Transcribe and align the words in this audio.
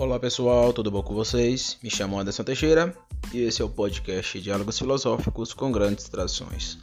Olá 0.00 0.18
pessoal, 0.18 0.72
tudo 0.72 0.90
bom 0.90 1.02
com 1.02 1.12
vocês? 1.12 1.76
Me 1.82 1.90
chamo 1.90 2.18
Anderson 2.18 2.42
Teixeira 2.42 2.96
e 3.34 3.42
esse 3.42 3.60
é 3.60 3.64
o 3.66 3.68
podcast 3.68 4.40
Diálogos 4.40 4.78
Filosóficos 4.78 5.52
com 5.52 5.70
Grandes 5.70 6.08
Trações. 6.08 6.78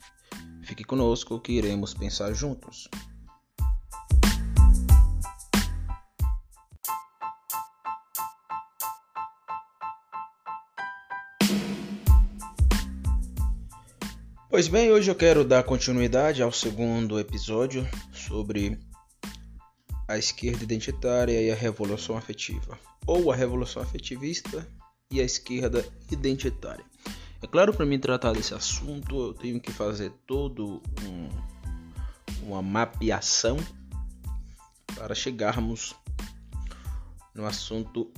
Fique 0.61 0.83
conosco 0.83 1.39
que 1.39 1.53
iremos 1.53 1.95
pensar 1.95 2.31
juntos. 2.35 2.87
Pois 14.47 14.67
bem, 14.67 14.91
hoje 14.91 15.09
eu 15.09 15.15
quero 15.15 15.43
dar 15.43 15.63
continuidade 15.63 16.43
ao 16.43 16.51
segundo 16.51 17.19
episódio 17.19 17.83
sobre 18.13 18.77
a 20.07 20.17
esquerda 20.17 20.63
identitária 20.63 21.41
e 21.41 21.51
a 21.51 21.55
revolução 21.55 22.17
afetiva 22.17 22.79
ou 23.05 23.31
a 23.31 23.35
revolução 23.35 23.81
afetivista 23.81 24.67
e 25.11 25.21
a 25.21 25.23
esquerda 25.23 25.85
identitária. 26.11 26.85
É 27.41 27.47
claro, 27.47 27.73
para 27.73 27.85
mim 27.85 27.99
tratar 27.99 28.33
desse 28.33 28.53
assunto, 28.53 29.27
eu 29.27 29.33
tenho 29.33 29.59
que 29.59 29.71
fazer 29.71 30.11
todo 30.25 30.81
um, 31.03 31.29
uma 32.47 32.61
mapeação 32.61 33.57
para 34.95 35.13
chegarmos 35.13 35.95
no 37.33 37.45
assunto 37.45 38.11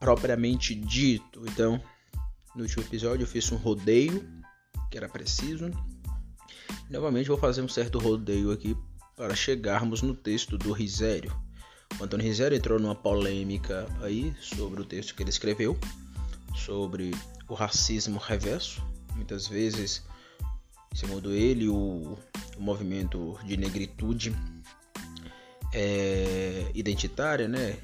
propriamente 0.00 0.74
dito. 0.74 1.42
Então, 1.46 1.80
no 2.54 2.62
último 2.62 2.82
episódio 2.82 3.22
eu 3.22 3.28
fiz 3.28 3.50
um 3.52 3.56
rodeio 3.56 4.28
que 4.90 4.98
era 4.98 5.08
preciso. 5.08 5.70
Novamente 6.90 7.28
vou 7.28 7.38
fazer 7.38 7.62
um 7.62 7.68
certo 7.68 7.98
rodeio 7.98 8.50
aqui 8.50 8.76
para 9.16 9.34
chegarmos 9.34 10.02
no 10.02 10.14
texto 10.14 10.58
do 10.58 10.72
Risério. 10.72 11.34
O 11.98 12.04
Antônio 12.04 12.26
Rizero 12.26 12.54
entrou 12.54 12.78
numa 12.78 12.94
polêmica 12.94 13.86
aí 14.02 14.34
sobre 14.40 14.80
o 14.80 14.84
texto 14.84 15.14
que 15.14 15.22
ele 15.22 15.30
escreveu, 15.30 15.78
sobre 16.54 17.12
o 17.48 17.54
racismo 17.54 18.18
reverso. 18.18 18.82
Muitas 19.14 19.46
vezes, 19.46 20.02
segundo 20.92 21.32
ele, 21.32 21.68
o, 21.68 22.18
o 22.56 22.60
movimento 22.60 23.38
de 23.44 23.56
negritude 23.56 24.34
é, 25.72 26.70
identitária, 26.74 27.46
né, 27.46 27.78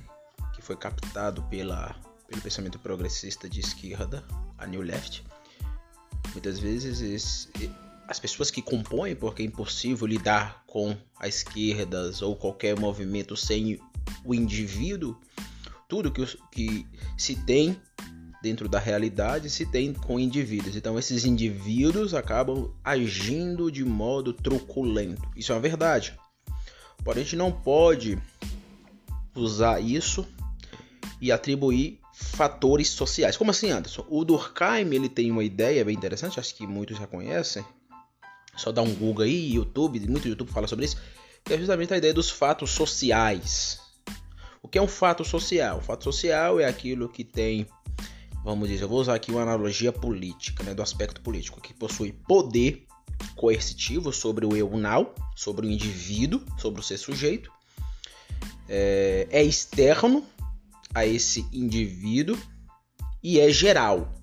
que 0.55 0.63
foi 0.63 0.77
captado 0.77 1.43
pela, 1.45 1.95
pelo 2.27 2.43
pensamento 2.43 2.79
progressista 2.79 3.49
de 3.49 3.61
esquerda, 3.61 4.25
a 4.59 4.67
New 4.67 4.83
Left, 4.83 5.25
muitas 6.33 6.59
vezes 6.59 7.01
esse, 7.01 7.71
as 8.11 8.19
pessoas 8.19 8.51
que 8.51 8.61
compõem, 8.61 9.15
porque 9.15 9.41
é 9.41 9.47
impossível 9.47 10.05
lidar 10.05 10.65
com 10.67 10.97
a 11.17 11.29
esquerda 11.29 12.11
ou 12.23 12.35
qualquer 12.35 12.77
movimento 12.77 13.37
sem 13.37 13.79
o 14.25 14.35
indivíduo, 14.35 15.17
tudo 15.89 16.11
que, 16.11 16.27
que 16.51 16.85
se 17.17 17.37
tem 17.37 17.81
dentro 18.43 18.69
da 18.69 18.81
realidade 18.81 19.49
se 19.49 19.65
tem 19.65 19.95
com 19.95 20.19
indivíduos. 20.19 20.75
Então 20.75 20.99
esses 20.99 21.25
indivíduos 21.25 22.13
acabam 22.13 22.75
agindo 22.83 23.71
de 23.71 23.85
modo 23.85 24.33
truculento. 24.33 25.23
Isso 25.37 25.53
é 25.53 25.55
uma 25.55 25.61
verdade. 25.61 26.19
Porém, 27.05 27.21
a 27.21 27.25
gente 27.25 27.37
não 27.37 27.53
pode 27.53 28.19
usar 29.37 29.79
isso 29.79 30.27
e 31.21 31.31
atribuir 31.31 32.01
fatores 32.13 32.89
sociais. 32.89 33.37
Como 33.37 33.53
assim, 33.53 33.71
Anderson? 33.71 34.05
O 34.09 34.25
Durkheim 34.25 34.93
ele 34.93 35.09
tem 35.09 35.31
uma 35.31 35.45
ideia 35.45 35.85
bem 35.85 35.95
interessante, 35.95 36.41
acho 36.41 36.57
que 36.57 36.67
muitos 36.67 36.99
já 36.99 37.07
conhecem. 37.07 37.65
Só 38.57 38.73
dá 38.73 38.83
um 38.83 38.95
Google 38.95 39.25
aí, 39.25 39.55
YouTube, 39.55 40.01
muito 40.09 40.29
YouTube 40.29 40.51
fala 40.51 40.67
sobre 40.67 40.85
isso, 40.85 40.97
que 41.45 41.55
é 41.55 41.59
justamente 41.59 41.95
a 41.95 41.97
ideia 41.97 42.13
dos 42.13 42.31
fatos 42.31 42.71
sociais. 42.71 43.81
O 44.63 44.69
que 44.69 44.79
é 44.79 44.83
um 44.83 44.89
fato 44.89 45.25
social? 45.25 45.79
O 45.79 45.81
fato 45.81 46.05
social 46.05 46.61
é 46.61 46.67
aquilo 46.67 47.09
que 47.09 47.25
tem, 47.25 47.67
vamos 48.45 48.69
dizer, 48.69 48.85
eu 48.85 48.89
vou 48.89 49.01
usar 49.01 49.15
aqui 49.15 49.31
uma 49.31 49.43
analogia 49.43 49.93
política, 49.93 50.63
né, 50.63 50.75
do 50.75 50.83
aspecto 50.83 51.21
político, 51.21 51.61
que 51.61 51.73
possui 51.73 52.13
poder 52.13 52.87
coercitivo 53.37 54.13
sobre 54.13 54.45
o 54.45 54.57
eu 54.57 54.71
now, 54.77 55.15
sobre 55.35 55.67
o 55.67 55.71
indivíduo, 55.71 56.43
sobre 56.59 56.81
o 56.81 56.85
ser 56.85 56.99
sujeito, 56.99 57.51
é, 58.69 59.27
é 59.31 59.43
externo 59.43 60.25
a 60.95 61.07
esse 61.07 61.47
indivíduo 61.53 62.39
e 63.23 63.41
é 63.41 63.51
geral. 63.51 64.15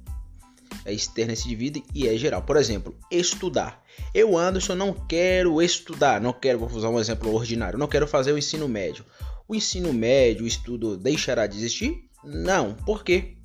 É 0.85 0.93
externo 0.93 1.31
a 1.31 1.33
esse 1.33 1.47
indivíduo 1.47 1.83
e 1.93 2.07
é 2.07 2.17
geral. 2.17 2.41
Por 2.43 2.55
exemplo, 2.55 2.95
estudar. 3.11 3.83
Eu, 4.13 4.37
Anderson, 4.37 4.75
não 4.75 4.93
quero 4.93 5.61
estudar, 5.61 6.19
não 6.19 6.33
quero, 6.33 6.59
vou 6.59 6.69
usar 6.69 6.89
um 6.89 6.99
exemplo 6.99 7.33
ordinário, 7.33 7.77
não 7.77 7.87
quero 7.87 8.07
fazer 8.07 8.31
o 8.31 8.37
ensino 8.37 8.67
médio 8.67 9.05
o 9.47 9.55
ensino 9.55 9.93
médio, 9.93 10.43
o 10.43 10.47
estudo 10.47 10.97
deixará 10.97 11.47
de 11.47 11.57
existir? 11.57 12.03
Não. 12.23 12.73
Por 12.73 13.03
quê? 13.03 13.37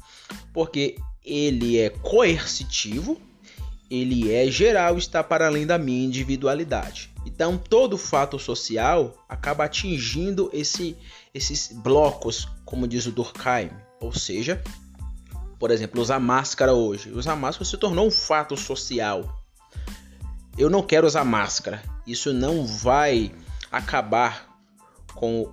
Porque 0.52 0.96
ele 1.24 1.78
é 1.78 1.90
coercitivo, 1.90 3.20
ele 3.90 4.32
é 4.32 4.50
geral, 4.50 4.98
está 4.98 5.22
para 5.22 5.46
além 5.46 5.66
da 5.66 5.78
minha 5.78 6.04
individualidade. 6.04 7.10
Então, 7.24 7.56
todo 7.56 7.96
fato 7.96 8.38
social 8.38 9.24
acaba 9.28 9.64
atingindo 9.64 10.50
esse, 10.52 10.96
esses 11.32 11.70
blocos, 11.72 12.48
como 12.64 12.88
diz 12.88 13.06
o 13.06 13.12
Durkheim. 13.12 13.70
Ou 14.00 14.12
seja, 14.12 14.60
por 15.56 15.70
exemplo, 15.70 16.02
usar 16.02 16.18
máscara 16.18 16.72
hoje. 16.72 17.10
Usar 17.10 17.36
máscara 17.36 17.64
se 17.64 17.76
tornou 17.76 18.08
um 18.08 18.10
fato 18.10 18.56
social. 18.56 19.41
Eu 20.56 20.68
não 20.68 20.82
quero 20.82 21.06
usar 21.06 21.24
máscara. 21.24 21.82
Isso 22.06 22.32
não 22.32 22.66
vai 22.66 23.32
acabar 23.70 24.52
com 25.14 25.52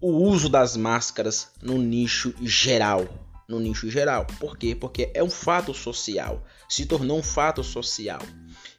o 0.00 0.10
uso 0.10 0.48
das 0.48 0.76
máscaras 0.76 1.50
no 1.62 1.78
nicho 1.78 2.34
geral. 2.42 3.06
No 3.48 3.60
nicho 3.60 3.90
geral. 3.90 4.26
Por 4.38 4.56
quê? 4.56 4.74
Porque 4.74 5.10
é 5.14 5.22
um 5.22 5.30
fato 5.30 5.72
social. 5.74 6.44
Se 6.68 6.86
tornou 6.86 7.18
um 7.18 7.22
fato 7.22 7.62
social. 7.62 8.20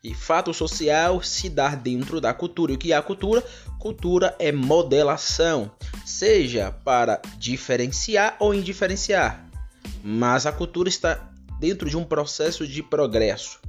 E 0.04 0.14
fato 0.14 0.54
social 0.54 1.22
se 1.22 1.48
dá 1.48 1.76
dentro 1.76 2.20
da 2.20 2.34
cultura. 2.34 2.72
E 2.72 2.76
o 2.76 2.78
que 2.78 2.92
é 2.92 2.96
a 2.96 3.02
cultura? 3.02 3.44
Cultura 3.80 4.36
é 4.40 4.52
modelação, 4.52 5.72
seja 6.06 6.72
para 6.72 7.22
diferenciar 7.38 8.36
ou 8.40 8.54
indiferenciar. 8.54 9.46
Mas 10.04 10.46
a 10.46 10.52
cultura 10.52 10.90
está 10.90 11.32
dentro 11.60 11.90
de 11.90 11.96
um 11.96 12.04
processo 12.04 12.68
de 12.68 12.82
progresso. 12.82 13.61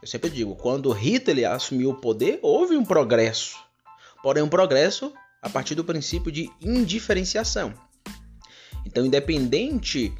Eu 0.00 0.06
sempre 0.08 0.30
digo, 0.30 0.54
quando 0.54 0.92
Hitler 0.92 1.50
assumiu 1.50 1.90
o 1.90 1.94
poder, 1.94 2.38
houve 2.42 2.76
um 2.76 2.84
progresso. 2.84 3.56
Porém, 4.22 4.42
um 4.42 4.48
progresso 4.48 5.12
a 5.42 5.48
partir 5.48 5.74
do 5.74 5.84
princípio 5.84 6.30
de 6.30 6.50
indiferenciação. 6.60 7.72
Então, 8.84 9.04
independente 9.04 10.12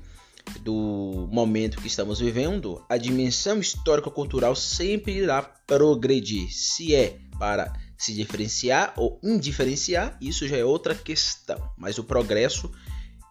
do 0.61 1.29
momento 1.31 1.81
que 1.81 1.87
estamos 1.87 2.21
vivendo, 2.21 2.83
a 2.89 2.97
dimensão 2.97 3.59
histórico-cultural 3.59 4.55
sempre 4.55 5.13
irá 5.13 5.43
progredir. 5.43 6.49
Se 6.51 6.95
é 6.95 7.19
para 7.39 7.73
se 7.97 8.15
diferenciar 8.15 8.93
ou 8.97 9.19
indiferenciar, 9.23 10.17
isso 10.21 10.47
já 10.47 10.57
é 10.57 10.65
outra 10.65 10.95
questão. 10.95 11.59
Mas 11.77 11.99
o 11.99 12.05
progresso, 12.05 12.71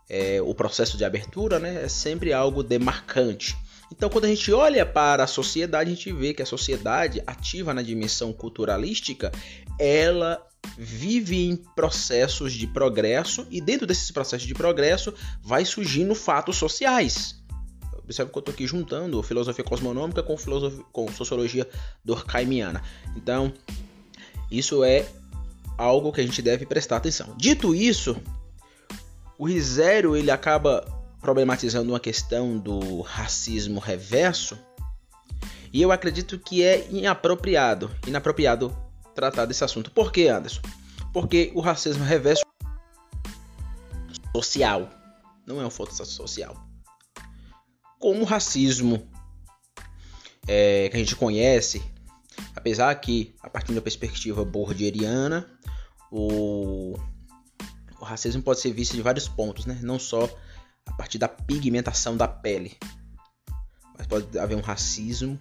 é, 0.09 0.41
o 0.41 0.53
processo 0.53 0.97
de 0.97 1.05
abertura, 1.05 1.59
né, 1.59 1.83
é 1.83 1.89
sempre 1.89 2.33
algo 2.33 2.63
demarcante. 2.63 3.55
Então, 3.91 4.09
quando 4.09 4.25
a 4.25 4.27
gente 4.27 4.51
olha 4.51 4.85
para 4.85 5.23
a 5.23 5.27
sociedade, 5.27 5.91
a 5.91 5.95
gente 5.95 6.11
vê 6.11 6.33
que 6.33 6.41
a 6.41 6.45
sociedade 6.45 7.21
ativa 7.25 7.73
na 7.73 7.81
dimensão 7.81 8.33
culturalística, 8.33 9.31
ela 9.79 10.45
vive 10.77 11.47
em 11.47 11.55
processos 11.55 12.53
de 12.53 12.67
progresso 12.67 13.47
e 13.49 13.61
dentro 13.61 13.87
desses 13.87 14.11
processos 14.11 14.47
de 14.47 14.53
progresso 14.53 15.13
vai 15.41 15.63
surgindo 15.63 16.13
fatos 16.13 16.57
sociais. 16.57 17.41
Observe 17.97 18.31
que 18.31 18.37
eu 18.37 18.39
estou 18.39 18.53
aqui 18.53 18.65
juntando 18.65 19.21
filosofia 19.21 19.63
cosmonômica 19.63 20.23
com, 20.23 20.37
filosofia, 20.37 20.83
com 20.91 21.11
sociologia 21.11 21.67
durkheimiana. 22.03 22.81
Então, 23.15 23.53
isso 24.49 24.83
é 24.83 25.05
algo 25.77 26.11
que 26.11 26.21
a 26.21 26.23
gente 26.23 26.41
deve 26.41 26.65
prestar 26.65 26.97
atenção. 26.97 27.35
Dito 27.37 27.75
isso, 27.75 28.15
o 29.37 29.45
Risério 29.45 30.15
ele 30.15 30.31
acaba 30.31 30.85
problematizando 31.21 31.91
uma 31.91 31.99
questão 31.99 32.57
do 32.57 33.01
racismo 33.01 33.79
reverso 33.79 34.57
e 35.73 35.81
eu 35.81 35.91
acredito 35.91 36.39
que 36.39 36.63
é 36.63 36.89
inapropriado, 36.89 37.91
inapropriado 38.07 38.75
tratar 39.13 39.45
desse 39.45 39.63
assunto. 39.63 39.91
Por 39.91 40.11
que, 40.11 40.27
Anderson? 40.27 40.61
Porque 41.13 41.51
o 41.53 41.61
racismo 41.61 42.03
reverso 42.03 42.43
social 44.35 44.89
não 45.45 45.61
é 45.61 45.65
um 45.65 45.69
fato 45.69 45.93
social. 45.93 46.55
Como 47.99 48.21
o 48.21 48.25
racismo 48.25 49.07
é, 50.47 50.89
que 50.89 50.95
a 50.95 50.99
gente 50.99 51.15
conhece, 51.15 51.83
apesar 52.55 52.93
que, 52.95 53.35
a 53.41 53.49
partir 53.49 53.73
da 53.73 53.81
perspectiva 53.81 54.45
bordieriana, 54.45 55.49
o, 56.11 56.97
o 57.99 58.05
racismo 58.05 58.41
pode 58.41 58.59
ser 58.59 58.71
visto 58.71 58.95
de 58.95 59.01
vários 59.01 59.27
pontos, 59.27 59.65
né? 59.65 59.79
não 59.81 59.97
só 59.97 60.29
a 60.87 60.93
partir 60.93 61.17
da 61.17 61.27
pigmentação 61.27 62.17
da 62.17 62.27
pele, 62.27 62.77
mas 63.97 64.07
pode 64.07 64.37
haver 64.39 64.55
um 64.55 64.61
racismo 64.61 65.39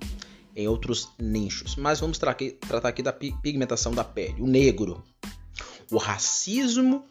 em 0.54 0.66
outros 0.66 1.08
nichos. 1.18 1.76
Mas 1.76 2.00
vamos 2.00 2.18
tra 2.18 2.34
tratar 2.34 2.88
aqui 2.88 3.02
da 3.02 3.12
pigmentação 3.12 3.92
da 3.92 4.02
pele. 4.02 4.40
O 4.40 4.46
negro. 4.46 5.04
O 5.90 5.98
racismo 5.98 7.04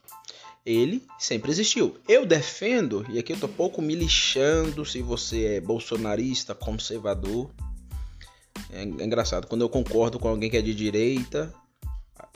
ele 0.65 1.05
sempre 1.19 1.51
existiu. 1.51 1.95
Eu 2.07 2.25
defendo, 2.25 3.05
e 3.09 3.19
aqui 3.19 3.33
eu 3.33 3.39
tô 3.39 3.47
pouco 3.47 3.81
me 3.81 3.93
lixando 3.93 4.83
se 4.83 5.01
você 5.01 5.45
é 5.45 5.61
bolsonarista, 5.61 6.55
conservador. 6.55 7.51
É, 8.71 8.83
engraçado, 8.83 9.47
quando 9.47 9.61
eu 9.61 9.69
concordo 9.69 10.17
com 10.17 10.27
alguém 10.27 10.49
que 10.49 10.57
é 10.57 10.61
de 10.61 10.73
direita, 10.73 11.53
a, 12.17 12.27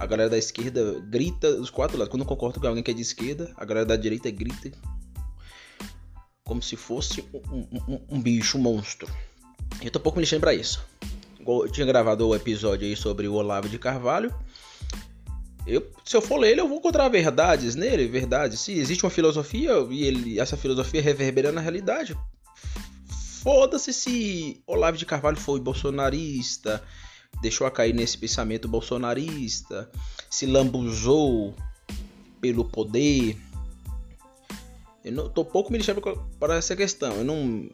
a 0.00 0.06
galera 0.06 0.28
da 0.28 0.36
esquerda 0.36 1.00
grita 1.08 1.54
dos 1.54 1.70
quatro 1.70 1.96
lados. 1.96 2.10
Quando 2.10 2.22
eu 2.22 2.28
concordo 2.28 2.60
com 2.60 2.66
alguém 2.66 2.82
que 2.82 2.90
é 2.90 2.94
de 2.94 3.02
esquerda, 3.02 3.52
a 3.56 3.64
galera 3.64 3.86
da 3.86 3.96
direita 3.96 4.28
grita 4.30 4.72
como 6.46 6.62
se 6.62 6.76
fosse 6.76 7.24
um, 7.52 7.66
um, 7.88 8.00
um 8.08 8.22
bicho, 8.22 8.56
um 8.56 8.60
monstro. 8.60 9.10
Eu 9.82 9.90
tô 9.90 10.00
pouco 10.00 10.16
me 10.16 10.22
lixando 10.22 10.40
pra 10.40 10.54
isso. 10.54 10.82
Eu 11.46 11.68
tinha 11.70 11.86
gravado 11.86 12.26
o 12.26 12.34
episódio 12.34 12.86
aí 12.86 12.96
sobre 12.96 13.28
o 13.28 13.34
Olavo 13.34 13.68
de 13.68 13.78
Carvalho. 13.78 14.32
Eu, 15.66 15.90
se 16.04 16.16
eu 16.16 16.22
for 16.22 16.38
ler 16.38 16.52
ele, 16.52 16.60
eu 16.60 16.68
vou 16.68 16.78
encontrar 16.78 17.08
verdades 17.08 17.74
nele, 17.74 18.06
verdades. 18.06 18.60
Se 18.60 18.72
existe 18.72 19.04
uma 19.04 19.10
filosofia 19.10 19.72
e 19.90 20.04
ele, 20.04 20.40
essa 20.40 20.56
filosofia 20.56 21.02
reverbera 21.02 21.50
na 21.50 21.60
realidade, 21.60 22.16
foda-se 23.42 23.92
se 23.92 24.62
Olavo 24.66 24.96
de 24.96 25.04
Carvalho 25.04 25.36
foi 25.36 25.58
bolsonarista, 25.58 26.82
deixou 27.42 27.66
a 27.66 27.72
cair 27.72 27.92
nesse 27.92 28.16
pensamento 28.16 28.68
bolsonarista, 28.68 29.90
se 30.30 30.46
lambuzou 30.46 31.54
pelo 32.40 32.64
poder. 32.64 33.36
Eu 35.06 35.12
não 35.12 35.28
tô 35.28 35.44
pouco 35.44 35.70
me 35.70 35.78
deixando 35.78 36.02
para 36.40 36.56
essa 36.56 36.74
questão. 36.74 37.12
Eu 37.12 37.24
não, 37.24 37.70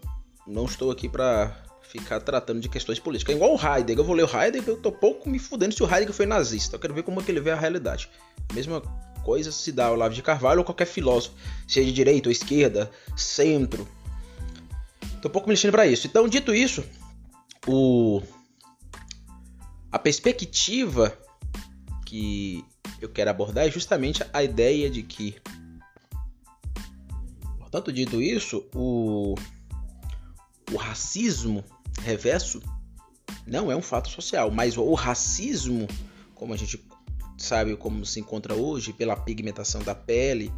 não 0.46 0.66
estou 0.66 0.90
aqui 0.90 1.08
para 1.08 1.56
ficar 1.80 2.20
tratando 2.20 2.60
de 2.60 2.68
questões 2.68 2.98
políticas. 2.98 3.34
É 3.34 3.36
igual 3.36 3.54
o 3.54 3.58
Heidegger. 3.58 4.00
Eu 4.00 4.04
vou 4.04 4.14
ler 4.14 4.24
o 4.24 4.26
Heidegger, 4.26 4.68
eu 4.68 4.76
tô 4.76 4.92
pouco 4.92 5.30
me 5.30 5.38
fudendo 5.38 5.74
se 5.74 5.82
o 5.82 5.86
Heidegger 5.86 6.12
foi 6.12 6.26
nazista. 6.26 6.76
Eu 6.76 6.80
quero 6.80 6.92
ver 6.92 7.02
como 7.02 7.18
é 7.18 7.24
que 7.24 7.30
ele 7.30 7.40
vê 7.40 7.50
a 7.50 7.56
realidade. 7.56 8.10
Mesma 8.52 8.82
coisa 9.24 9.50
se 9.50 9.72
dá 9.72 9.86
ao 9.86 9.94
Olavo 9.94 10.14
de 10.14 10.20
Carvalho 10.20 10.58
ou 10.58 10.64
qualquer 10.64 10.84
filósofo, 10.84 11.34
seja 11.66 11.86
de 11.86 11.92
direita 11.94 12.28
ou 12.28 12.32
esquerda, 12.32 12.90
centro. 13.16 13.88
Tô 15.22 15.30
pouco 15.30 15.48
me 15.48 15.54
lixando 15.54 15.72
para 15.72 15.86
isso. 15.86 16.06
Então, 16.06 16.28
dito 16.28 16.54
isso, 16.54 16.84
o 17.66 18.20
a 19.90 19.98
perspectiva 19.98 21.16
que 22.04 22.62
eu 23.00 23.08
quero 23.08 23.30
abordar 23.30 23.66
é 23.66 23.70
justamente 23.70 24.22
a 24.34 24.42
ideia 24.42 24.90
de 24.90 25.02
que 25.02 25.36
Portanto, 27.72 27.90
dito 27.90 28.20
isso, 28.20 28.68
o 28.74 29.34
o 30.70 30.76
racismo 30.76 31.64
reverso 32.02 32.62
não 33.46 33.72
é 33.72 33.76
um 33.76 33.82
fato 33.82 34.10
social, 34.10 34.50
mas 34.50 34.76
o 34.76 34.92
racismo, 34.92 35.88
como 36.34 36.52
a 36.52 36.56
gente 36.56 36.84
sabe 37.38 37.74
como 37.76 38.04
se 38.04 38.20
encontra 38.20 38.54
hoje 38.54 38.92
pela 38.92 39.16
pigmentação 39.16 39.82
da 39.82 39.94
pele, 39.94 40.52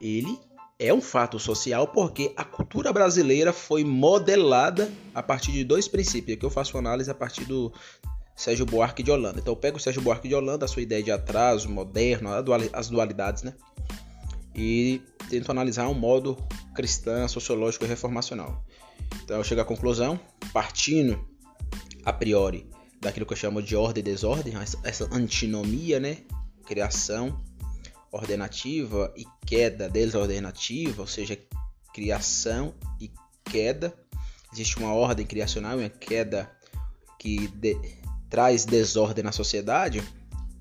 ele 0.00 0.38
é 0.78 0.92
um 0.92 1.02
fato 1.02 1.38
social 1.38 1.88
porque 1.88 2.32
a 2.34 2.44
cultura 2.44 2.92
brasileira 2.92 3.52
foi 3.52 3.84
modelada 3.84 4.90
a 5.14 5.22
partir 5.22 5.52
de 5.52 5.64
dois 5.64 5.86
princípios, 5.86 6.38
que 6.38 6.44
eu 6.44 6.50
faço 6.50 6.78
análise 6.78 7.10
a 7.10 7.14
partir 7.14 7.44
do 7.44 7.70
Sérgio 8.34 8.64
Buarque 8.64 9.02
de 9.02 9.10
Holanda. 9.10 9.38
Então 9.38 9.52
eu 9.52 9.56
pego 9.56 9.76
o 9.76 9.80
Sérgio 9.80 10.00
Buarque 10.00 10.28
de 10.28 10.34
Holanda, 10.34 10.64
a 10.64 10.68
sua 10.68 10.82
ideia 10.82 11.02
de 11.02 11.12
atraso, 11.12 11.68
moderno, 11.68 12.30
as 12.72 12.88
dualidades, 12.88 13.42
né? 13.42 13.54
E 14.56 15.02
tento 15.28 15.50
analisar 15.50 15.86
um 15.88 15.94
modo 15.94 16.36
cristã, 16.74 17.28
sociológico 17.28 17.84
e 17.84 17.88
reformacional. 17.88 18.64
Então 19.22 19.36
eu 19.36 19.44
chego 19.44 19.60
à 19.60 19.64
conclusão, 19.64 20.18
partindo 20.52 21.22
a 22.04 22.12
priori 22.12 22.66
daquilo 23.00 23.26
que 23.26 23.34
eu 23.34 23.36
chamo 23.36 23.62
de 23.62 23.76
ordem 23.76 24.00
e 24.00 24.04
desordem, 24.04 24.54
essa 24.82 25.08
antinomia, 25.12 26.00
né? 26.00 26.18
Criação 26.64 27.44
ordenativa 28.10 29.12
e 29.16 29.26
queda 29.44 29.88
desordenativa, 29.88 31.02
ou 31.02 31.06
seja, 31.06 31.38
criação 31.92 32.74
e 33.00 33.10
queda. 33.44 33.94
Existe 34.52 34.78
uma 34.78 34.94
ordem 34.94 35.26
criacional 35.26 35.78
e 35.78 35.84
uma 35.84 35.90
queda 35.90 36.50
que 37.18 37.48
de, 37.48 37.76
traz 38.30 38.64
desordem 38.64 39.22
na 39.22 39.32
sociedade. 39.32 40.02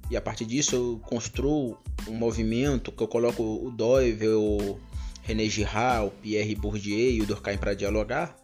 E 0.10 0.18
a 0.18 0.22
partir 0.22 0.46
disso 0.46 0.76
eu 0.76 1.00
construo 1.08 1.78
um 2.08 2.14
movimento 2.14 2.92
que 2.92 3.02
eu 3.02 3.08
coloco 3.08 3.44
o 3.44 3.72
Doyle, 3.72 4.28
o 4.30 4.80
René 5.22 5.48
Girard, 5.50 6.08
o 6.08 6.12
Pierre 6.12 6.56
Bourdieu 6.56 7.12
e 7.12 7.22
o 7.22 7.26
Durkheim 7.26 7.58
para 7.58 7.74
dialogar. 7.74 8.36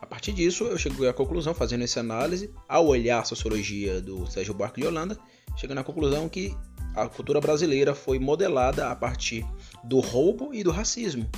A 0.00 0.06
partir 0.06 0.32
disso, 0.32 0.64
eu 0.64 0.76
cheguei 0.76 1.08
à 1.08 1.12
conclusão, 1.12 1.54
fazendo 1.54 1.82
essa 1.82 2.00
análise, 2.00 2.52
ao 2.68 2.86
olhar 2.86 3.20
a 3.20 3.24
sociologia 3.24 4.00
do 4.00 4.26
Sérgio 4.30 4.52
Buarque 4.52 4.80
de 4.80 4.86
Holanda, 4.86 5.18
chegando 5.56 5.78
à 5.78 5.84
conclusão 5.84 6.28
que 6.28 6.54
a 6.94 7.08
cultura 7.08 7.40
brasileira 7.40 7.94
foi 7.94 8.18
modelada 8.18 8.90
a 8.90 8.94
partir 8.94 9.46
do 9.82 10.00
roubo 10.00 10.52
e 10.52 10.62
do 10.62 10.70
racismo. 10.70 11.28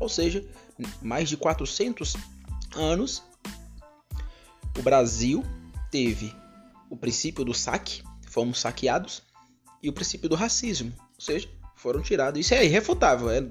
Ou 0.00 0.08
seja, 0.08 0.44
mais 1.02 1.28
de 1.28 1.36
400 1.36 2.16
anos, 2.74 3.22
o 4.78 4.82
Brasil 4.82 5.44
teve 5.90 6.34
o 6.90 6.96
princípio 6.96 7.44
do 7.44 7.54
saque, 7.54 8.02
fomos 8.28 8.60
saqueados, 8.60 9.22
e 9.82 9.88
o 9.88 9.92
princípio 9.92 10.28
do 10.28 10.34
racismo, 10.34 10.92
ou 11.16 11.20
seja, 11.20 11.48
foram 11.76 12.02
tirados. 12.02 12.40
Isso 12.40 12.54
é 12.54 12.64
irrefutável, 12.64 13.30
é 13.30 13.42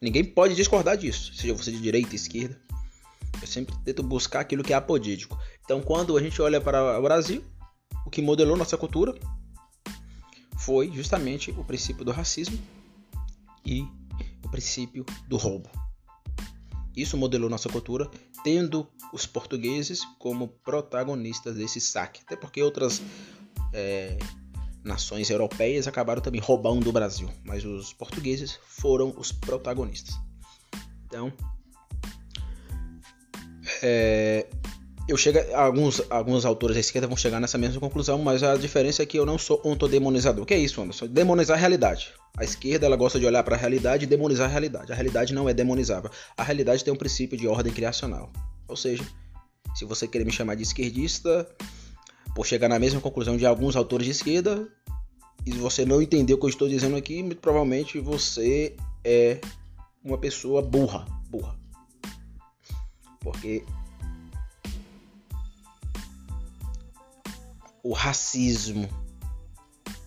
Ninguém 0.00 0.24
pode 0.24 0.54
discordar 0.54 0.96
disso, 0.96 1.34
seja 1.34 1.54
você 1.54 1.72
de 1.72 1.80
direita, 1.80 2.14
esquerda. 2.14 2.60
Eu 3.40 3.46
sempre 3.46 3.74
tento 3.84 4.02
buscar 4.02 4.40
aquilo 4.40 4.62
que 4.62 4.72
é 4.72 4.76
apodídico. 4.76 5.38
Então, 5.64 5.80
quando 5.80 6.16
a 6.16 6.22
gente 6.22 6.40
olha 6.40 6.60
para 6.60 6.98
o 6.98 7.02
Brasil, 7.02 7.44
o 8.06 8.10
que 8.10 8.22
modelou 8.22 8.56
nossa 8.56 8.76
cultura 8.76 9.14
foi 10.56 10.90
justamente 10.92 11.50
o 11.50 11.64
princípio 11.64 12.04
do 12.04 12.12
racismo 12.12 12.58
e 13.64 13.82
o 14.44 14.48
princípio 14.50 15.04
do 15.28 15.36
roubo. 15.36 15.68
Isso 16.96 17.16
modelou 17.16 17.50
nossa 17.50 17.68
cultura, 17.68 18.10
tendo 18.42 18.88
os 19.12 19.26
portugueses 19.26 20.04
como 20.18 20.48
protagonistas 20.48 21.56
desse 21.56 21.80
saque. 21.80 22.22
Até 22.24 22.36
porque 22.36 22.62
outras 22.62 23.02
é, 23.72 24.18
nações 24.88 25.30
europeias 25.30 25.86
acabaram 25.86 26.20
também 26.20 26.40
roubando 26.40 26.88
o 26.88 26.92
Brasil, 26.92 27.30
mas 27.44 27.64
os 27.64 27.92
portugueses 27.92 28.58
foram 28.66 29.14
os 29.16 29.30
protagonistas. 29.30 30.16
Então, 31.06 31.32
é, 33.82 34.46
eu 35.06 35.16
chego, 35.16 35.38
alguns, 35.54 36.02
alguns 36.10 36.44
autores 36.44 36.74
da 36.74 36.80
esquerda 36.80 37.06
vão 37.06 37.16
chegar 37.16 37.40
nessa 37.40 37.56
mesma 37.56 37.80
conclusão, 37.80 38.18
mas 38.18 38.42
a 38.42 38.56
diferença 38.56 39.02
é 39.02 39.06
que 39.06 39.18
eu 39.18 39.24
não 39.24 39.38
sou 39.38 39.60
ontodemonizador. 39.64 40.42
O 40.42 40.46
que 40.46 40.54
é 40.54 40.58
isso, 40.58 40.82
Anderson? 40.82 41.06
Demonizar 41.06 41.56
a 41.56 41.60
realidade. 41.60 42.12
A 42.36 42.44
esquerda 42.44 42.86
ela 42.86 42.96
gosta 42.96 43.18
de 43.18 43.26
olhar 43.26 43.42
para 43.42 43.56
a 43.56 43.58
realidade 43.58 44.04
e 44.04 44.06
demonizar 44.06 44.48
a 44.48 44.50
realidade. 44.50 44.92
A 44.92 44.94
realidade 44.94 45.34
não 45.34 45.48
é 45.48 45.54
demonizável. 45.54 46.10
A 46.36 46.42
realidade 46.42 46.84
tem 46.84 46.92
um 46.92 46.96
princípio 46.96 47.38
de 47.38 47.46
ordem 47.48 47.72
criacional. 47.72 48.30
Ou 48.66 48.76
seja, 48.76 49.04
se 49.74 49.84
você 49.84 50.06
querer 50.06 50.24
me 50.24 50.32
chamar 50.32 50.54
de 50.54 50.62
esquerdista, 50.62 51.48
por 52.38 52.46
chegar 52.46 52.68
na 52.68 52.78
mesma 52.78 53.00
conclusão 53.00 53.36
de 53.36 53.44
alguns 53.44 53.74
autores 53.74 54.04
de 54.04 54.12
esquerda, 54.12 54.68
e 55.44 55.50
se 55.50 55.58
você 55.58 55.84
não 55.84 56.00
entendeu 56.00 56.36
o 56.36 56.38
que 56.38 56.46
eu 56.46 56.50
estou 56.50 56.68
dizendo 56.68 56.94
aqui, 56.94 57.20
muito 57.20 57.40
provavelmente 57.40 57.98
você 57.98 58.76
é 59.02 59.40
uma 60.04 60.16
pessoa 60.16 60.62
burra, 60.62 61.04
burra. 61.28 61.58
Porque 63.18 63.64
o 67.82 67.92
racismo 67.92 68.88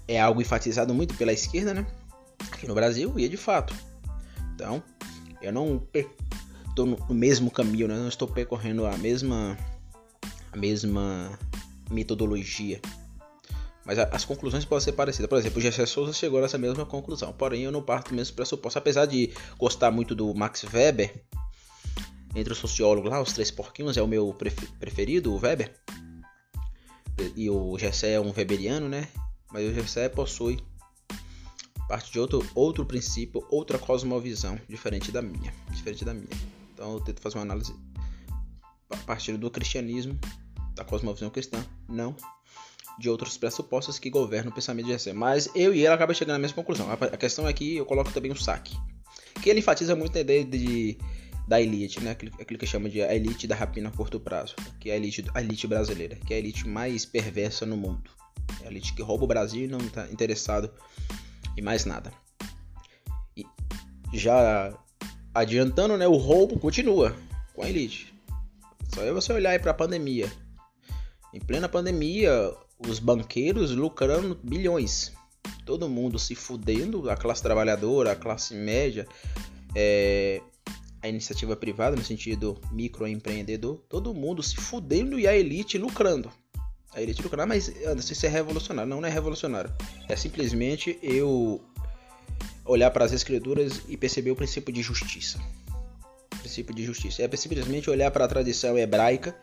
é 0.07 0.17
algo 0.17 0.41
enfatizado 0.41 0.93
muito 0.93 1.13
pela 1.15 1.33
esquerda, 1.33 1.73
né? 1.73 1.85
Aqui 2.49 2.65
no 2.65 2.73
Brasil 2.73 3.13
e 3.19 3.25
é 3.25 3.27
de 3.27 3.35
fato. 3.35 3.75
Então, 4.55 4.81
eu 5.41 5.51
não 5.51 5.85
estou 6.69 6.85
no 6.85 7.13
mesmo 7.13 7.51
caminho, 7.51 7.89
né? 7.89 7.95
Não 7.95 8.07
estou 8.07 8.25
percorrendo 8.25 8.85
a 8.85 8.97
mesma 8.97 9.57
a 10.53 10.57
mesma 10.57 11.37
metodologia. 11.91 12.79
Mas 13.85 13.97
as 13.97 14.25
conclusões 14.25 14.63
podem 14.63 14.83
ser 14.83 14.91
parecidas. 14.93 15.27
Por 15.27 15.37
exemplo, 15.37 15.57
o 15.57 15.61
Gessé 15.61 15.85
Souza 15.85 16.13
chegou 16.13 16.39
nessa 16.39 16.57
mesma 16.57 16.85
conclusão. 16.85 17.33
Porém, 17.33 17.63
eu 17.63 17.71
não 17.71 17.81
parto 17.81 18.09
do 18.09 18.15
mesmo 18.15 18.35
pressuposto. 18.35 18.77
Apesar 18.77 19.05
de 19.05 19.33
gostar 19.57 19.89
muito 19.89 20.13
do 20.13 20.33
Max 20.35 20.63
Weber, 20.71 21.23
entre 22.35 22.53
os 22.53 22.59
sociólogos 22.59 23.09
lá, 23.09 23.21
os 23.21 23.33
três 23.33 23.49
porquinhos 23.49 23.97
é 23.97 24.01
o 24.01 24.07
meu 24.07 24.35
preferido, 24.79 25.33
o 25.33 25.39
Weber. 25.39 25.73
E 27.35 27.49
o 27.49 27.77
Gessé 27.77 28.13
é 28.13 28.19
um 28.19 28.31
weberiano, 28.35 28.87
né? 28.87 29.07
Mas 29.51 29.67
o 29.67 29.73
Gessé 29.73 30.09
possui 30.09 30.59
parte 31.87 32.11
de 32.11 32.19
outro, 32.19 32.47
outro 32.55 32.85
princípio, 32.85 33.45
outra 33.49 33.77
cosmovisão, 33.77 34.57
diferente 34.69 35.11
da 35.11 35.21
minha. 35.21 35.53
Diferente 35.71 36.05
da 36.05 36.13
minha. 36.13 36.29
Então 36.73 36.93
eu 36.93 37.01
tento 37.01 37.19
fazer 37.19 37.37
uma 37.37 37.43
análise 37.43 37.75
a 38.89 38.97
partir 38.97 39.37
do 39.37 39.49
cristianismo 39.49 40.17
da 40.73 40.85
cosmovisão 40.85 41.29
cristã, 41.29 41.63
não 41.91 42.15
de 42.99 43.09
outros 43.09 43.37
pressupostos 43.37 43.97
que 43.97 44.09
governam 44.09 44.51
o 44.51 44.53
pensamento 44.53 44.85
de 44.85 44.91
Gessé. 44.91 45.13
Mas 45.13 45.49
eu 45.55 45.73
e 45.73 45.79
ele 45.79 45.87
acabam 45.87 46.15
chegando 46.15 46.35
à 46.35 46.39
mesma 46.39 46.55
conclusão. 46.55 46.87
A 46.91 47.17
questão 47.17 47.47
é 47.47 47.53
que 47.53 47.77
eu 47.77 47.85
coloco 47.85 48.11
também 48.11 48.31
o 48.31 48.35
saque, 48.35 48.77
que 49.41 49.49
ele 49.49 49.59
enfatiza 49.59 49.95
muito 49.95 50.17
a 50.17 50.21
ideia 50.21 50.45
de, 50.45 50.97
da 51.47 51.59
elite, 51.59 51.99
né? 51.99 52.11
aquilo, 52.11 52.31
aquilo 52.39 52.59
que 52.59 52.67
chama 52.67 52.89
de 52.89 53.01
a 53.01 53.13
elite 53.13 53.47
da 53.47 53.55
rapina 53.55 53.89
a 53.89 53.91
curto 53.91 54.19
prazo, 54.19 54.55
que 54.79 54.89
é 54.89 54.93
a 54.93 54.97
elite, 54.97 55.25
a 55.33 55.41
elite 55.41 55.67
brasileira, 55.67 56.15
que 56.15 56.33
é 56.33 56.37
a 56.37 56.39
elite 56.39 56.67
mais 56.67 57.05
perversa 57.05 57.65
no 57.65 57.75
mundo. 57.75 58.11
É 58.61 58.67
a 58.67 58.71
elite 58.71 58.93
que 58.93 59.01
rouba 59.01 59.23
o 59.23 59.27
Brasil 59.27 59.63
e 59.63 59.67
não 59.67 59.79
está 59.79 60.07
interessado 60.11 60.71
em 61.57 61.61
mais 61.61 61.85
nada. 61.85 62.13
já 64.13 64.77
adiantando, 65.33 65.97
né, 65.97 66.07
o 66.07 66.17
roubo 66.17 66.59
continua 66.59 67.15
com 67.53 67.63
a 67.63 67.69
elite. 67.69 68.13
Só 68.93 69.01
é 69.03 69.11
você 69.11 69.31
olhar 69.31 69.51
aí 69.51 69.59
para 69.59 69.71
a 69.71 69.73
pandemia. 69.73 70.29
Em 71.33 71.39
plena 71.39 71.69
pandemia, 71.69 72.53
os 72.77 72.99
banqueiros 72.99 73.71
lucrando 73.71 74.37
bilhões. 74.43 75.13
Todo 75.65 75.87
mundo 75.87 76.19
se 76.19 76.35
fudendo, 76.35 77.09
a 77.09 77.15
classe 77.15 77.41
trabalhadora, 77.41 78.11
a 78.11 78.15
classe 78.15 78.53
média, 78.53 79.07
é, 79.73 80.41
a 81.01 81.07
iniciativa 81.07 81.55
privada, 81.55 81.95
no 81.95 82.03
sentido 82.03 82.59
microempreendedor, 82.71 83.77
todo 83.87 84.13
mundo 84.13 84.43
se 84.43 84.55
fudendo 84.55 85.19
e 85.19 85.27
a 85.27 85.35
elite 85.35 85.77
lucrando. 85.77 86.31
A 86.93 87.01
elite 87.01 87.21
lucrando, 87.21 87.43
ah, 87.43 87.47
mas 87.47 87.69
Anderson, 87.85 88.13
isso 88.13 88.25
é 88.25 88.29
revolucionário. 88.29 88.89
Não, 88.89 88.99
não 88.99 89.07
é 89.07 89.11
revolucionário. 89.11 89.73
É 90.09 90.15
simplesmente 90.17 90.99
eu 91.01 91.63
olhar 92.65 92.91
para 92.91 93.05
as 93.05 93.13
escrituras 93.13 93.81
e 93.87 93.95
perceber 93.95 94.31
o 94.31 94.35
princípio 94.35 94.73
de 94.73 94.81
justiça. 94.81 95.39
O 96.35 96.39
princípio 96.39 96.75
de 96.75 96.83
justiça. 96.83 97.23
É 97.23 97.37
simplesmente 97.37 97.89
olhar 97.89 98.11
para 98.11 98.25
a 98.25 98.27
tradição 98.27 98.77
hebraica 98.77 99.35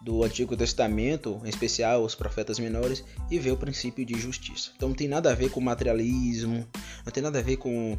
do 0.00 0.24
Antigo 0.24 0.56
Testamento, 0.56 1.40
em 1.44 1.48
especial 1.48 2.02
os 2.02 2.14
profetas 2.14 2.58
menores, 2.58 3.04
e 3.30 3.38
ver 3.38 3.52
o 3.52 3.56
princípio 3.56 4.04
de 4.04 4.18
justiça. 4.18 4.72
Então 4.76 4.88
não 4.88 4.96
tem 4.96 5.08
nada 5.08 5.30
a 5.30 5.34
ver 5.34 5.50
com 5.50 5.60
materialismo, 5.60 6.66
não 7.04 7.12
tem 7.12 7.22
nada 7.22 7.38
a 7.38 7.42
ver 7.42 7.56
com 7.56 7.98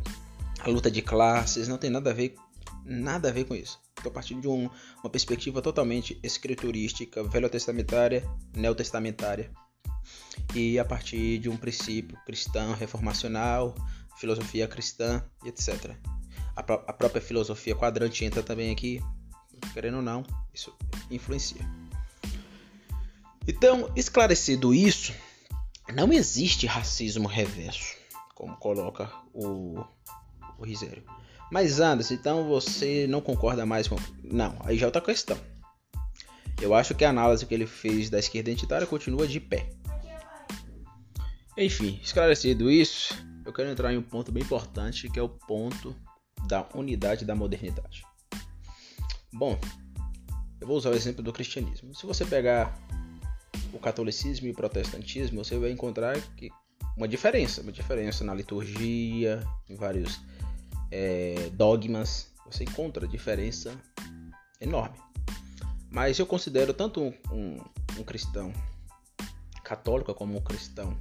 a 0.60 0.70
luta 0.70 0.90
de 0.90 1.02
classes, 1.02 1.68
não 1.68 1.78
tem 1.78 1.90
nada 1.90 2.10
a 2.10 2.14
ver 2.14 2.36
nada 2.84 3.30
a 3.30 3.32
ver 3.32 3.46
com 3.46 3.56
isso. 3.56 3.80
Então, 4.00 4.12
a 4.12 4.14
partir 4.14 4.36
de 4.36 4.48
um, 4.48 4.70
uma 5.04 5.10
perspectiva 5.10 5.62
totalmente 5.62 6.20
escriturística, 6.24 7.24
velho-testamentária, 7.24 8.28
neotestamentária, 8.56 9.52
e 10.56 10.80
a 10.80 10.86
partir 10.86 11.38
de 11.38 11.50
um 11.50 11.58
princípio 11.58 12.18
cristão, 12.26 12.74
reformacional, 12.74 13.76
filosofia 14.18 14.68
cristã, 14.68 15.24
etc. 15.46 15.96
A, 16.56 16.62
a 16.62 16.94
própria 16.94 17.22
filosofia 17.22 17.76
quadrante 17.76 18.26
entra 18.26 18.42
também 18.42 18.72
aqui, 18.72 19.02
querendo 19.74 19.98
ou 19.98 20.02
não, 20.02 20.24
isso 20.54 20.74
influencia. 21.10 21.62
Então, 23.48 23.92
esclarecido 23.96 24.74
isso, 24.74 25.14
não 25.94 26.12
existe 26.14 26.68
racismo 26.68 27.28
reverso, 27.28 27.96
como 28.36 28.56
coloca 28.58 29.12
o, 29.34 29.84
o 30.58 30.64
Risério. 30.64 31.04
Mas 31.52 31.80
Anderson, 31.80 32.14
então 32.14 32.48
você 32.48 33.06
não 33.08 33.20
concorda 33.20 33.66
mais 33.66 33.88
com. 33.88 33.98
Não, 34.24 34.58
aí 34.64 34.78
já 34.78 34.86
é 34.86 34.88
outra 34.88 35.02
questão. 35.02 35.38
Eu 36.62 36.74
acho 36.74 36.96
que 36.96 37.04
a 37.04 37.10
análise 37.10 37.46
que 37.46 37.54
ele 37.54 37.66
fez 37.66 38.10
da 38.10 38.20
esquerda 38.20 38.52
identitária 38.52 38.88
continua 38.88 39.28
de 39.28 39.40
pé. 39.40 39.70
Enfim, 41.58 42.00
esclarecido 42.02 42.72
isso, 42.72 43.14
eu 43.46 43.52
quero 43.52 43.70
entrar 43.70 43.92
em 43.92 43.98
um 43.98 44.02
ponto 44.02 44.32
bem 44.32 44.44
importante 44.44 45.10
que 45.10 45.20
é 45.20 45.22
o 45.22 45.28
ponto 45.28 45.94
da 46.48 46.70
unidade 46.74 47.26
da 47.26 47.36
modernidade. 47.36 48.06
Bom, 49.34 49.60
eu 50.62 50.68
vou 50.68 50.78
usar 50.78 50.92
o 50.92 50.96
exemplo 50.96 51.22
do 51.22 51.34
cristianismo. 51.34 51.94
Se 51.94 52.06
você 52.06 52.24
pegar 52.24 52.80
o 53.74 53.80
catolicismo 53.80 54.48
e 54.48 54.52
o 54.52 54.56
protestantismo, 54.56 55.44
você 55.44 55.58
vai 55.58 55.72
encontrar 55.72 56.20
que 56.36 56.50
uma 56.96 57.08
diferença, 57.08 57.62
uma 57.62 57.72
diferença 57.72 58.24
na 58.24 58.34
liturgia, 58.34 59.46
em 59.70 59.76
vários 59.76 60.20
é, 60.92 61.50
dogmas, 61.54 62.32
você 62.46 62.64
encontra 62.64 63.08
diferença 63.08 63.76
enorme. 64.60 64.98
Mas 65.90 66.20
eu 66.20 66.26
considero 66.26 66.74
tanto 66.74 67.02
um, 67.02 67.14
um, 67.32 67.58
um 68.00 68.04
cristão 68.04 68.54
católico 69.64 70.14
como 70.14 70.38
um 70.38 70.42
cristão 70.42 70.98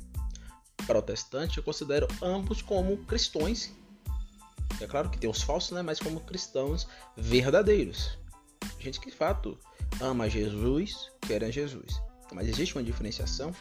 protestante, 0.87 1.59
eu 1.59 1.65
considero 1.65 2.09
ambos 2.23 2.63
como 2.63 2.97
cristãos. 3.05 3.71
É 4.81 4.87
claro 4.87 5.11
que 5.11 5.19
tem 5.19 5.29
os 5.29 5.43
falsos, 5.43 5.73
né? 5.73 5.83
Mas 5.83 5.99
como 5.99 6.21
cristãos 6.21 6.87
verdadeiros. 7.17 8.19
Gente 8.79 8.99
que 8.99 9.11
de 9.11 9.17
fato 9.17 9.59
ama 10.01 10.29
Jesus, 10.29 11.11
querem 11.21 11.53
Jesus. 11.53 12.01
Mas 12.35 12.49
existe 12.49 12.77
uma 12.77 12.83
diferenciação 12.83 13.55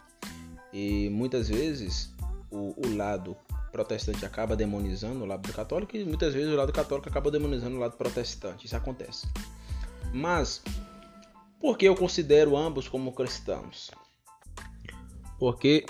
e 0.71 1.09
muitas 1.09 1.49
vezes 1.49 2.13
o, 2.51 2.75
o 2.85 2.95
lado 2.95 3.35
protestante 3.71 4.25
acaba 4.25 4.55
demonizando 4.55 5.23
o 5.23 5.27
lado 5.27 5.51
católico 5.53 5.95
e 5.95 6.03
muitas 6.03 6.33
vezes 6.33 6.51
o 6.51 6.55
lado 6.55 6.73
católico 6.73 7.07
acaba 7.09 7.29
demonizando 7.31 7.75
o 7.75 7.79
lado 7.79 7.97
protestante. 7.97 8.65
Isso 8.65 8.75
acontece. 8.75 9.27
Mas 10.13 10.61
por 11.59 11.77
que 11.77 11.85
eu 11.85 11.95
considero 11.95 12.57
ambos 12.57 12.87
como 12.87 13.13
cristãos? 13.13 13.91
Porque 15.37 15.85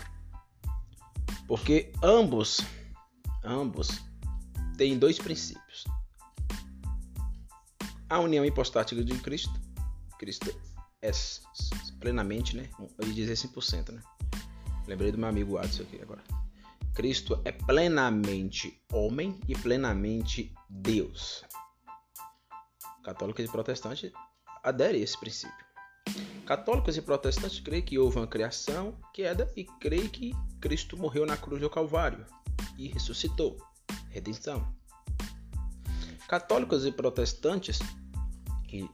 porque 1.48 1.92
ambos 2.04 2.62
ambos 3.44 4.02
têm 4.78 4.98
dois 4.98 5.18
princípios. 5.18 5.86
A 8.10 8.20
união 8.20 8.44
hipostática 8.44 9.04
de 9.04 9.18
Cristo. 9.20 9.54
Cristo 10.18 10.54
é 11.01 11.12
plenamente, 12.00 12.56
né? 12.56 12.70
Eu 12.98 13.08
ia 13.08 13.13
dizer 13.13 13.34
100%, 13.34 13.91
né? 13.91 14.01
Lembrei 14.88 15.12
do 15.12 15.18
meu 15.18 15.29
amigo 15.29 15.58
Adson 15.58 15.84
aqui 15.84 16.01
agora. 16.01 16.22
Cristo 16.94 17.39
é 17.46 17.51
plenamente 17.51 18.82
homem 18.91 19.39
e 19.48 19.56
plenamente 19.56 20.53
Deus. 20.70 21.44
Católicos 23.03 23.46
e 23.46 23.48
protestantes 23.48 24.12
aderem 24.63 25.01
a 25.01 25.03
esse 25.03 25.18
princípio. 25.18 25.65
Católicos 26.46 26.98
e 26.98 27.01
protestantes 27.01 27.60
creem 27.60 27.84
que 27.84 28.00
houve 28.00 28.18
uma 28.18 28.27
criação, 28.27 28.98
queda 29.13 29.51
e 29.56 29.63
creem 29.63 30.10
que 30.10 30.34
Cristo 30.60 30.98
morreu 30.98 31.25
na 31.25 31.38
cruz 31.38 31.62
do 31.62 31.70
Calvário 31.70 32.25
e 32.77 32.88
ressuscitou. 32.88 33.58
Redenção. 34.10 34.75
Católicos 36.27 36.86
e 36.86 36.91
protestantes 36.91 37.79
que 38.68 38.89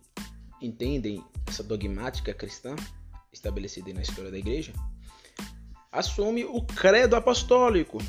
entendem 0.62 1.24
essa 1.48 1.64
dogmática 1.64 2.34
cristã 2.34 2.76
estabelecida 3.32 3.94
na 3.94 4.02
história 4.02 4.32
da 4.32 4.38
igreja, 4.38 4.74
assume 5.92 6.46
o 6.46 6.62
credo 6.62 7.16
apostólico. 7.16 8.00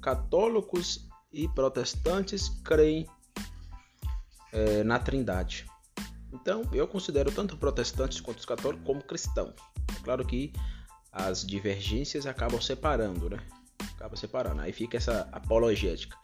Católicos 0.00 1.08
e 1.32 1.48
protestantes 1.48 2.48
creem 2.64 3.06
é, 4.52 4.82
na 4.82 4.98
Trindade. 4.98 5.66
Então, 6.32 6.62
eu 6.72 6.86
considero 6.86 7.30
tanto 7.30 7.56
protestantes 7.56 8.20
quanto 8.20 8.38
os 8.38 8.44
católicos 8.44 8.86
como 8.86 9.02
cristãos. 9.02 9.54
É 9.96 10.02
claro 10.02 10.24
que 10.24 10.52
as 11.12 11.44
divergências 11.44 12.24
acabam 12.24 12.60
separando, 12.60 13.28
né? 13.28 13.38
Acaba 13.94 14.16
separando. 14.16 14.60
Aí 14.60 14.72
fica 14.72 14.96
essa 14.96 15.28
apologética. 15.32 16.16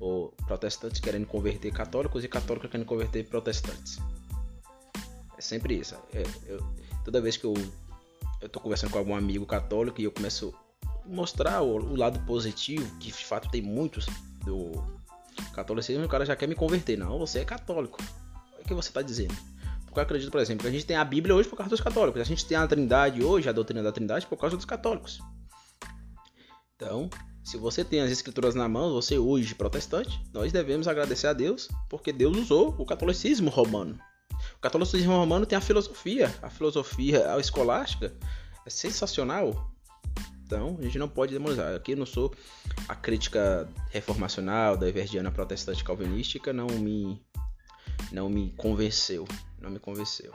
O 0.00 0.32
protestantes 0.46 1.00
querendo 1.00 1.26
converter 1.26 1.72
católicos 1.72 2.24
e 2.24 2.28
católicos 2.28 2.70
querendo 2.70 2.86
converter 2.86 3.24
protestantes. 3.26 3.98
É 5.36 5.40
sempre 5.40 5.78
isso. 5.78 5.94
É, 6.12 6.22
eu, 6.46 6.60
toda 7.04 7.20
vez 7.20 7.36
que 7.36 7.44
eu 7.44 7.54
tô 8.50 8.60
conversando 8.60 8.90
com 8.90 8.98
algum 8.98 9.14
amigo 9.14 9.46
católico 9.46 10.00
e 10.00 10.04
eu 10.04 10.12
começo 10.12 10.54
a 10.84 11.08
mostrar 11.08 11.62
o, 11.62 11.76
o 11.76 11.96
lado 11.96 12.18
positivo, 12.26 12.98
que 12.98 13.12
de 13.12 13.24
fato 13.24 13.50
tem 13.50 13.62
muitos 13.62 14.06
do 14.44 14.72
catolicismo, 15.54 16.04
o 16.04 16.08
cara 16.08 16.26
já 16.26 16.34
quer 16.34 16.48
me 16.48 16.54
converter. 16.54 16.96
Não, 16.96 17.18
você 17.18 17.40
é 17.40 17.44
católico. 17.44 17.98
O 18.60 18.64
que 18.64 18.74
você 18.74 18.88
está 18.88 19.02
dizendo? 19.02 19.34
Porque 19.84 20.00
eu 20.00 20.02
acredito, 20.04 20.30
por 20.30 20.40
exemplo, 20.40 20.62
que 20.62 20.68
a 20.68 20.72
gente 20.72 20.86
tem 20.86 20.96
a 20.96 21.04
Bíblia 21.04 21.34
hoje 21.34 21.48
por 21.48 21.56
causa 21.56 21.70
dos 21.70 21.80
católicos. 21.80 22.20
A 22.20 22.24
gente 22.24 22.46
tem 22.46 22.56
a 22.56 22.66
Trindade 22.66 23.22
hoje, 23.22 23.48
a 23.48 23.52
doutrina 23.52 23.82
da 23.82 23.92
Trindade, 23.92 24.26
por 24.26 24.38
causa 24.38 24.56
dos 24.56 24.64
católicos. 24.64 25.20
Então, 26.76 27.10
se 27.44 27.56
você 27.56 27.84
tem 27.84 28.00
as 28.00 28.10
escrituras 28.10 28.54
na 28.54 28.68
mão, 28.68 28.92
você 28.92 29.18
hoje 29.18 29.54
protestante, 29.54 30.20
nós 30.32 30.52
devemos 30.52 30.86
agradecer 30.86 31.26
a 31.26 31.32
Deus, 31.32 31.68
porque 31.88 32.12
Deus 32.12 32.36
usou 32.36 32.74
o 32.78 32.86
catolicismo 32.86 33.50
romano 33.50 33.98
o 34.56 34.60
catolicismo 34.60 35.12
romano 35.12 35.46
tem 35.46 35.56
a 35.56 35.60
filosofia, 35.60 36.34
a 36.42 36.50
filosofia 36.50 37.38
escolástica 37.38 38.12
é 38.66 38.70
sensacional. 38.70 39.70
Então, 40.44 40.76
a 40.78 40.82
gente 40.82 40.98
não 40.98 41.08
pode 41.08 41.32
demonizar. 41.32 41.74
Aqui 41.74 41.92
eu 41.92 41.96
não 41.96 42.06
sou 42.06 42.34
a 42.88 42.94
crítica 42.94 43.68
reformacional 43.90 44.76
da 44.76 44.88
Everdiana 44.88 45.30
protestante 45.30 45.82
calvinística, 45.82 46.52
não 46.52 46.66
me 46.66 47.22
não 48.10 48.28
me 48.28 48.52
convenceu, 48.56 49.26
não 49.60 49.70
me 49.70 49.78
convenceu. 49.78 50.32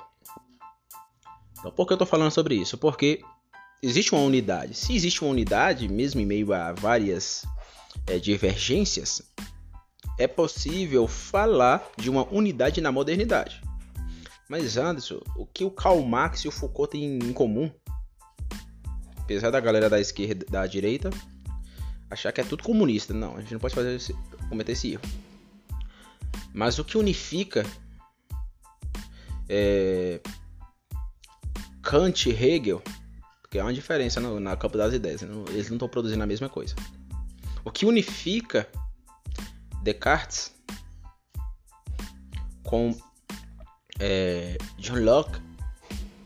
Então, 1.59 1.71
por 1.71 1.85
que 1.85 1.93
eu 1.93 1.95
estou 1.95 2.07
falando 2.07 2.31
sobre 2.31 2.55
isso? 2.55 2.77
Porque 2.77 3.21
existe 3.81 4.13
uma 4.13 4.21
unidade. 4.21 4.73
Se 4.73 4.95
existe 4.95 5.21
uma 5.21 5.31
unidade, 5.31 5.87
mesmo 5.87 6.19
em 6.21 6.25
meio 6.25 6.53
a 6.53 6.73
várias 6.73 7.45
é, 8.05 8.17
divergências, 8.17 9.21
é 10.17 10.27
possível 10.27 11.07
falar 11.07 11.87
de 11.97 12.09
uma 12.09 12.27
unidade 12.33 12.81
na 12.81 12.91
modernidade. 12.91 13.61
Mas 14.49 14.77
Anderson, 14.77 15.21
o 15.35 15.45
que 15.45 15.63
o 15.63 15.71
Karl 15.71 16.01
Marx 16.03 16.41
e 16.41 16.47
o 16.47 16.51
Foucault 16.51 16.91
têm 16.91 17.19
em 17.19 17.33
comum? 17.33 17.69
Apesar 19.17 19.51
da 19.51 19.59
galera 19.59 19.89
da 19.89 19.99
esquerda, 19.99 20.45
da 20.49 20.65
direita, 20.65 21.09
achar 22.09 22.31
que 22.31 22.39
é 22.39 22.43
tudo 22.43 22.63
comunista. 22.63 23.13
Não, 23.13 23.35
a 23.35 23.41
gente 23.41 23.53
não 23.53 23.59
pode 23.59 23.75
fazer 23.75 23.95
esse, 23.95 24.15
cometer 24.49 24.71
esse 24.71 24.93
erro. 24.93 25.03
Mas 26.53 26.79
o 26.79 26.85
que 26.85 26.97
unifica 26.97 27.65
é, 29.49 30.21
Kant 31.81 32.29
e 32.29 32.33
Hegel, 32.33 32.81
porque 33.47 33.59
há 33.59 33.63
uma 33.63 33.73
diferença 33.73 34.19
no, 34.19 34.41
na 34.41 34.57
campo 34.57 34.77
das 34.77 34.93
ideias, 34.93 35.21
não, 35.21 35.45
eles 35.47 35.69
não 35.69 35.77
estão 35.77 35.87
produzindo 35.87 36.21
a 36.21 36.27
mesma 36.27 36.49
coisa. 36.49 36.75
O 37.63 37.71
que 37.71 37.85
unifica 37.85 38.69
Descartes, 39.81 40.53
com 42.61 42.93
é, 43.99 44.57
John 44.77 44.99
Locke 44.99 45.39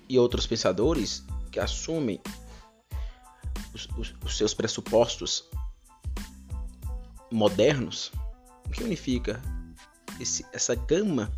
e 0.10 0.18
outros 0.18 0.48
pensadores 0.48 1.24
que 1.52 1.60
assumem 1.60 2.20
os, 3.72 3.88
os, 3.96 4.16
os 4.26 4.36
seus 4.36 4.56
pressupostos 4.56 5.48
modernos, 7.32 8.12
o 8.66 8.70
que 8.72 8.84
unifica 8.84 9.40
esse, 10.20 10.44
essa 10.52 10.74
gama 10.74 11.32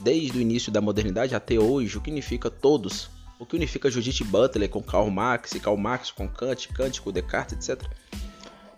desde 0.00 0.38
o 0.38 0.40
início 0.40 0.72
da 0.72 0.80
modernidade 0.80 1.36
até 1.36 1.56
hoje, 1.56 1.96
o 1.96 2.00
que 2.00 2.10
unifica 2.10 2.50
todos, 2.50 3.08
o 3.42 3.46
que 3.46 3.56
unifica 3.56 3.90
Judith 3.90 4.22
Butler 4.22 4.68
com 4.70 4.80
Karl 4.80 5.10
Marx, 5.10 5.50
e 5.52 5.58
Karl 5.58 5.76
Marx 5.76 6.12
com 6.12 6.28
Kant, 6.28 6.68
Kant 6.68 7.02
com 7.02 7.10
Descartes, 7.10 7.68
etc. 7.68 7.84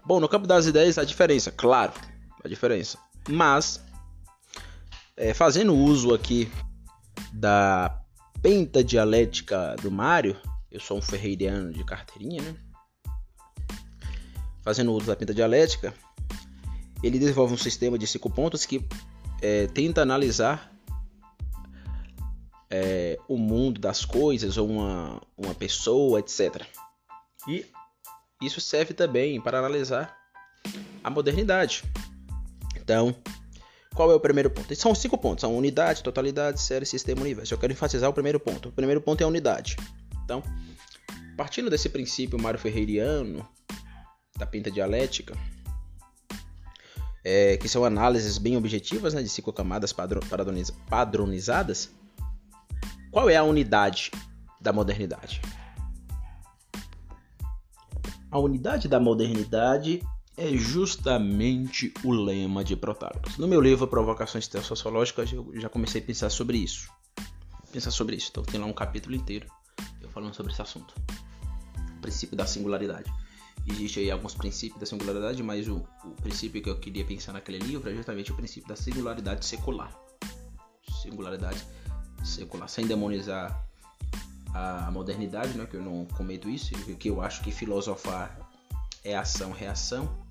Bom, 0.03 0.19
no 0.19 0.27
campo 0.27 0.47
das 0.47 0.65
ideias 0.65 0.97
a 0.97 1.05
diferença, 1.05 1.53
claro, 1.53 1.93
a 2.43 2.49
diferença, 2.49 2.99
mas 3.29 3.85
é, 5.19 5.35
fazendo 5.35 5.75
uso 5.75 6.15
aqui 6.15 6.51
da 7.31 8.01
pentadialética 8.41 9.77
do 9.83 9.91
Mário, 9.91 10.35
eu 10.73 10.81
sou 10.81 10.97
um 10.97 11.03
ferreiriano 11.03 11.71
de 11.71 11.85
carteirinha, 11.85 12.41
né? 12.41 12.57
Fazendo 14.63 14.93
uso 14.93 15.07
da 15.07 15.15
pentadialética, 15.15 15.93
ele 17.03 17.19
desenvolve 17.19 17.53
um 17.53 17.59
sistema 17.59 17.99
de 17.99 18.07
cinco 18.07 18.31
pontos 18.31 18.65
que 18.65 18.83
é, 19.43 19.67
tenta 19.67 20.01
analisar 20.01 20.74
é, 22.71 23.19
o 23.29 23.37
mundo 23.37 23.81
das 23.81 24.05
coisas, 24.05 24.57
ou 24.57 24.69
uma, 24.69 25.23
uma 25.37 25.55
pessoa, 25.55 26.21
etc. 26.21 26.65
E 27.49 27.67
isso 28.43 28.61
serve 28.61 28.95
também 28.95 29.41
para 29.41 29.59
analisar 29.59 30.17
a 31.03 31.11
modernidade. 31.11 31.85
Então, 32.77 33.15
qual 33.95 34.11
é 34.11 34.15
o 34.15 34.21
primeiro 34.21 34.51
ponto? 34.51 34.75
São 34.75 34.95
cinco 34.95 35.17
pontos: 35.17 35.43
são 35.43 35.57
unidade, 35.57 36.03
totalidade, 36.03 36.61
série, 36.61 36.85
sistema, 36.85 37.21
universo. 37.21 37.55
Eu 37.55 37.59
quero 37.59 37.73
enfatizar 37.73 38.11
o 38.11 38.13
primeiro 38.13 38.41
ponto. 38.41 38.69
O 38.69 38.73
primeiro 38.73 39.01
ponto 39.01 39.21
é 39.21 39.25
a 39.25 39.29
unidade. 39.29 39.77
Então, 40.25 40.43
partindo 41.37 41.71
desse 41.71 41.89
princípio 41.89 42.41
Mário 42.41 42.59
Ferreiriano, 42.59 43.47
da 44.37 44.47
pinta 44.47 44.71
dialética, 44.71 45.37
é, 47.25 47.57
que 47.57 47.69
são 47.69 47.85
análises 47.85 48.37
bem 48.37 48.57
objetivas 48.57 49.15
né, 49.15 49.23
de 49.23 49.29
cinco 49.29 49.53
camadas 49.53 49.95
padronizadas, 50.89 51.91
qual 53.15 53.31
é 53.31 53.37
a 53.37 53.45
unidade 53.45 54.11
da 54.61 54.73
modernidade? 54.73 55.41
A 58.29 58.39
unidade 58.41 58.89
da 58.89 58.99
modernidade 58.99 60.03
é 60.37 60.49
justamente 60.57 61.95
o 62.03 62.11
lema 62.11 62.65
de 62.65 62.75
Protágoras. 62.75 63.39
No 63.39 63.47
meu 63.47 63.61
livro 63.61 63.87
Provocações 63.87 64.51
Sociológicas, 64.65 65.33
eu 65.33 65.49
já 65.61 65.69
comecei 65.69 66.03
a 66.03 66.05
pensar 66.05 66.29
sobre 66.29 66.59
isso. 66.59 66.91
Pensar 67.71 67.93
sobre 67.93 68.17
isso. 68.17 68.31
Então 68.33 68.43
tem 68.43 68.59
lá 68.59 68.67
um 68.67 68.73
capítulo 68.73 69.15
inteiro 69.15 69.47
eu 70.03 70.09
falando 70.09 70.35
sobre 70.35 70.51
esse 70.53 70.61
assunto. 70.61 70.93
O 71.97 72.01
princípio 72.01 72.37
da 72.37 72.49
singularidade. 72.49 73.09
Existe 73.65 74.01
aí 74.01 74.11
alguns 74.11 74.35
princípios 74.35 74.81
da 74.81 74.87
singularidade, 74.87 75.41
mas 75.41 75.69
o, 75.69 75.87
o 76.05 76.11
princípio 76.21 76.61
que 76.61 76.69
eu 76.69 76.81
queria 76.81 77.05
pensar 77.05 77.33
naquele 77.33 77.59
livro 77.59 77.89
é 77.89 77.95
justamente 77.95 78.33
o 78.33 78.35
princípio 78.35 78.69
da 78.69 78.75
singularidade 78.75 79.47
secular. 79.47 79.97
Singularidade 81.01 81.59
secular, 81.61 81.84
sem 82.67 82.87
demonizar 82.87 83.67
a 84.53 84.91
modernidade, 84.91 85.57
né, 85.59 85.67
que 85.67 85.77
eu 85.77 85.83
não 85.83 86.07
cometo 86.07 86.49
isso, 86.49 86.73
que 86.97 87.09
eu 87.09 87.21
acho 87.21 87.43
que 87.43 87.51
filosofar 87.51 88.39
é 89.03 89.17
ação-reação, 89.17 90.25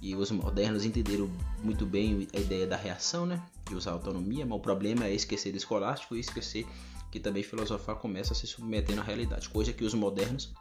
e 0.00 0.14
os 0.14 0.30
modernos 0.30 0.84
entenderam 0.84 1.30
muito 1.62 1.86
bem 1.86 2.28
a 2.34 2.38
ideia 2.38 2.66
da 2.66 2.76
reação, 2.76 3.24
né? 3.24 3.42
De 3.66 3.74
usar 3.74 3.92
autonomia, 3.92 4.44
mas 4.44 4.58
o 4.58 4.60
problema 4.60 5.06
é 5.06 5.14
esquecer 5.14 5.50
do 5.50 5.56
escolástico 5.56 6.14
e 6.14 6.20
esquecer 6.20 6.66
que 7.10 7.18
também 7.18 7.42
filosofar 7.42 7.96
começa 7.96 8.34
a 8.34 8.36
se 8.36 8.46
submeter 8.46 8.94
na 8.94 9.02
realidade, 9.02 9.48
coisa 9.48 9.72
que 9.72 9.82
os 9.82 9.94
modernos 9.94 10.52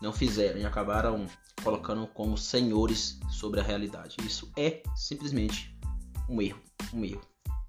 não 0.00 0.12
fizeram 0.12 0.58
e 0.58 0.64
acabaram 0.64 1.26
colocando 1.62 2.08
como 2.08 2.36
senhores 2.36 3.20
sobre 3.30 3.60
a 3.60 3.62
realidade. 3.62 4.16
Isso 4.26 4.50
é 4.56 4.82
simplesmente 4.96 5.78
um 6.28 6.42
erro, 6.42 6.60
um 6.92 7.04
erro 7.04 7.22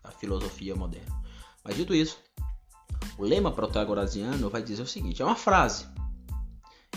da 0.03 0.09
filosofia 0.09 0.75
moderna. 0.75 1.21
Mas 1.63 1.75
dito 1.75 1.93
isso, 1.93 2.17
o 3.17 3.23
lema 3.23 3.51
protagorasiano 3.51 4.49
vai 4.49 4.61
dizer 4.61 4.83
o 4.83 4.87
seguinte: 4.87 5.21
é 5.21 5.25
uma 5.25 5.35
frase. 5.35 5.87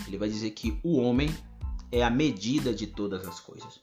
Ele 0.07 0.17
vai 0.17 0.29
dizer 0.29 0.51
que 0.51 0.79
o 0.83 0.97
homem 0.97 1.29
é 1.91 2.03
a 2.03 2.09
medida 2.09 2.73
de 2.73 2.87
todas 2.87 3.27
as 3.27 3.39
coisas. 3.39 3.79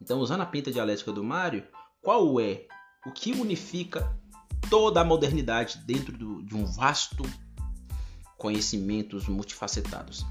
Então, 0.00 0.20
usando 0.20 0.40
a 0.40 0.46
pinta 0.46 0.70
dialética 0.72 1.12
do 1.12 1.22
Mário, 1.22 1.64
qual 2.00 2.40
é 2.40 2.66
o 3.06 3.12
que 3.12 3.32
unifica 3.32 4.16
toda 4.70 5.00
a 5.00 5.04
modernidade 5.04 5.78
dentro 5.78 6.16
do, 6.16 6.42
de 6.42 6.54
um 6.54 6.64
vasto 6.64 7.22
conhecimentos 8.38 9.28
multifacetados? 9.28 10.24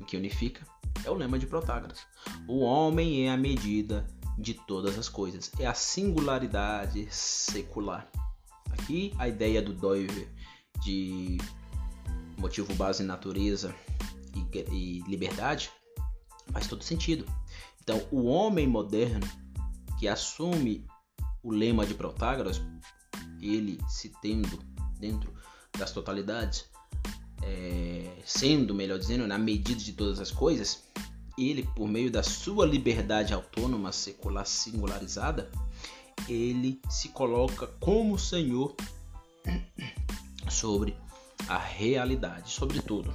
O 0.00 0.04
que 0.04 0.16
unifica 0.16 0.66
é 1.04 1.10
o 1.10 1.14
lema 1.14 1.38
de 1.38 1.46
Protágoras. 1.46 2.00
O 2.48 2.60
homem 2.60 3.26
é 3.26 3.30
a 3.30 3.36
medida 3.36 4.06
de 4.36 4.54
todas 4.54 4.98
as 4.98 5.08
coisas, 5.08 5.52
é 5.58 5.66
a 5.66 5.74
singularidade 5.74 7.06
secular. 7.10 8.10
Aqui 8.80 9.12
a 9.18 9.28
ideia 9.28 9.60
do 9.60 9.72
Doiver 9.72 10.28
de 10.82 11.38
motivo 12.38 12.74
base 12.74 13.02
natureza 13.02 13.74
e, 14.34 14.58
e 14.72 15.02
liberdade 15.06 15.70
faz 16.52 16.66
todo 16.66 16.82
sentido. 16.82 17.24
Então, 17.82 18.02
o 18.10 18.24
homem 18.24 18.66
moderno 18.66 19.26
que 19.98 20.08
assume 20.08 20.86
o 21.42 21.50
lema 21.52 21.86
de 21.86 21.94
Protágoras, 21.94 22.60
ele 23.40 23.78
se 23.88 24.10
tendo 24.22 24.58
dentro 24.98 25.32
das 25.78 25.92
totalidades, 25.92 26.66
é, 27.42 28.18
sendo, 28.24 28.74
melhor 28.74 28.98
dizendo, 28.98 29.26
na 29.26 29.38
medida 29.38 29.80
de 29.80 29.92
todas 29.92 30.20
as 30.20 30.30
coisas, 30.30 30.84
ele, 31.38 31.68
por 31.74 31.88
meio 31.88 32.10
da 32.10 32.22
sua 32.22 32.66
liberdade 32.66 33.32
autônoma, 33.32 33.92
secular, 33.92 34.46
singularizada, 34.46 35.50
ele 36.28 36.80
se 36.88 37.08
coloca 37.08 37.66
como 37.78 38.18
Senhor 38.18 38.74
sobre 40.48 40.96
a 41.48 41.58
realidade, 41.58 42.50
sobre 42.50 42.80
tudo. 42.80 43.14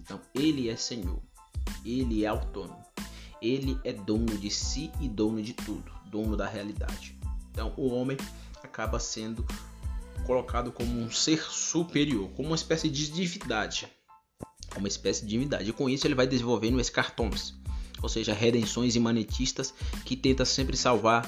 Então, 0.00 0.20
ele 0.34 0.68
é 0.68 0.76
Senhor, 0.76 1.20
ele 1.84 2.24
é 2.24 2.28
autônomo, 2.28 2.84
ele 3.40 3.78
é 3.84 3.92
dono 3.92 4.38
de 4.38 4.50
si 4.50 4.90
e 5.00 5.08
dono 5.08 5.42
de 5.42 5.52
tudo, 5.52 5.90
dono 6.06 6.36
da 6.36 6.48
realidade. 6.48 7.18
Então, 7.50 7.72
o 7.76 7.88
homem 7.88 8.16
acaba 8.62 8.98
sendo 8.98 9.44
colocado 10.24 10.72
como 10.72 11.00
um 11.00 11.10
ser 11.10 11.40
superior, 11.42 12.30
como 12.30 12.48
uma 12.48 12.56
espécie 12.56 12.88
de 12.88 13.10
divindade, 13.10 13.88
uma 14.76 14.88
espécie 14.88 15.22
de 15.22 15.28
divindade. 15.28 15.70
E 15.70 15.72
com 15.72 15.88
isso 15.88 16.06
ele 16.06 16.14
vai 16.14 16.26
desenvolvendo 16.26 16.80
escartões, 16.80 17.54
ou 18.02 18.08
seja, 18.08 18.32
redenções 18.32 18.96
imanetistas 18.96 19.72
que 20.04 20.16
tenta 20.16 20.44
sempre 20.44 20.76
salvar 20.76 21.24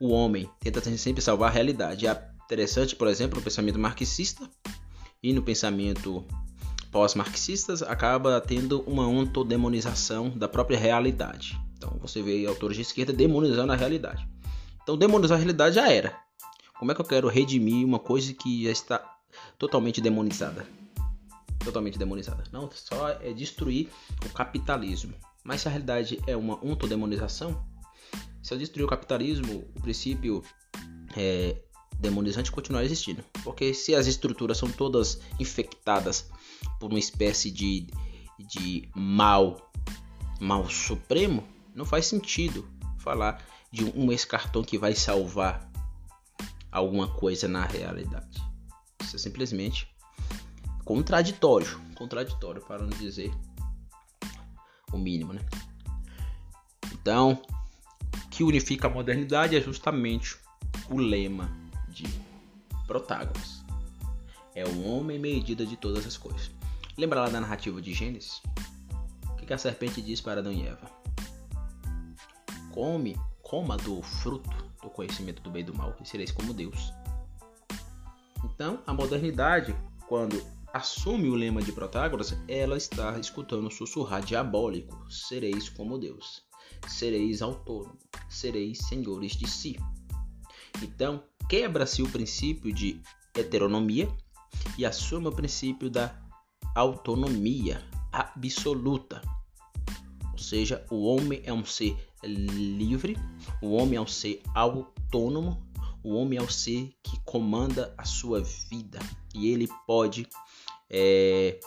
o 0.00 0.10
homem, 0.10 0.48
tenta 0.60 0.80
sempre 0.96 1.22
salvar 1.22 1.50
a 1.50 1.52
realidade. 1.52 2.06
É 2.06 2.28
interessante, 2.44 2.94
por 2.94 3.08
exemplo, 3.08 3.38
no 3.38 3.42
pensamento 3.42 3.78
marxista 3.78 4.48
e 5.22 5.32
no 5.32 5.42
pensamento 5.42 6.24
pós-marxistas 6.90 7.82
acaba 7.82 8.40
tendo 8.40 8.82
uma 8.82 9.06
ontodemonização 9.06 10.30
da 10.30 10.48
própria 10.48 10.78
realidade. 10.78 11.58
Então 11.76 11.98
você 12.00 12.22
vê 12.22 12.46
autores 12.46 12.76
de 12.76 12.82
esquerda 12.82 13.12
demonizando 13.12 13.72
a 13.72 13.76
realidade. 13.76 14.26
Então 14.82 14.96
demonizar 14.96 15.36
a 15.36 15.38
realidade 15.38 15.74
já 15.74 15.90
era. 15.90 16.16
Como 16.78 16.92
é 16.92 16.94
que 16.94 17.00
eu 17.00 17.04
quero 17.04 17.28
redimir 17.28 17.86
uma 17.86 17.98
coisa 17.98 18.32
que 18.32 18.64
já 18.64 18.70
está 18.70 19.16
totalmente 19.58 20.00
demonizada? 20.00 20.66
Totalmente 21.64 21.98
demonizada. 21.98 22.44
Não, 22.52 22.70
só 22.72 23.08
é 23.08 23.32
destruir 23.32 23.88
o 24.24 24.28
capitalismo. 24.32 25.14
Mas 25.42 25.62
se 25.62 25.68
a 25.68 25.70
realidade 25.70 26.20
é 26.26 26.36
uma 26.36 26.54
ontodemonização, 26.64 27.62
se 28.46 28.54
eu 28.54 28.58
destruir 28.58 28.84
o 28.84 28.88
capitalismo, 28.88 29.64
o 29.74 29.80
princípio 29.80 30.40
é, 31.16 31.60
demonizante 31.98 32.52
continuar 32.52 32.84
existindo. 32.84 33.24
Porque 33.42 33.74
se 33.74 33.92
as 33.92 34.06
estruturas 34.06 34.56
são 34.56 34.70
todas 34.70 35.20
infectadas 35.40 36.30
por 36.78 36.90
uma 36.90 36.98
espécie 37.00 37.50
de, 37.50 37.88
de 38.38 38.88
mal, 38.94 39.72
mal 40.38 40.70
supremo, 40.70 41.42
não 41.74 41.84
faz 41.84 42.06
sentido 42.06 42.70
falar 42.98 43.44
de 43.72 43.84
um 43.96 44.12
ex-cartão 44.12 44.62
que 44.62 44.78
vai 44.78 44.94
salvar 44.94 45.68
alguma 46.70 47.08
coisa 47.08 47.48
na 47.48 47.64
realidade. 47.64 48.40
Isso 49.02 49.16
é 49.16 49.18
simplesmente 49.18 49.88
contraditório, 50.84 51.80
contraditório 51.96 52.62
para 52.64 52.84
não 52.84 52.90
dizer 52.90 53.34
o 54.92 54.98
mínimo, 54.98 55.32
né? 55.32 55.44
Então, 56.92 57.42
que 58.36 58.44
unifica 58.44 58.86
a 58.86 58.90
modernidade 58.90 59.56
é 59.56 59.60
justamente 59.62 60.36
o 60.90 60.98
lema 60.98 61.50
de 61.88 62.04
Protágoras. 62.86 63.64
É 64.54 64.62
o 64.62 64.84
homem 64.84 65.18
medida 65.18 65.64
de 65.64 65.74
todas 65.74 66.06
as 66.06 66.18
coisas. 66.18 66.50
Lembra 66.98 67.22
lá 67.22 67.30
da 67.30 67.40
narrativa 67.40 67.80
de 67.80 67.94
Gênesis? 67.94 68.42
O 69.30 69.36
que 69.36 69.54
a 69.54 69.56
serpente 69.56 70.02
diz 70.02 70.20
para 70.20 70.40
Adão 70.40 70.52
e 70.52 70.66
Eva? 70.66 70.90
Come, 72.74 73.18
coma 73.42 73.78
do 73.78 74.02
fruto 74.02 74.50
do 74.82 74.90
conhecimento 74.90 75.40
do 75.40 75.48
bem 75.48 75.62
e 75.62 75.64
do 75.64 75.74
mal 75.74 75.96
e 75.98 76.06
sereis 76.06 76.30
como 76.30 76.52
Deus. 76.52 76.92
Então, 78.44 78.82
a 78.86 78.92
modernidade, 78.92 79.74
quando 80.06 80.44
assume 80.74 81.30
o 81.30 81.34
lema 81.34 81.62
de 81.62 81.72
Protágoras, 81.72 82.36
ela 82.46 82.76
está 82.76 83.18
escutando 83.18 83.70
sussurrar 83.70 84.22
diabólico: 84.22 85.10
sereis 85.10 85.70
como 85.70 85.98
Deus, 85.98 86.45
sereis 86.88 87.42
autônomos, 87.42 87.98
sereis 88.28 88.78
senhores 88.78 89.32
de 89.32 89.48
si. 89.48 89.76
Então, 90.82 91.22
quebra-se 91.48 92.02
o 92.02 92.08
princípio 92.08 92.72
de 92.72 93.00
heteronomia 93.34 94.08
e 94.78 94.84
assume 94.84 95.28
o 95.28 95.32
princípio 95.32 95.90
da 95.90 96.14
autonomia 96.74 97.82
absoluta. 98.12 99.22
Ou 100.32 100.38
seja, 100.38 100.84
o 100.90 101.04
homem 101.04 101.40
é 101.44 101.52
um 101.52 101.64
ser 101.64 101.96
livre, 102.22 103.16
o 103.62 103.72
homem 103.72 103.96
é 103.96 104.00
um 104.00 104.06
ser 104.06 104.42
autônomo, 104.54 105.66
o 106.02 106.14
homem 106.14 106.38
é 106.38 106.42
o 106.42 106.50
ser 106.50 106.94
que 107.02 107.18
comanda 107.24 107.94
a 107.98 108.04
sua 108.04 108.40
vida 108.40 108.98
e 109.34 109.48
ele 109.48 109.68
pode, 109.86 110.26
é, 110.88 111.58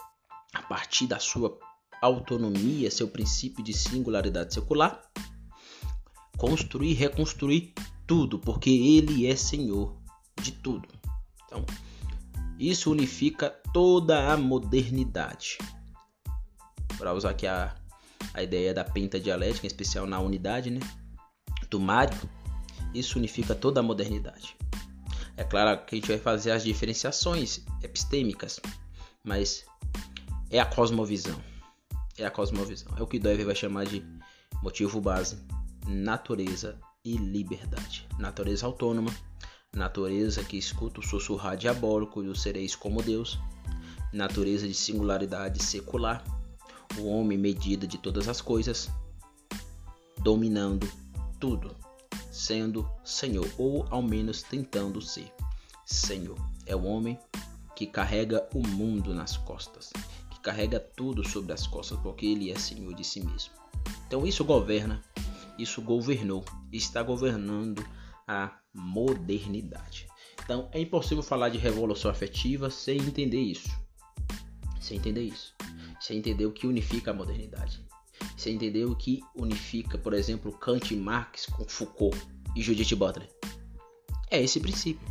a 0.53 0.61
partir 0.61 1.07
da 1.07 1.19
sua 1.19 1.59
autonomia, 2.01 2.89
seu 2.89 3.07
princípio 3.07 3.63
de 3.63 3.73
singularidade 3.73 4.53
secular, 4.53 5.01
construir 6.37 6.93
reconstruir 6.93 7.73
tudo, 8.07 8.39
porque 8.39 8.69
ele 8.69 9.27
é 9.27 9.35
senhor 9.35 9.95
de 10.41 10.51
tudo. 10.51 10.87
Então, 11.45 11.65
isso 12.57 12.91
unifica 12.91 13.49
toda 13.73 14.31
a 14.31 14.37
modernidade. 14.37 15.57
Para 16.97 17.13
usar 17.13 17.31
aqui 17.31 17.47
a, 17.47 17.75
a 18.33 18.43
ideia 18.43 18.73
da 18.73 18.83
pentadialética, 18.83 19.65
em 19.65 19.67
especial 19.67 20.05
na 20.05 20.19
unidade, 20.19 20.69
né? 20.69 20.79
Do 21.69 21.79
Mário, 21.79 22.17
isso 22.93 23.17
unifica 23.17 23.53
toda 23.53 23.79
a 23.79 23.83
modernidade. 23.83 24.55
É 25.37 25.43
claro 25.43 25.85
que 25.85 25.95
a 25.95 25.97
gente 25.97 26.07
vai 26.07 26.17
fazer 26.17 26.51
as 26.51 26.63
diferenciações 26.63 27.63
epistêmicas, 27.81 28.59
mas 29.23 29.65
é 30.49 30.59
a 30.59 30.65
cosmovisão. 30.65 31.39
É 32.19 32.25
a 32.25 32.31
cosmovisão. 32.31 32.93
É 32.97 33.01
o 33.01 33.07
que 33.07 33.17
Dove 33.17 33.45
vai 33.45 33.55
chamar 33.55 33.85
de 33.85 34.05
motivo 34.61 34.99
base, 34.99 35.39
natureza 35.87 36.77
e 37.03 37.15
liberdade. 37.15 38.07
Natureza 38.19 38.65
autônoma, 38.65 39.09
natureza 39.73 40.43
que 40.43 40.57
escuta 40.57 40.99
o 40.99 41.03
sussurrar 41.03 41.55
diabólico 41.55 42.21
e 42.21 42.27
o 42.27 42.35
sereis 42.35 42.75
como 42.75 43.01
Deus, 43.01 43.39
natureza 44.11 44.67
de 44.67 44.73
singularidade 44.73 45.63
secular, 45.63 46.21
o 46.97 47.07
homem 47.07 47.37
medida 47.37 47.87
de 47.87 47.97
todas 47.97 48.27
as 48.27 48.41
coisas, 48.41 48.89
dominando 50.17 50.91
tudo, 51.39 51.73
sendo 52.31 52.85
Senhor, 53.03 53.47
ou 53.57 53.85
ao 53.89 54.01
menos 54.01 54.43
tentando 54.43 55.01
ser 55.01 55.31
Senhor. 55.85 56.37
É 56.65 56.75
o 56.75 56.83
homem 56.83 57.17
que 57.75 57.87
carrega 57.87 58.45
o 58.53 58.67
mundo 58.67 59.13
nas 59.13 59.37
costas, 59.37 59.93
carrega 60.41 60.79
tudo 60.79 61.27
sobre 61.27 61.53
as 61.53 61.67
costas, 61.67 61.99
porque 61.99 62.25
ele 62.25 62.51
é 62.51 62.57
Senhor 62.57 62.93
de 62.93 63.03
si 63.03 63.19
mesmo. 63.19 63.53
Então 64.07 64.25
isso 64.25 64.43
governa, 64.43 65.03
isso 65.57 65.81
governou, 65.81 66.43
está 66.71 67.03
governando 67.03 67.85
a 68.27 68.57
modernidade. 68.73 70.07
Então 70.43 70.69
é 70.71 70.79
impossível 70.79 71.23
falar 71.23 71.49
de 71.49 71.57
revolução 71.57 72.09
afetiva 72.09 72.69
sem 72.69 72.97
entender 72.97 73.41
isso. 73.41 73.69
Sem 74.79 74.97
entender 74.97 75.23
isso. 75.23 75.53
Sem 75.99 76.17
entender 76.17 76.45
o 76.45 76.51
que 76.51 76.65
unifica 76.65 77.11
a 77.11 77.13
modernidade. 77.13 77.85
Sem 78.35 78.55
entender 78.55 78.85
o 78.85 78.95
que 78.95 79.21
unifica, 79.35 79.97
por 79.97 80.13
exemplo, 80.13 80.51
Kant 80.53 80.93
e 80.93 80.97
Marx 80.97 81.45
com 81.45 81.65
Foucault 81.65 82.17
e 82.55 82.61
Judith 82.61 82.95
Butler. 82.95 83.29
É 84.31 84.41
esse 84.41 84.59
princípio. 84.59 85.07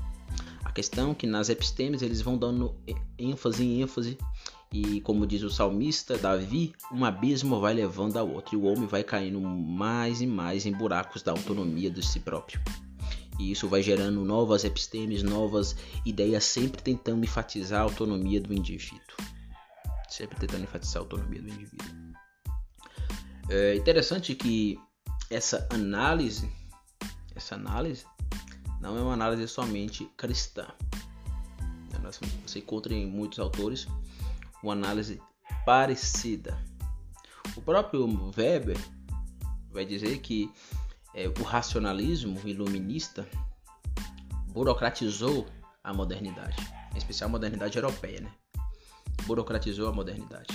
A 0.64 0.72
questão 0.72 1.12
é 1.12 1.14
que 1.14 1.26
nas 1.26 1.48
epistemes 1.48 2.02
eles 2.02 2.20
vão 2.20 2.36
dando 2.36 2.74
ênfase 3.18 3.64
em 3.64 3.82
ênfase 3.82 4.18
e 4.70 5.00
como 5.00 5.26
diz 5.26 5.42
o 5.42 5.50
salmista 5.50 6.18
Davi, 6.18 6.74
um 6.92 7.04
abismo 7.04 7.58
vai 7.58 7.72
levando 7.72 8.18
ao 8.18 8.28
outro 8.28 8.54
e 8.54 8.58
o 8.58 8.64
homem 8.64 8.86
vai 8.86 9.02
caindo 9.02 9.40
mais 9.40 10.20
e 10.20 10.26
mais 10.26 10.66
em 10.66 10.72
buracos 10.72 11.22
da 11.22 11.32
autonomia 11.32 11.90
de 11.90 12.04
si 12.04 12.20
próprio. 12.20 12.60
E 13.38 13.50
isso 13.52 13.68
vai 13.68 13.82
gerando 13.82 14.24
novas 14.24 14.64
epistemes, 14.64 15.22
novas 15.22 15.76
ideias, 16.04 16.44
sempre 16.44 16.82
tentando 16.82 17.24
enfatizar 17.24 17.80
a 17.80 17.84
autonomia 17.84 18.40
do 18.40 18.52
indivíduo. 18.52 19.16
Sempre 20.08 20.38
tentando 20.38 20.64
enfatizar 20.64 20.96
a 20.96 21.04
autonomia 21.04 21.40
do 21.40 21.48
indivíduo. 21.48 22.14
É 23.48 23.76
interessante 23.76 24.34
que 24.34 24.78
essa 25.30 25.66
análise, 25.70 26.50
essa 27.34 27.54
análise 27.54 28.04
não 28.80 28.98
é 28.98 29.00
uma 29.00 29.14
análise 29.14 29.46
somente 29.48 30.04
cristã. 30.16 30.66
Você 32.46 32.60
encontra 32.60 32.94
em 32.94 33.06
muitos 33.06 33.38
autores 33.38 33.86
uma 34.62 34.72
análise 34.72 35.20
parecida. 35.64 36.58
O 37.56 37.60
próprio 37.60 38.06
Weber 38.36 38.78
vai 39.70 39.84
dizer 39.84 40.18
que 40.18 40.52
é, 41.14 41.28
o 41.28 41.42
racionalismo 41.42 42.40
iluminista 42.44 43.26
burocratizou 44.48 45.46
a 45.82 45.92
modernidade, 45.92 46.56
em 46.94 46.98
especial 46.98 47.28
a 47.28 47.32
modernidade 47.32 47.76
europeia, 47.76 48.20
né? 48.20 48.32
Burocratizou 49.24 49.88
a 49.88 49.92
modernidade, 49.92 50.48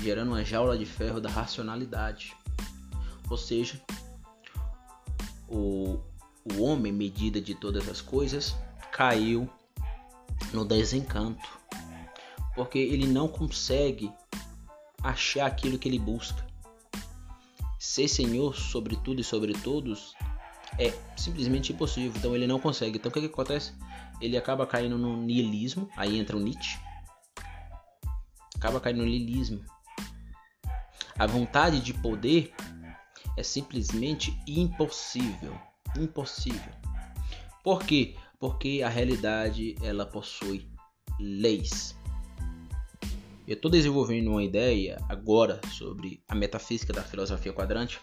gerando 0.00 0.28
uma 0.28 0.44
jaula 0.44 0.76
de 0.76 0.86
ferro 0.86 1.20
da 1.20 1.28
racionalidade. 1.28 2.36
Ou 3.28 3.36
seja, 3.36 3.80
o, 5.48 6.00
o 6.44 6.62
homem, 6.62 6.92
medida 6.92 7.40
de 7.40 7.54
todas 7.54 7.88
as 7.88 8.00
coisas, 8.00 8.56
caiu 8.92 9.48
no 10.52 10.64
desencanto, 10.64 11.48
porque 12.56 12.78
ele 12.78 13.06
não 13.06 13.28
consegue 13.28 14.12
achar 15.02 15.46
aquilo 15.46 15.78
que 15.78 15.88
ele 15.88 15.98
busca 15.98 16.44
ser 17.86 18.08
senhor 18.08 18.56
sobre 18.56 18.96
tudo 18.96 19.20
e 19.20 19.24
sobre 19.24 19.52
todos 19.52 20.14
é 20.78 20.92
simplesmente 21.16 21.72
impossível. 21.72 22.12
Então 22.16 22.34
ele 22.34 22.46
não 22.46 22.58
consegue. 22.58 22.98
Então 22.98 23.10
o 23.10 23.12
que, 23.12 23.20
que 23.20 23.26
acontece? 23.26 23.72
Ele 24.20 24.36
acaba 24.36 24.66
caindo 24.66 24.98
no 24.98 25.16
niilismo. 25.16 25.88
Aí 25.96 26.18
entra 26.18 26.36
o 26.36 26.40
Nietzsche. 26.40 26.78
Acaba 28.56 28.80
caindo 28.80 28.98
no 28.98 29.04
niilismo. 29.04 29.64
A 31.18 31.26
vontade 31.26 31.80
de 31.80 31.94
poder 31.94 32.52
é 33.36 33.42
simplesmente 33.42 34.36
impossível. 34.46 35.56
Impossível. 35.96 36.72
Por 37.62 37.84
quê? 37.84 38.16
Porque 38.38 38.82
a 38.84 38.88
realidade 38.88 39.76
ela 39.80 40.04
possui 40.04 40.68
leis. 41.18 41.96
Eu 43.46 43.54
estou 43.54 43.70
desenvolvendo 43.70 44.28
uma 44.28 44.42
ideia 44.42 45.00
agora 45.08 45.60
sobre 45.72 46.20
a 46.26 46.34
metafísica 46.34 46.92
da 46.92 47.02
filosofia 47.02 47.52
quadrante 47.52 48.00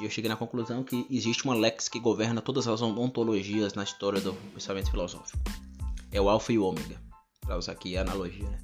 e 0.00 0.04
eu 0.04 0.10
cheguei 0.10 0.30
na 0.30 0.36
conclusão 0.36 0.82
que 0.82 1.06
existe 1.10 1.44
uma 1.44 1.54
lex 1.54 1.86
que 1.86 2.00
governa 2.00 2.40
todas 2.40 2.66
as 2.66 2.80
ontologias 2.80 3.74
na 3.74 3.84
história 3.84 4.18
do 4.18 4.32
pensamento 4.54 4.90
filosófico. 4.90 5.38
É 6.10 6.18
o 6.18 6.30
alfa 6.30 6.50
e 6.50 6.58
o 6.58 6.64
ômega, 6.64 6.98
para 7.42 7.58
usar 7.58 7.72
aqui 7.72 7.94
a 7.98 8.00
analogia. 8.00 8.48
Né? 8.48 8.58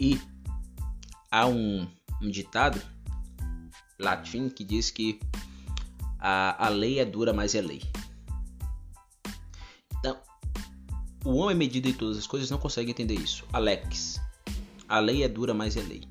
E 0.00 0.18
há 1.30 1.46
um, 1.46 1.86
um 2.22 2.30
ditado 2.30 2.80
latim 3.98 4.48
que 4.48 4.64
diz 4.64 4.90
que 4.90 5.20
a, 6.18 6.66
a 6.66 6.70
lei 6.70 6.98
é 6.98 7.04
dura, 7.04 7.34
mas 7.34 7.54
é 7.54 7.60
lei. 7.60 7.82
O 11.24 11.36
homem 11.36 11.56
medido 11.56 11.88
em 11.88 11.92
todas 11.92 12.16
as 12.16 12.26
coisas 12.26 12.50
não 12.50 12.58
consegue 12.58 12.90
entender 12.90 13.14
isso. 13.14 13.44
Alex. 13.52 14.20
A 14.88 14.98
lei 14.98 15.22
é 15.22 15.28
dura, 15.28 15.52
mas 15.52 15.76
é 15.76 15.82
lei. 15.82 16.02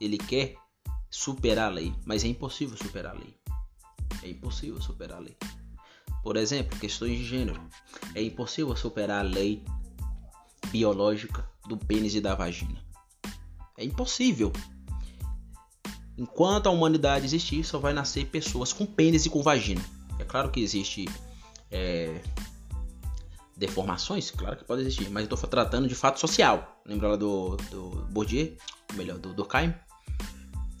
Ele 0.00 0.18
quer 0.18 0.56
superar 1.10 1.70
a 1.70 1.74
lei, 1.74 1.94
mas 2.04 2.24
é 2.24 2.28
impossível 2.28 2.76
superar 2.76 3.14
a 3.14 3.18
lei. 3.18 3.34
É 4.22 4.28
impossível 4.30 4.80
superar 4.80 5.18
a 5.18 5.20
lei. 5.20 5.36
Por 6.22 6.36
exemplo, 6.36 6.78
questões 6.78 7.18
de 7.18 7.24
gênero. 7.24 7.60
É 8.14 8.22
impossível 8.22 8.74
superar 8.74 9.20
a 9.20 9.28
lei 9.28 9.62
biológica 10.70 11.46
do 11.68 11.76
pênis 11.76 12.14
e 12.14 12.20
da 12.20 12.34
vagina. 12.34 12.82
É 13.76 13.84
impossível. 13.84 14.52
Enquanto 16.16 16.68
a 16.68 16.70
humanidade 16.70 17.26
existir, 17.26 17.64
só 17.64 17.78
vai 17.78 17.92
nascer 17.92 18.26
pessoas 18.26 18.72
com 18.72 18.86
pênis 18.86 19.26
e 19.26 19.30
com 19.30 19.42
vagina. 19.42 19.82
É 20.18 20.24
claro 20.24 20.50
que 20.50 20.60
existe 20.60 21.06
é, 21.70 22.22
deformações? 23.62 24.30
Claro 24.30 24.56
que 24.56 24.64
pode 24.64 24.82
existir, 24.82 25.08
mas 25.08 25.26
eu 25.26 25.34
estou 25.34 25.48
tratando 25.48 25.88
de 25.88 25.94
fato 25.94 26.18
social. 26.18 26.80
Lembra 26.84 27.08
lá 27.08 27.16
do, 27.16 27.56
do 27.70 28.06
Bourdieu? 28.10 28.56
Ou 28.90 28.96
melhor, 28.96 29.18
do 29.18 29.32
Durkheim? 29.32 29.74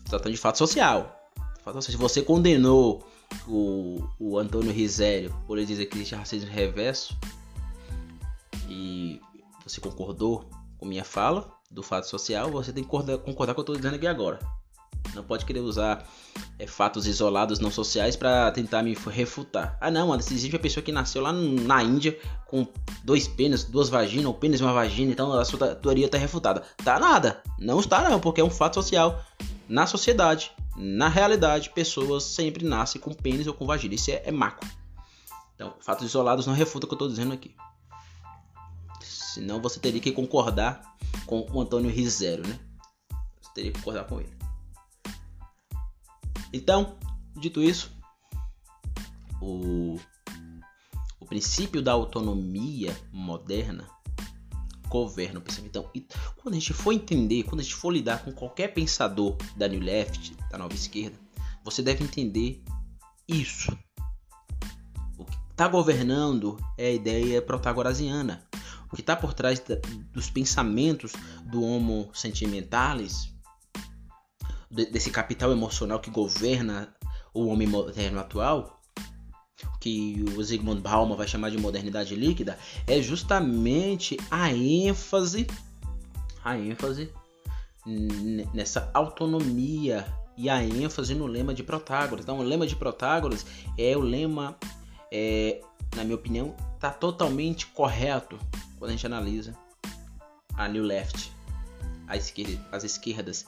Tratando 0.04 0.32
de 0.32 0.38
fato 0.38 0.58
social. 0.58 1.16
Se 1.80 1.96
você 1.96 2.22
condenou 2.22 3.06
o, 3.46 4.04
o 4.18 4.36
Antônio 4.36 4.72
Risério 4.72 5.32
por 5.46 5.56
ele 5.56 5.66
dizer 5.66 5.86
que 5.86 5.96
existe 5.96 6.14
racismo 6.14 6.50
reverso 6.50 7.16
e 8.68 9.20
você 9.64 9.80
concordou 9.80 10.50
com 10.76 10.84
minha 10.84 11.04
fala 11.04 11.52
do 11.70 11.84
fato 11.84 12.08
social, 12.08 12.50
você 12.50 12.72
tem 12.72 12.82
que 12.82 12.90
concordar, 12.90 13.18
concordar 13.18 13.54
com 13.54 13.60
o 13.60 13.64
que 13.64 13.70
eu 13.70 13.74
estou 13.74 13.76
dizendo 13.76 13.94
aqui 13.94 14.08
agora. 14.08 14.40
Não 15.14 15.22
pode 15.22 15.44
querer 15.44 15.60
usar 15.60 16.06
é, 16.58 16.66
fatos 16.66 17.06
isolados 17.06 17.58
não 17.58 17.70
sociais 17.70 18.16
para 18.16 18.50
tentar 18.50 18.82
me 18.82 18.96
refutar. 19.10 19.76
Ah, 19.80 19.90
não, 19.90 20.14
existe 20.14 20.50
uma 20.50 20.58
pessoa 20.58 20.82
que 20.82 20.92
nasceu 20.92 21.22
lá 21.22 21.32
na 21.32 21.82
Índia 21.82 22.18
com 22.46 22.66
dois 23.04 23.28
pênis, 23.28 23.64
duas 23.64 23.88
vaginas, 23.88 24.26
ou 24.26 24.34
pênis 24.34 24.60
e 24.60 24.62
uma 24.62 24.72
vagina, 24.72 25.12
então 25.12 25.32
a 25.32 25.44
sua 25.44 25.74
teoria 25.74 26.06
está 26.06 26.18
refutada. 26.18 26.62
Tá 26.82 26.98
nada, 26.98 27.42
não 27.58 27.80
está 27.80 28.08
não, 28.08 28.20
porque 28.20 28.40
é 28.40 28.44
um 28.44 28.50
fato 28.50 28.74
social 28.74 29.22
na 29.68 29.86
sociedade. 29.86 30.52
Na 30.76 31.08
realidade, 31.08 31.70
pessoas 31.70 32.24
sempre 32.24 32.64
nascem 32.64 33.00
com 33.00 33.12
pênis 33.12 33.46
ou 33.46 33.54
com 33.54 33.66
vagina. 33.66 33.94
Isso 33.94 34.10
é, 34.10 34.22
é 34.24 34.32
maco. 34.32 34.66
Então, 35.54 35.74
fatos 35.80 36.06
isolados 36.06 36.46
não 36.46 36.54
refutam 36.54 36.86
o 36.86 36.88
que 36.88 36.94
eu 36.94 36.96
estou 36.96 37.08
dizendo 37.08 37.32
aqui. 37.32 37.54
Senão 39.00 39.60
você 39.60 39.78
teria 39.78 40.00
que 40.00 40.12
concordar 40.12 40.96
com 41.26 41.46
o 41.52 41.60
Antônio 41.60 41.90
Rizero, 41.90 42.46
né? 42.46 42.58
Você 43.40 43.50
teria 43.54 43.72
que 43.72 43.78
concordar 43.78 44.04
com 44.04 44.20
ele. 44.20 44.41
Então, 46.52 46.96
dito 47.34 47.62
isso, 47.62 47.90
o, 49.40 49.98
o 51.18 51.26
princípio 51.26 51.82
da 51.82 51.92
autonomia 51.92 52.96
moderna 53.12 53.88
governa 54.92 55.38
o 55.38 55.42
pensamento. 55.42 55.90
Então, 55.94 56.12
quando 56.36 56.54
a 56.54 56.58
gente 56.58 56.74
for 56.74 56.92
entender, 56.92 57.44
quando 57.44 57.60
a 57.60 57.62
gente 57.62 57.74
for 57.74 57.90
lidar 57.90 58.22
com 58.22 58.30
qualquer 58.30 58.68
pensador 58.74 59.36
da 59.56 59.66
New 59.66 59.80
Left, 59.80 60.36
da 60.50 60.58
nova 60.58 60.74
esquerda, 60.74 61.18
você 61.64 61.82
deve 61.82 62.04
entender 62.04 62.62
isso. 63.26 63.76
O 65.16 65.24
que 65.24 65.36
está 65.50 65.66
governando 65.66 66.58
é 66.76 66.88
a 66.88 66.92
ideia 66.92 67.40
protagorasiana. 67.40 68.46
O 68.92 68.94
que 68.94 69.00
está 69.00 69.16
por 69.16 69.32
trás 69.32 69.58
da, 69.60 69.76
dos 70.12 70.28
pensamentos 70.28 71.12
do 71.50 71.62
Homo 71.62 72.10
sentimentalis, 72.12 73.31
desse 74.72 75.10
capital 75.10 75.52
emocional 75.52 76.00
que 76.00 76.10
governa 76.10 76.94
o 77.34 77.46
homem 77.46 77.68
moderno 77.68 78.18
atual, 78.18 78.80
que 79.80 80.24
o 80.36 80.42
Zygmunt 80.42 80.80
Bauman 80.80 81.16
vai 81.16 81.28
chamar 81.28 81.50
de 81.50 81.58
modernidade 81.58 82.14
líquida, 82.14 82.58
é 82.86 83.00
justamente 83.00 84.16
a 84.30 84.50
ênfase, 84.50 85.46
a 86.42 86.56
ênfase 86.56 87.12
nessa 88.54 88.90
autonomia 88.94 90.06
e 90.36 90.48
a 90.48 90.64
ênfase 90.64 91.14
no 91.14 91.26
lema 91.26 91.52
de 91.52 91.62
Protágoras. 91.62 92.24
Então, 92.24 92.38
o 92.38 92.42
lema 92.42 92.66
de 92.66 92.74
Protágoras 92.74 93.44
é 93.76 93.96
o 93.96 94.00
lema, 94.00 94.56
é, 95.12 95.60
na 95.94 96.04
minha 96.04 96.16
opinião, 96.16 96.56
está 96.74 96.90
totalmente 96.90 97.66
correto 97.66 98.38
quando 98.78 98.90
a 98.90 98.92
gente 98.92 99.06
analisa 99.06 99.54
a 100.56 100.66
New 100.68 100.82
Left, 100.82 101.30
a 102.06 102.16
esquerda, 102.16 102.60
as 102.72 102.84
esquerdas, 102.84 103.46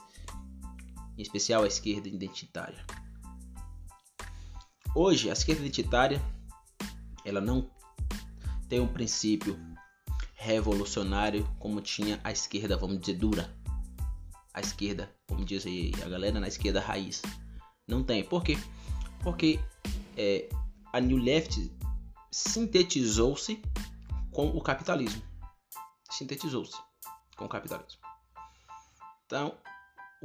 em 1.17 1.21
especial 1.21 1.63
a 1.63 1.67
esquerda 1.67 2.07
identitária. 2.07 2.85
Hoje, 4.95 5.29
a 5.29 5.33
esquerda 5.33 5.61
identitária 5.61 6.21
ela 7.25 7.41
não 7.41 7.69
tem 8.69 8.79
um 8.79 8.87
princípio 8.87 9.59
revolucionário 10.35 11.49
como 11.59 11.81
tinha 11.81 12.19
a 12.23 12.31
esquerda, 12.31 12.77
vamos 12.77 12.99
dizer, 12.99 13.17
dura. 13.17 13.53
A 14.53 14.61
esquerda, 14.61 15.13
como 15.27 15.43
diz 15.43 15.65
aí 15.65 15.91
a 16.03 16.07
galera 16.07 16.39
na 16.39 16.47
esquerda 16.47 16.79
raiz. 16.79 17.21
Não 17.87 18.03
tem. 18.03 18.23
Por 18.23 18.43
quê? 18.43 18.57
Porque 19.21 19.59
é, 20.15 20.47
a 20.93 20.99
New 20.99 21.17
Left 21.17 21.71
sintetizou-se 22.31 23.61
com 24.31 24.47
o 24.47 24.61
capitalismo. 24.61 25.21
Sintetizou-se 26.11 26.77
com 27.35 27.45
o 27.45 27.49
capitalismo. 27.49 27.99
Então, 29.25 29.57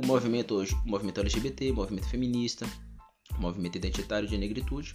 o 0.03 0.07
movimento 0.07 0.55
hoje, 0.55 0.75
o 0.75 0.89
movimento 0.89 1.21
LGBT, 1.21 1.71
o 1.71 1.75
movimento 1.75 2.09
feminista, 2.09 2.67
movimento 3.39 3.77
identitário 3.77 4.27
de 4.27 4.39
negritude, 4.39 4.95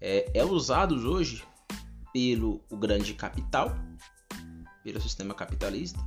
é, 0.00 0.30
é 0.38 0.44
usado 0.44 0.94
hoje 0.94 1.44
pelo 2.12 2.62
o 2.70 2.76
grande 2.76 3.12
capital, 3.14 3.76
pelo 4.82 5.00
sistema 5.00 5.34
capitalista, 5.34 5.98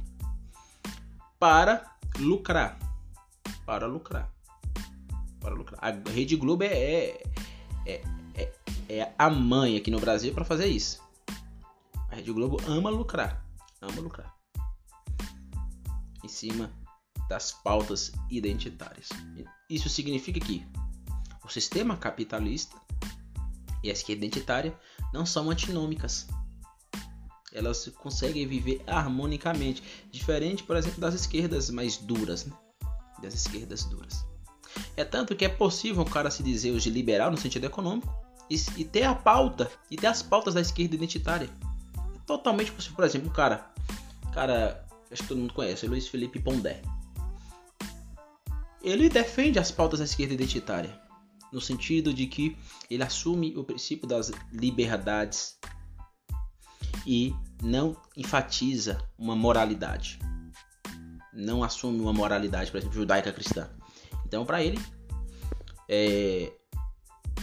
para 1.40 1.96
lucrar, 2.20 2.80
para 3.66 3.86
lucrar, 3.86 4.32
para 5.40 5.54
lucrar. 5.54 5.80
A 5.82 6.10
Rede 6.10 6.36
Globo 6.36 6.64
é, 6.64 7.22
é, 7.86 8.02
é, 8.36 8.54
é 8.90 9.14
a 9.18 9.30
mãe 9.30 9.78
aqui 9.78 9.92
no 9.92 10.00
Brasil 10.00 10.34
para 10.34 10.46
fazer 10.46 10.68
isso. 10.68 11.00
A 12.10 12.16
Rede 12.16 12.32
Globo 12.32 12.58
ama 12.68 12.90
lucrar, 12.90 13.46
ama 13.82 14.02
lucrar 14.02 14.36
em 16.24 16.28
cima 16.28 16.72
das 17.30 17.52
pautas 17.52 18.12
identitárias. 18.30 19.10
Isso 19.70 19.90
significa 19.90 20.40
que 20.40 20.66
o 21.44 21.50
sistema 21.50 21.98
capitalista 21.98 22.76
e 23.84 23.90
a 23.90 23.94
esquerda 23.94 24.26
identitária 24.26 24.78
não 25.14 25.26
são 25.26 25.50
antinômicas. 25.50 26.28
Elas 27.54 27.88
conseguem 27.98 28.46
viver 28.46 28.84
harmonicamente, 28.86 29.82
diferente, 30.12 30.64
por 30.64 30.76
exemplo, 30.76 31.00
das 31.00 31.14
esquerdas 31.14 31.70
mais 31.70 31.98
duras, 31.98 32.46
né? 32.46 32.54
das 33.22 33.34
esquerdas 33.34 33.86
duras. 33.86 34.26
É 34.96 35.04
tanto 35.04 35.36
que 35.36 35.46
é 35.46 35.50
possível 35.50 36.02
um 36.02 36.06
cara 36.06 36.30
se 36.30 36.44
dizer 36.44 36.72
hoje 36.72 36.90
liberal 36.90 37.32
no 37.32 37.38
sentido 37.38 37.66
econômico 37.66 38.14
e, 38.50 38.56
e 38.76 38.84
ter 38.84 39.04
a 39.04 39.16
pauta 39.16 39.72
e 39.90 39.96
ter 39.96 40.08
as 40.08 40.22
pautas 40.22 40.54
da 40.54 40.62
esquerda 40.62 40.96
identitária. 40.96 41.50
É 42.16 42.20
totalmente 42.26 42.72
possível. 42.72 42.96
Por 42.96 43.06
exemplo, 43.06 43.30
um 43.30 43.34
cara, 43.34 43.72
cara, 44.34 44.86
acho 45.12 45.24
que 45.24 45.30
todo 45.30 45.40
mundo 45.40 45.54
conhece, 45.54 45.88
Luiz 45.88 46.08
Felipe 46.08 46.40
Pondé. 46.40 46.82
Ele 48.82 49.10
defende 49.10 49.60
as 49.60 49.72
pautas 49.72 50.00
da 50.00 50.06
esquerda 50.06 50.34
identitária 50.34 51.08
no 51.52 51.62
sentido 51.62 52.14
de 52.14 52.28
que 52.28 52.58
ele 52.90 53.04
assume 53.04 53.56
o 53.56 53.64
princípio 53.64 54.08
das 54.08 54.32
liberdades 54.52 55.58
e 57.06 57.34
não 57.62 57.96
enfatiza 58.16 58.98
uma 59.18 59.36
moralidade. 59.36 60.20
Não 61.34 61.64
assume 61.64 62.00
uma 62.00 62.14
moralidade, 62.14 62.72
por 62.72 62.78
exemplo, 62.78 62.96
judaica 62.96 63.32
cristã. 63.32 63.70
Então, 64.26 64.46
para 64.46 64.62
ele, 64.64 64.80
é 65.88 66.52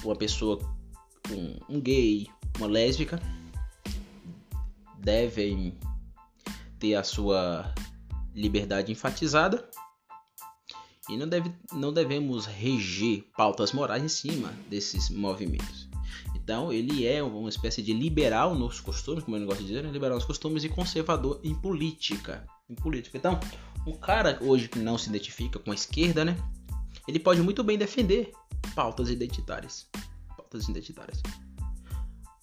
uma 0.03 0.16
pessoa, 0.16 0.59
um, 1.31 1.77
um 1.77 1.81
gay, 1.81 2.29
uma 2.59 2.66
lésbica, 2.66 3.20
devem 4.99 5.79
ter 6.79 6.94
a 6.94 7.05
sua 7.05 7.73
liberdade 8.35 8.92
enfatizada 8.92 9.68
e 11.09 11.17
não, 11.17 11.29
deve, 11.29 11.53
não 11.73 11.93
devemos 11.93 12.47
reger 12.47 13.25
pautas 13.37 13.73
morais 13.73 14.03
em 14.03 14.09
cima 14.09 14.53
desses 14.69 15.11
movimentos. 15.11 15.88
Então, 16.35 16.73
ele 16.73 17.07
é 17.07 17.23
uma 17.23 17.49
espécie 17.49 17.83
de 17.83 17.93
liberal 17.93 18.55
nos 18.55 18.81
costumes, 18.81 19.25
como 19.25 19.37
eu 19.37 19.47
gosto 19.47 19.61
de 19.61 19.69
dizer, 19.69 19.83
né? 19.83 19.90
liberal 19.90 20.17
nos 20.17 20.27
costumes 20.27 20.64
e 20.64 20.69
conservador 20.69 21.40
em 21.43 21.55
política. 21.55 22.47
Em 22.69 22.75
política. 22.75 23.17
Então, 23.17 23.38
um 23.87 23.93
cara 23.93 24.38
hoje 24.43 24.69
que 24.69 24.79
não 24.79 24.99
se 24.99 25.09
identifica 25.09 25.59
com 25.59 25.71
a 25.71 25.75
esquerda, 25.75 26.25
né? 26.25 26.37
Ele 27.07 27.19
pode 27.19 27.40
muito 27.43 27.62
bem 27.62 27.79
defender 27.79 28.33
pautas 28.75 29.09
identitárias. 29.11 29.87
Pautas 30.37 30.69
identitárias. 30.69 31.23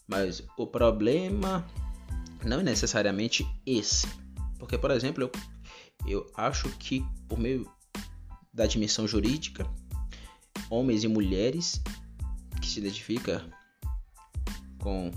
Mas 0.08 0.43
o 0.58 0.67
problema 0.67 1.65
não 2.43 2.60
é 2.60 2.63
necessariamente 2.63 3.47
esse. 3.65 4.08
Porque, 4.60 4.78
por 4.78 4.91
exemplo, 4.91 5.24
eu, 5.24 5.32
eu 6.08 6.32
acho 6.36 6.69
que 6.78 7.06
por 7.28 7.39
meio 7.39 7.69
da 8.53 8.65
dimensão 8.65 9.07
jurídica, 9.07 9.65
homens 10.69 11.03
e 11.03 11.07
mulheres 11.07 11.81
que 12.61 12.67
se 12.67 12.79
identifica 12.79 13.43
com 14.79 15.11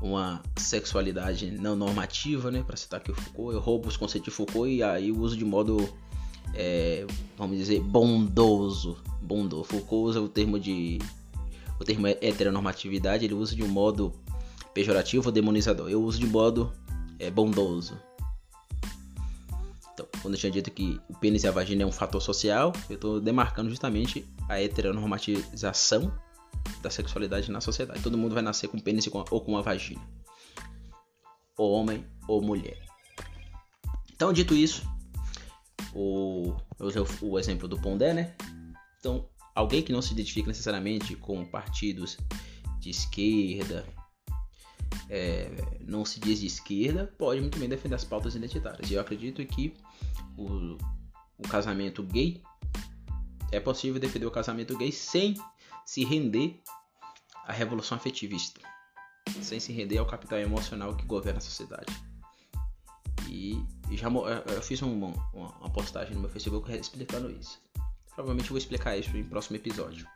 uma 0.00 0.42
sexualidade 0.56 1.50
não 1.50 1.76
normativa, 1.76 2.50
né? 2.50 2.62
Para 2.62 2.76
citar 2.76 3.00
aqui 3.00 3.10
o 3.10 3.14
Foucault, 3.14 3.54
eu 3.54 3.60
roubo 3.60 3.88
os 3.88 3.96
conceitos 3.96 4.30
de 4.30 4.34
Foucault 4.34 4.70
e 4.70 4.82
aí 4.82 5.12
uso 5.12 5.36
de 5.36 5.44
modo, 5.44 5.88
é, 6.54 7.06
vamos 7.36 7.58
dizer, 7.58 7.80
bondoso. 7.80 8.96
Bondoso. 9.20 9.64
Foucault 9.64 10.10
usa 10.10 10.20
o 10.20 10.28
termo 10.28 10.58
de, 10.58 10.98
o 11.78 11.84
termo 11.84 12.06
heteronormatividade, 12.06 13.24
ele 13.26 13.34
usa 13.34 13.54
de 13.54 13.62
um 13.62 13.68
modo 13.68 14.12
pejorativo 14.72 15.26
ou 15.26 15.32
demonizador. 15.32 15.90
Eu 15.90 16.02
uso 16.02 16.18
de 16.18 16.26
modo 16.26 16.72
é, 17.18 17.30
bondoso. 17.30 17.98
Então, 20.00 20.08
quando 20.22 20.34
eu 20.34 20.40
tinha 20.40 20.50
dito 20.50 20.70
que 20.70 20.98
o 21.08 21.18
pênis 21.18 21.44
e 21.44 21.48
a 21.48 21.50
vagina 21.50 21.82
é 21.82 21.86
um 21.86 21.92
fator 21.92 22.22
social, 22.22 22.72
eu 22.88 22.94
estou 22.94 23.20
demarcando 23.20 23.68
justamente 23.68 24.26
a 24.48 24.58
heteronormatização 24.58 26.10
da 26.80 26.88
sexualidade 26.88 27.50
na 27.50 27.60
sociedade. 27.60 28.02
Todo 28.02 28.16
mundo 28.16 28.34
vai 28.34 28.42
nascer 28.42 28.68
com 28.68 28.78
pênis 28.78 29.06
ou 29.06 29.40
com 29.42 29.52
uma 29.52 29.62
vagina. 29.62 30.00
Ou 31.58 31.72
homem 31.72 32.06
ou 32.26 32.40
mulher. 32.40 32.78
Então, 34.10 34.32
dito 34.32 34.54
isso, 34.54 34.82
o, 35.94 36.54
eu 36.78 36.86
usei 36.86 37.02
o, 37.20 37.38
exemplo 37.38 37.68
do 37.68 37.78
Pondé, 37.78 38.14
né? 38.14 38.34
Então, 38.98 39.28
alguém 39.54 39.82
que 39.82 39.92
não 39.92 40.00
se 40.00 40.14
identifica 40.14 40.48
necessariamente 40.48 41.14
com 41.14 41.44
partidos 41.44 42.16
de 42.78 42.88
esquerda, 42.88 43.84
é, 45.10 45.50
não 45.80 46.04
se 46.04 46.20
diz 46.20 46.40
de 46.40 46.46
esquerda, 46.46 47.12
pode 47.18 47.40
muito 47.40 47.58
bem 47.58 47.68
defender 47.68 47.96
as 47.96 48.04
pautas 48.04 48.36
identitárias. 48.36 48.90
E 48.90 48.94
eu 48.94 49.00
acredito 49.00 49.44
que 49.44 49.74
o, 50.40 50.78
o 51.38 51.48
casamento 51.48 52.02
gay, 52.02 52.42
é 53.52 53.60
possível 53.60 54.00
defender 54.00 54.26
o 54.26 54.30
casamento 54.30 54.76
gay 54.76 54.92
sem 54.92 55.34
se 55.84 56.04
render 56.04 56.60
à 57.46 57.52
revolução 57.52 57.96
afetivista, 57.96 58.60
sem 59.42 59.58
se 59.58 59.72
render 59.72 59.98
ao 59.98 60.06
capital 60.06 60.38
emocional 60.38 60.96
que 60.96 61.04
governa 61.04 61.38
a 61.38 61.42
sociedade. 61.42 61.92
E, 63.28 63.62
já 63.92 64.08
eu 64.08 64.62
fiz 64.62 64.80
uma, 64.82 65.08
uma 65.34 65.70
postagem 65.70 66.14
no 66.14 66.20
meu 66.20 66.30
Facebook 66.30 66.72
explicando 66.72 67.30
isso. 67.30 67.60
Provavelmente 68.14 68.46
eu 68.46 68.50
vou 68.50 68.58
explicar 68.58 68.96
isso 68.96 69.16
em 69.16 69.24
próximo 69.24 69.56
episódio. 69.56 70.06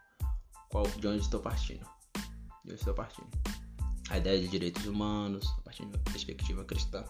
Qual, 0.68 0.86
de 0.86 1.06
onde 1.06 1.22
estou 1.22 1.40
partindo. 1.40 1.86
De 2.64 2.72
onde 2.72 2.74
estou 2.74 2.94
partindo. 2.94 3.28
A 4.10 4.18
ideia 4.18 4.40
de 4.40 4.48
direitos 4.48 4.84
humanos, 4.86 5.48
a 5.58 5.62
partir 5.62 5.84
de 5.84 5.88
uma 5.88 5.98
perspectiva 5.98 6.64
cristã. 6.64 7.04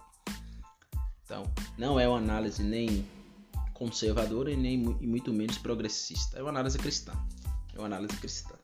Então, 1.24 1.44
não 1.78 1.98
é 1.98 2.06
uma 2.06 2.18
análise 2.18 2.62
nem 2.62 3.06
conservadora 3.72 4.50
e 4.52 4.56
nem 4.56 4.82
e 5.00 5.06
muito 5.06 5.32
menos 5.32 5.58
progressista. 5.58 6.38
É 6.38 6.42
uma 6.42 6.50
análise 6.50 6.78
cristã. 6.78 7.12
É 7.74 7.78
uma 7.78 7.86
análise 7.86 8.16
cristã. 8.16 8.54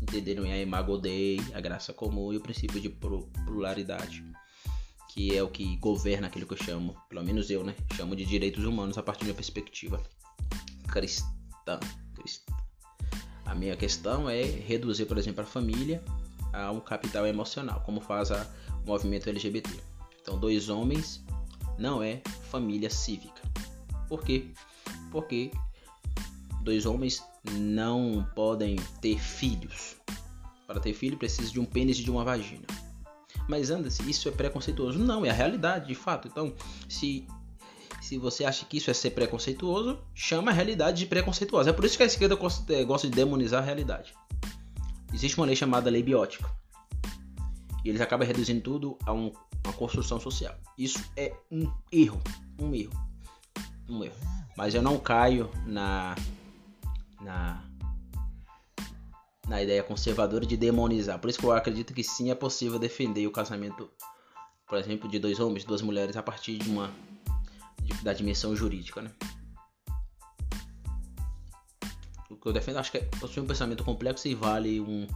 Entenderam 0.00 0.44
a 0.44 0.58
imago 0.58 0.98
Dei, 0.98 1.40
a 1.54 1.60
graça 1.60 1.92
comum 1.92 2.32
e 2.32 2.36
o 2.36 2.40
princípio 2.40 2.80
de 2.80 2.88
pluralidade, 2.88 4.24
que 5.12 5.36
é 5.36 5.42
o 5.42 5.48
que 5.48 5.76
governa 5.76 6.26
aquilo 6.26 6.46
que 6.46 6.54
eu 6.54 6.64
chamo, 6.64 6.96
pelo 7.08 7.22
menos 7.22 7.50
eu, 7.50 7.62
né, 7.62 7.76
chamo 7.94 8.16
de 8.16 8.24
direitos 8.24 8.64
humanos 8.64 8.98
a 8.98 9.02
partir 9.02 9.24
de 9.24 9.30
uma 9.30 9.36
perspectiva 9.36 10.02
cristã. 10.88 11.78
cristã. 12.14 12.52
A 13.44 13.54
minha 13.54 13.76
questão 13.76 14.28
é 14.28 14.42
reduzir, 14.42 15.04
por 15.06 15.18
exemplo, 15.18 15.42
a 15.42 15.46
família 15.46 16.02
a 16.52 16.70
um 16.72 16.80
capital 16.80 17.26
emocional, 17.26 17.80
como 17.84 18.00
faz 18.00 18.30
o 18.30 18.46
movimento 18.84 19.28
LGBT. 19.28 19.70
Então, 20.20 20.38
dois 20.38 20.68
homens 20.68 21.24
não 21.82 22.00
é 22.00 22.22
família 22.48 22.88
cívica. 22.88 23.42
Por 24.08 24.22
quê? 24.22 24.46
Porque 25.10 25.50
dois 26.62 26.86
homens 26.86 27.22
não 27.50 28.24
podem 28.36 28.76
ter 29.00 29.18
filhos. 29.18 29.96
Para 30.66 30.78
ter 30.78 30.94
filho 30.94 31.18
precisa 31.18 31.50
de 31.50 31.58
um 31.58 31.64
pênis 31.64 31.98
e 31.98 32.04
de 32.04 32.10
uma 32.10 32.24
vagina. 32.24 32.64
Mas 33.48 33.70
anda-se, 33.70 34.08
isso 34.08 34.28
é 34.28 34.32
preconceituoso? 34.32 34.98
Não, 34.98 35.26
é 35.26 35.30
a 35.30 35.34
realidade, 35.34 35.88
de 35.88 35.94
fato. 35.96 36.28
Então, 36.28 36.54
se 36.88 37.26
se 38.00 38.18
você 38.18 38.44
acha 38.44 38.64
que 38.64 38.76
isso 38.76 38.90
é 38.90 38.94
ser 38.94 39.10
preconceituoso, 39.10 39.98
chama 40.14 40.50
a 40.50 40.54
realidade 40.54 40.98
de 40.98 41.06
preconceituosa. 41.06 41.70
É 41.70 41.72
por 41.72 41.84
isso 41.84 41.96
que 41.96 42.02
a 42.02 42.06
esquerda 42.06 42.36
eh, 42.68 42.84
gosta 42.84 43.08
de 43.08 43.14
demonizar 43.14 43.62
a 43.62 43.64
realidade. 43.64 44.12
Existe 45.12 45.36
uma 45.36 45.46
lei 45.46 45.56
chamada 45.56 45.90
lei 45.90 46.02
biótica. 46.02 46.48
E 47.84 47.88
eles 47.88 48.00
acabam 48.00 48.26
reduzindo 48.26 48.60
tudo 48.60 48.96
a 49.04 49.12
um, 49.12 49.32
uma 49.64 49.72
construção 49.72 50.20
social. 50.20 50.54
Isso 50.78 51.02
é 51.16 51.34
um 51.50 51.70
erro. 51.90 52.20
Um 52.58 52.74
erro. 52.74 52.92
Um 53.88 54.04
erro. 54.04 54.16
Mas 54.56 54.74
eu 54.74 54.82
não 54.82 54.98
caio 54.98 55.50
na. 55.66 56.14
na. 57.20 57.64
na 59.48 59.62
ideia 59.62 59.82
conservadora 59.82 60.46
de 60.46 60.56
demonizar. 60.56 61.18
Por 61.18 61.28
isso 61.28 61.38
que 61.38 61.44
eu 61.44 61.52
acredito 61.52 61.92
que 61.92 62.04
sim 62.04 62.30
é 62.30 62.34
possível 62.34 62.78
defender 62.78 63.26
o 63.26 63.32
casamento, 63.32 63.90
por 64.68 64.78
exemplo, 64.78 65.08
de 65.08 65.18
dois 65.18 65.40
homens, 65.40 65.64
duas 65.64 65.82
mulheres 65.82 66.16
a 66.16 66.22
partir 66.22 66.58
de 66.58 66.70
uma. 66.70 66.92
De, 67.82 67.94
da 68.04 68.12
dimensão 68.12 68.54
jurídica, 68.54 69.02
né? 69.02 69.10
O 72.30 72.36
que 72.36 72.46
eu 72.46 72.52
defendo, 72.52 72.78
acho 72.78 72.92
que 72.92 72.98
é 72.98 73.40
um 73.40 73.46
pensamento 73.46 73.82
complexo 73.82 74.28
e 74.28 74.34
vale 74.34 74.80
um, 74.80 75.06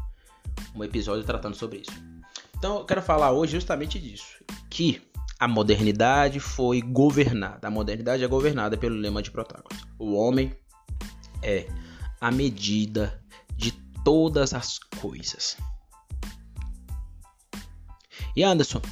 um 0.75 0.83
episódio 0.83 1.25
tratando 1.25 1.55
sobre 1.55 1.79
isso. 1.79 2.16
Então, 2.67 2.79
eu 2.79 2.85
quero 2.85 3.01
falar 3.01 3.31
hoje 3.31 3.53
justamente 3.53 3.97
disso, 3.97 4.45
que 4.69 5.01
a 5.39 5.47
modernidade 5.47 6.41
foi 6.41 6.83
governada. 6.83 7.69
A 7.69 7.71
modernidade 7.71 8.25
é 8.25 8.27
governada 8.27 8.77
pelo 8.77 8.97
lema 8.97 9.23
de 9.23 9.31
Protágoras. 9.31 9.87
O 9.97 10.15
homem 10.15 10.53
é 11.45 11.69
a 12.21 12.29
medida 12.33 13.23
de 13.57 13.71
todas 14.03 14.53
as 14.53 14.81
coisas. 14.81 15.57
E 18.35 18.43
Anderson, 18.43 18.83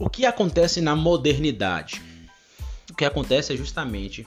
o 0.00 0.08
que 0.08 0.24
acontece 0.24 0.80
na 0.80 0.96
modernidade? 0.96 2.00
O 2.90 2.94
que 2.94 3.04
acontece 3.04 3.52
é 3.52 3.56
justamente 3.58 4.26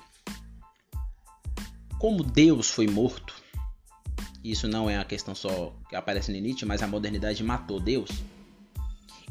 como 1.98 2.24
Deus 2.24 2.70
foi 2.70 2.86
morto. 2.86 3.34
Isso 4.50 4.66
não 4.66 4.90
é 4.90 4.98
a 4.98 5.04
questão 5.04 5.36
só 5.36 5.76
que 5.90 5.96
aparece 5.96 6.32
em 6.32 6.40
Nietzsche, 6.40 6.66
mas 6.66 6.82
a 6.82 6.88
modernidade 6.88 7.44
matou 7.44 7.82
Deus 7.82 8.10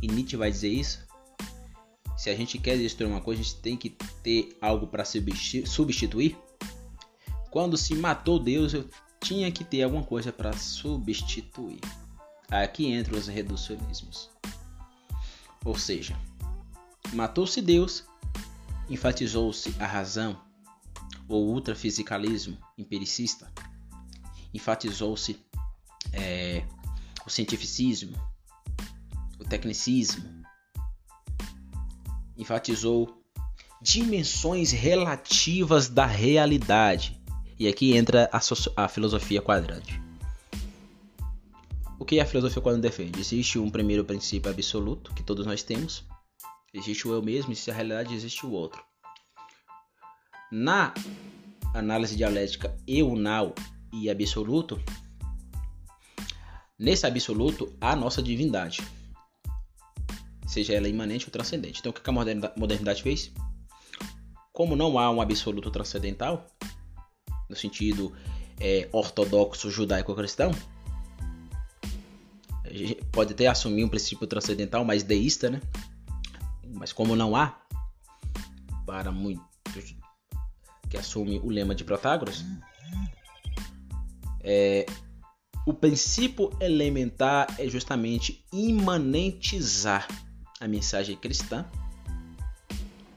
e 0.03 0.07
Nietzsche 0.07 0.37
vai 0.37 0.51
dizer 0.51 0.69
isso. 0.69 1.07
Se 2.19 2.29
a 2.29 2.37
gente 2.37 2.59
quer 2.59 2.77
destruir 2.77 3.09
uma 3.09 3.23
coisa, 3.23 3.41
a 3.41 3.45
gente 3.45 3.57
tem 3.57 3.79
que 3.79 3.89
ter 4.23 4.59
algo 4.61 4.87
para 4.87 5.07
substituir. 5.07 6.37
Quando 7.51 7.79
se 7.79 7.95
matou 7.95 8.39
Deus, 8.39 8.75
eu 8.75 8.87
tinha 9.19 9.51
que 9.51 9.65
ter 9.65 9.83
alguma 9.85 10.03
coisa 10.03 10.31
para 10.31 10.53
substituir. 10.53 11.81
Aqui 12.51 12.93
entram 12.93 13.19
os 13.19 13.27
reducionismos. 13.27 14.29
Ou 15.65 15.79
seja, 15.79 16.15
matou-se 17.15 17.63
Deus, 17.63 18.05
enfatizou-se 18.91 19.75
a 19.81 19.87
razão, 19.87 20.39
o 21.27 21.37
ultrafisicalismo 21.37 22.59
empiricista, 22.77 23.51
enfatizou-se 24.57 25.39
é, 26.13 26.65
o 27.27 27.31
cientificismo, 27.31 28.17
tecnicismo, 29.49 30.25
enfatizou 32.37 33.23
dimensões 33.81 34.73
relativas 34.73 35.89
da 35.89 36.07
realidade. 36.07 37.21
E 37.59 37.67
aqui 37.67 37.97
entra 37.97 38.29
a, 38.33 38.41
a 38.85 38.89
filosofia 38.89 39.41
quadrante. 39.41 40.01
O 41.99 42.05
que 42.05 42.21
a 42.21 42.27
filosofia 42.27 42.61
quadrante 42.61 42.83
defende? 42.83 43.19
Existe 43.19 43.59
um 43.59 43.71
primeiro 43.71 44.05
princípio 44.05 44.51
absoluto 44.51 45.15
que 45.15 45.23
todos 45.23 45.47
nós 45.47 45.63
temos. 45.63 46.05
Existe 46.75 47.09
o 47.09 47.15
eu 47.15 47.23
mesmo 47.23 47.53
e 47.53 47.57
se 47.57 47.71
a 47.71 47.75
realidade 47.75 48.15
existe 48.15 48.45
o 48.45 48.51
outro. 48.51 48.85
Na 50.53 50.93
análise 51.73 52.17
dialética 52.17 52.77
eu, 52.87 53.17
now 53.17 53.55
e 53.93 54.11
absoluto, 54.11 54.81
nesse 56.79 57.07
absoluto 57.07 57.75
há 57.81 57.93
a 57.93 57.97
nossa 57.97 58.23
divindade 58.23 58.83
seja 60.47 60.73
ela 60.73 60.89
imanente 60.89 61.27
ou 61.27 61.31
transcendente. 61.31 61.81
Então, 61.81 61.91
o 61.91 61.93
que 61.93 62.09
a 62.09 62.13
modernidade 62.57 63.03
fez? 63.03 63.33
Como 64.53 64.75
não 64.75 64.99
há 64.99 65.11
um 65.11 65.21
absoluto 65.21 65.71
transcendental, 65.71 66.47
no 67.49 67.57
sentido 67.57 68.13
é, 68.59 68.89
ortodoxo 68.93 69.71
judaico-cristão, 69.71 70.51
pode 73.13 73.33
até 73.33 73.47
assumir 73.47 73.85
um 73.85 73.89
princípio 73.89 74.27
transcendental 74.27 74.85
mais 74.85 75.03
deísta, 75.03 75.51
né? 75.51 75.61
Mas 76.75 76.93
como 76.93 77.15
não 77.15 77.37
há, 77.37 77.61
para 78.87 79.11
muitos 79.11 79.95
que 80.89 80.97
assumem 80.97 81.39
o 81.41 81.49
lema 81.49 81.75
de 81.75 81.85
Protágoras, 81.85 82.45
é, 84.47 84.87
o 85.67 85.75
princípio 85.75 86.51
elementar 86.61 87.53
é 87.59 87.69
justamente 87.69 88.47
imanentizar 88.53 90.07
a 90.61 90.69
mensagem 90.69 91.17
cristã. 91.17 91.67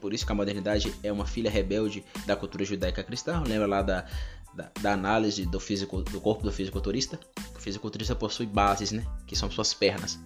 Por 0.00 0.12
isso 0.12 0.26
que 0.26 0.32
a 0.32 0.34
modernidade 0.34 0.92
é 1.04 1.12
uma 1.12 1.26
filha 1.26 1.48
rebelde 1.48 2.04
da 2.26 2.34
cultura 2.34 2.64
judaica 2.64 3.04
cristã. 3.04 3.40
Lembra 3.46 3.68
lá 3.68 3.82
da, 3.82 4.06
da, 4.52 4.70
da 4.80 4.92
análise 4.92 5.46
do, 5.46 5.60
físico, 5.60 6.02
do 6.02 6.20
corpo 6.20 6.42
do 6.42 6.50
fisiculturista? 6.50 7.20
O 7.54 7.60
fisiculturista 7.60 8.16
possui 8.16 8.46
bases, 8.46 8.90
né? 8.90 9.06
Que 9.26 9.36
são 9.36 9.48
suas 9.48 9.72
pernas. 9.72 10.18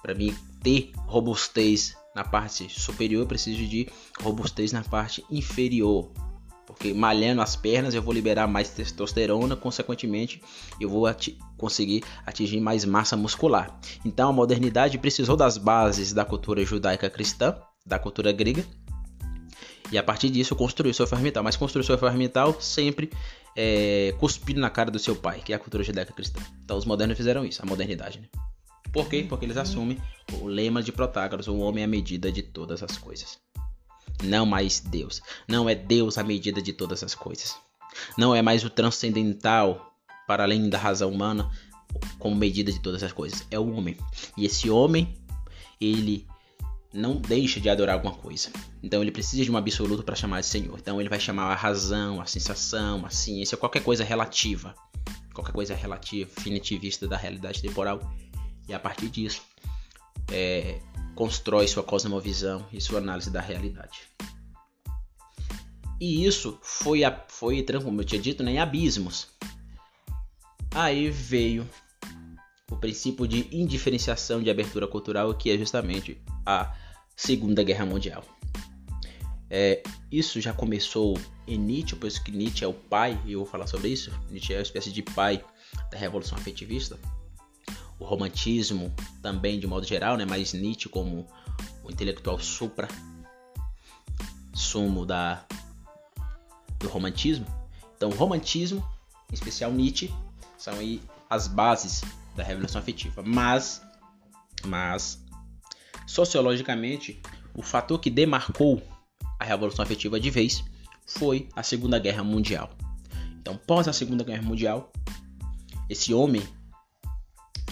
Para 0.00 0.14
mim 0.14 0.36
ter 0.62 0.92
robustez 1.06 1.96
na 2.14 2.22
parte 2.22 2.68
superior, 2.68 3.22
eu 3.22 3.26
preciso 3.26 3.66
de 3.66 3.88
robustez 4.20 4.70
na 4.70 4.84
parte 4.84 5.24
inferior. 5.28 6.12
Porque 6.80 6.94
malhando 6.94 7.42
as 7.42 7.54
pernas 7.54 7.92
eu 7.92 8.00
vou 8.00 8.14
liberar 8.14 8.46
mais 8.46 8.70
testosterona, 8.70 9.54
consequentemente 9.54 10.42
eu 10.80 10.88
vou 10.88 11.06
ati 11.06 11.38
conseguir 11.58 12.02
atingir 12.24 12.58
mais 12.58 12.86
massa 12.86 13.18
muscular. 13.18 13.78
Então 14.02 14.30
a 14.30 14.32
modernidade 14.32 14.96
precisou 14.96 15.36
das 15.36 15.58
bases 15.58 16.14
da 16.14 16.24
cultura 16.24 16.64
judaica 16.64 17.10
cristã, 17.10 17.54
da 17.84 17.98
cultura 17.98 18.32
grega, 18.32 18.64
e 19.92 19.98
a 19.98 20.02
partir 20.02 20.30
disso 20.30 20.56
construiu 20.56 20.94
seu 20.94 21.06
ferramental. 21.06 21.44
Mas 21.44 21.54
construiu 21.54 21.84
seu 21.84 21.98
ferramental 21.98 22.58
sempre 22.58 23.10
é, 23.54 24.14
cuspindo 24.18 24.58
na 24.58 24.70
cara 24.70 24.90
do 24.90 24.98
seu 24.98 25.14
pai, 25.14 25.42
que 25.44 25.52
é 25.52 25.56
a 25.56 25.58
cultura 25.58 25.84
judaica 25.84 26.14
cristã. 26.14 26.40
Então 26.64 26.78
os 26.78 26.86
modernos 26.86 27.14
fizeram 27.14 27.44
isso, 27.44 27.60
a 27.62 27.66
modernidade. 27.66 28.20
Né? 28.20 28.28
Por 28.90 29.06
quê? 29.06 29.26
Porque 29.28 29.44
eles 29.44 29.58
assumem 29.58 29.98
o 30.32 30.46
lema 30.46 30.82
de 30.82 30.92
Protágoras: 30.92 31.46
o 31.46 31.58
homem 31.58 31.82
é 31.82 31.84
a 31.84 31.88
medida 31.88 32.32
de 32.32 32.42
todas 32.42 32.82
as 32.82 32.96
coisas 32.96 33.38
não 34.22 34.46
mais 34.46 34.80
Deus. 34.80 35.20
Não 35.48 35.68
é 35.68 35.74
Deus 35.74 36.18
a 36.18 36.24
medida 36.24 36.60
de 36.60 36.72
todas 36.72 37.02
as 37.02 37.14
coisas. 37.14 37.56
Não 38.16 38.34
é 38.34 38.42
mais 38.42 38.64
o 38.64 38.70
transcendental 38.70 39.94
para 40.26 40.44
além 40.44 40.68
da 40.68 40.78
razão 40.78 41.10
humana 41.10 41.50
como 42.18 42.36
medida 42.36 42.70
de 42.70 42.78
todas 42.80 43.02
as 43.02 43.12
coisas. 43.12 43.46
É 43.50 43.58
o 43.58 43.72
homem. 43.72 43.96
E 44.36 44.44
esse 44.44 44.70
homem, 44.70 45.16
ele 45.80 46.26
não 46.92 47.16
deixa 47.16 47.60
de 47.60 47.68
adorar 47.68 47.94
alguma 47.94 48.14
coisa. 48.14 48.50
Então 48.82 49.02
ele 49.02 49.10
precisa 49.10 49.44
de 49.44 49.50
um 49.50 49.56
absoluto 49.56 50.02
para 50.02 50.14
chamar 50.14 50.40
de 50.40 50.46
Senhor. 50.46 50.78
Então 50.78 51.00
ele 51.00 51.08
vai 51.08 51.20
chamar 51.20 51.44
a 51.44 51.54
razão, 51.54 52.20
a 52.20 52.26
sensação, 52.26 53.04
a 53.06 53.10
ciência, 53.10 53.56
qualquer 53.56 53.82
coisa 53.82 54.04
relativa, 54.04 54.74
qualquer 55.32 55.52
coisa 55.52 55.74
relativa, 55.74 56.30
definitivista 56.34 57.06
da 57.06 57.16
realidade 57.16 57.62
temporal. 57.62 58.00
E 58.68 58.74
a 58.74 58.78
partir 58.78 59.08
disso, 59.08 59.42
é, 60.30 60.80
constrói 61.14 61.68
sua 61.68 61.82
cosmovisão 61.82 62.66
e 62.72 62.80
sua 62.80 62.98
análise 62.98 63.30
da 63.30 63.40
realidade. 63.40 64.00
E 66.00 66.24
isso 66.24 66.58
foi, 66.62 67.04
a, 67.04 67.24
foi 67.28 67.62
como 67.82 68.00
eu 68.00 68.04
tinha 68.04 68.20
dito, 68.20 68.42
né, 68.42 68.52
em 68.52 68.58
abismos. 68.58 69.28
Aí 70.72 71.10
veio 71.10 71.68
o 72.70 72.76
princípio 72.76 73.26
de 73.26 73.48
indiferenciação 73.54 74.42
de 74.42 74.48
abertura 74.48 74.86
cultural, 74.86 75.34
que 75.34 75.50
é 75.50 75.58
justamente 75.58 76.16
a 76.46 76.74
Segunda 77.14 77.62
Guerra 77.62 77.84
Mundial. 77.84 78.24
É, 79.50 79.82
isso 80.10 80.40
já 80.40 80.52
começou 80.52 81.18
em 81.46 81.58
Nietzsche, 81.58 81.96
pois 81.96 82.18
que 82.18 82.30
Nietzsche 82.30 82.64
é 82.64 82.68
o 82.68 82.72
pai, 82.72 83.20
e 83.26 83.32
eu 83.32 83.40
vou 83.40 83.48
falar 83.48 83.66
sobre 83.66 83.88
isso. 83.88 84.10
Nietzsche 84.30 84.54
é 84.54 84.56
uma 84.56 84.62
espécie 84.62 84.92
de 84.92 85.02
pai 85.02 85.44
da 85.90 85.98
revolução 85.98 86.38
afetivista. 86.38 86.98
O 88.00 88.04
romantismo 88.04 88.92
também, 89.22 89.60
de 89.60 89.66
modo 89.66 89.86
geral, 89.86 90.16
né, 90.16 90.24
mas 90.24 90.52
Nietzsche 90.54 90.88
como 90.88 91.26
o 91.84 91.90
intelectual 91.90 92.40
supra 92.40 92.88
sumo 94.54 95.06
da, 95.06 95.44
do 96.78 96.88
romantismo. 96.88 97.46
Então, 97.96 98.08
o 98.08 98.14
romantismo, 98.14 98.84
em 99.30 99.34
especial 99.34 99.70
Nietzsche, 99.70 100.12
são 100.56 100.74
aí 100.74 101.02
as 101.28 101.46
bases 101.46 102.02
da 102.34 102.42
revolução 102.42 102.80
afetiva. 102.80 103.22
Mas, 103.22 103.82
mas 104.64 105.22
sociologicamente, 106.06 107.20
o 107.54 107.62
fator 107.62 107.98
que 107.98 108.10
demarcou 108.10 108.82
a 109.38 109.44
revolução 109.44 109.82
afetiva 109.82 110.18
de 110.18 110.30
vez 110.30 110.64
foi 111.06 111.48
a 111.54 111.62
Segunda 111.62 111.98
Guerra 111.98 112.24
Mundial. 112.24 112.70
Então, 113.40 113.56
pós 113.56 113.88
a 113.88 113.92
Segunda 113.92 114.24
Guerra 114.24 114.42
Mundial, 114.42 114.92
esse 115.88 116.14
homem 116.14 116.42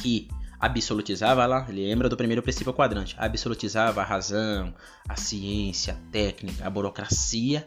que 0.02 0.28
absolutizava 0.60 1.46
lá, 1.46 1.66
lembra 1.68 2.08
do 2.08 2.16
primeiro 2.16 2.42
princípio 2.42 2.72
quadrante, 2.72 3.14
absolutizava 3.18 4.00
a 4.00 4.04
razão, 4.04 4.74
a 5.08 5.14
ciência, 5.14 5.94
a 5.94 6.10
técnica, 6.10 6.66
a 6.66 6.70
burocracia. 6.70 7.64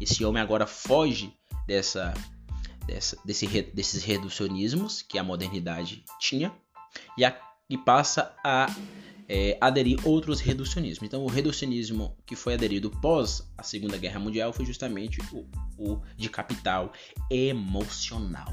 Esse 0.00 0.24
homem 0.24 0.42
agora 0.42 0.66
foge 0.66 1.32
dessa 1.66 2.12
dessa, 2.86 3.16
desse, 3.24 3.46
desses 3.74 4.02
reducionismos 4.02 5.02
que 5.02 5.18
a 5.18 5.24
modernidade 5.24 6.04
tinha 6.20 6.52
e, 7.16 7.24
a, 7.24 7.36
e 7.68 7.78
passa 7.78 8.34
a 8.44 8.66
é, 9.28 9.56
aderir 9.60 9.98
outros 10.06 10.40
reducionismos. 10.40 11.06
Então, 11.06 11.24
o 11.24 11.28
reducionismo 11.28 12.16
que 12.26 12.36
foi 12.36 12.54
aderido 12.54 12.90
pós 12.90 13.50
a 13.56 13.62
Segunda 13.62 13.96
Guerra 13.96 14.20
Mundial 14.20 14.52
foi 14.52 14.66
justamente 14.66 15.18
o, 15.32 15.46
o 15.78 16.02
de 16.16 16.28
capital 16.28 16.92
emocional. 17.30 18.52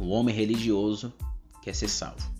O 0.00 0.08
homem 0.08 0.34
religioso 0.34 1.12
quer 1.62 1.74
ser 1.74 1.88
salvo. 1.88 2.34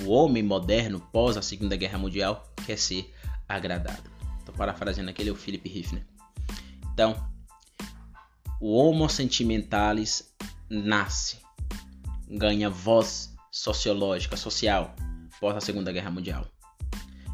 O 0.00 0.10
homem 0.10 0.42
moderno 0.42 1.00
pós 1.12 1.36
a 1.36 1.42
Segunda 1.42 1.76
Guerra 1.76 1.98
Mundial 1.98 2.52
quer 2.64 2.78
ser 2.78 3.12
agradado. 3.48 4.10
Estou 4.38 4.54
parafraseando 4.54 5.10
aquele 5.10 5.30
é 5.30 5.32
o 5.32 5.36
Philip 5.36 5.68
Riffner. 5.68 6.06
Então, 6.92 7.28
o 8.60 8.76
Homo 8.76 9.08
sentimentalis 9.08 10.34
nasce, 10.68 11.38
ganha 12.28 12.68
voz 12.68 13.34
sociológica, 13.50 14.36
social, 14.36 14.94
após 15.36 15.56
a 15.56 15.60
Segunda 15.60 15.92
Guerra 15.92 16.10
Mundial. 16.10 16.46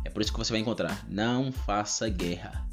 É 0.05 0.11
por 0.11 0.20
isso 0.20 0.32
que 0.32 0.38
você 0.38 0.53
vai 0.53 0.61
encontrar: 0.61 1.05
não 1.09 1.51
faça 1.51 2.09
guerra, 2.09 2.68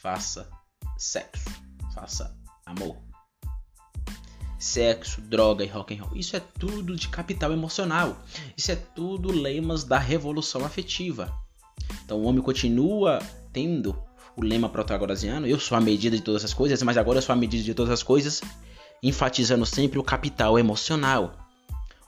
faça 0.00 0.50
sexo, 0.96 1.50
faça 1.94 2.36
amor. 2.64 3.09
Sexo, 4.60 5.22
droga 5.22 5.64
e 5.64 5.66
rock 5.66 5.94
and 5.94 6.04
roll. 6.04 6.14
Isso 6.14 6.36
é 6.36 6.40
tudo 6.40 6.94
de 6.94 7.08
capital 7.08 7.50
emocional. 7.50 8.14
Isso 8.54 8.70
é 8.70 8.76
tudo 8.76 9.32
lemas 9.32 9.84
da 9.84 9.98
revolução 9.98 10.66
afetiva. 10.66 11.32
Então 12.04 12.18
o 12.18 12.24
homem 12.24 12.42
continua 12.42 13.20
tendo 13.54 13.96
o 14.36 14.44
lema 14.44 14.68
protagorasiano, 14.68 15.46
eu 15.46 15.58
sou 15.58 15.78
a 15.78 15.80
medida 15.80 16.14
de 16.14 16.22
todas 16.22 16.44
as 16.44 16.52
coisas, 16.52 16.82
mas 16.82 16.98
agora 16.98 17.18
eu 17.18 17.22
sou 17.22 17.32
a 17.32 17.36
medida 17.36 17.64
de 17.64 17.72
todas 17.72 17.90
as 17.90 18.02
coisas, 18.02 18.42
enfatizando 19.02 19.64
sempre 19.64 19.98
o 19.98 20.04
capital 20.04 20.58
emocional, 20.58 21.32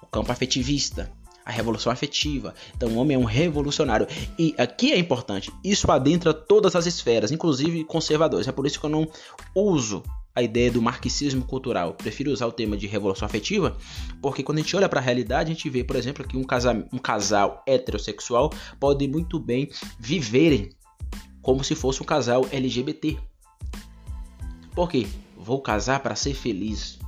o 0.03 0.07
campo 0.07 0.31
afetivista, 0.31 1.11
a 1.47 1.51
revolução 1.51 1.91
afetiva. 1.91 2.55
Então 2.77 2.91
o 2.91 2.97
homem 2.97 3.15
é 3.15 3.19
um 3.19 3.25
revolucionário. 3.25 4.07
E 4.39 4.55
aqui 4.59 4.93
é 4.93 4.99
importante, 4.99 5.51
isso 5.65 5.91
adentra 5.91 6.35
todas 6.35 6.77
as 6.77 6.85
esferas, 6.85 7.33
inclusive 7.33 7.83
conservadores. 7.85 8.47
É 8.47 8.53
por 8.53 8.67
isso 8.67 8.79
que 8.79 8.85
eu 8.85 8.91
não 8.91 9.09
uso 9.55 10.03
a 10.35 10.43
ideia 10.43 10.71
do 10.71 10.81
marxismo 10.81 11.45
cultural. 11.45 11.95
Prefiro 11.95 12.31
usar 12.31 12.47
o 12.47 12.53
tema 12.53 12.77
de 12.77 12.87
revolução 12.87 13.27
afetiva, 13.27 13.77
porque 14.21 14.43
quando 14.43 14.59
a 14.59 14.61
gente 14.63 14.75
olha 14.77 14.89
para 14.89 15.01
a 15.01 15.03
realidade, 15.03 15.51
a 15.51 15.55
gente 15.55 15.69
vê, 15.69 15.85
por 15.85 15.97
exemplo, 15.97 16.27
que 16.27 16.37
um 16.37 16.45
casal, 16.45 16.77
um 16.93 16.99
casal 16.99 17.63
heterossexual 17.67 18.51
pode 18.81 19.07
muito 19.07 19.39
bem 19.39 19.69
viverem 19.99 20.71
como 21.43 21.63
se 21.63 21.75
fosse 21.75 22.03
um 22.03 22.07
casal 22.07 22.47
LGBT. 22.51 23.19
Por 24.75 24.89
quê? 24.89 25.07
Vou 25.37 25.61
casar 25.61 26.01
para 26.01 26.15
ser 26.15 26.35
feliz. 26.35 26.99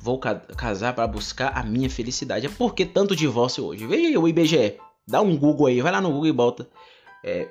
Vou 0.00 0.18
ca 0.18 0.34
casar 0.34 0.94
para 0.94 1.06
buscar 1.06 1.48
a 1.56 1.62
minha 1.62 1.88
felicidade. 1.90 2.46
É 2.46 2.48
por 2.48 2.74
que 2.74 2.84
tanto 2.84 3.16
divórcio 3.16 3.64
hoje? 3.64 3.86
Veja 3.86 4.20
o 4.20 4.28
IBGE. 4.28 4.78
Dá 5.06 5.20
um 5.20 5.36
Google 5.36 5.66
aí. 5.66 5.80
Vai 5.80 5.90
lá 5.90 6.00
no 6.00 6.10
Google 6.10 6.28
e 6.28 6.32
bota 6.32 6.68
é, 7.24 7.48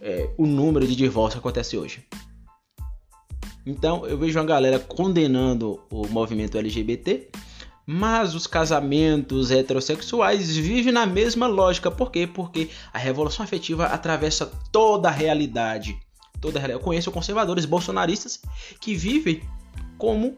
é, 0.00 0.30
o 0.36 0.46
número 0.46 0.86
de 0.86 0.96
divórcio 0.96 1.40
que 1.40 1.46
acontece 1.46 1.76
hoje. 1.76 2.04
Então 3.66 4.06
eu 4.06 4.16
vejo 4.16 4.38
uma 4.38 4.44
galera 4.44 4.78
condenando 4.78 5.80
o 5.90 6.06
movimento 6.06 6.56
LGBT 6.56 7.28
mas 7.86 8.34
os 8.34 8.48
casamentos 8.48 9.52
heterossexuais 9.52 10.56
vivem 10.56 10.92
na 10.92 11.06
mesma 11.06 11.46
lógica. 11.46 11.88
Por 11.88 12.10
quê? 12.10 12.26
Porque 12.26 12.68
a 12.92 12.98
revolução 12.98 13.44
afetiva 13.44 13.86
atravessa 13.86 14.46
toda 14.72 15.08
a 15.08 15.12
realidade. 15.12 15.96
Toda 16.40 16.58
a 16.58 16.60
realidade. 16.60 16.80
Eu 16.80 16.84
conheço 16.84 17.12
conservadores 17.12 17.64
bolsonaristas 17.64 18.42
que 18.80 18.96
vivem 18.96 19.40
como 19.96 20.34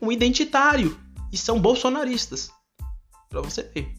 um 0.00 0.12
identitário 0.12 0.98
e 1.32 1.38
são 1.38 1.58
bolsonaristas. 1.58 2.50
Para 3.30 3.40
você 3.40 3.62
ver. 3.62 3.94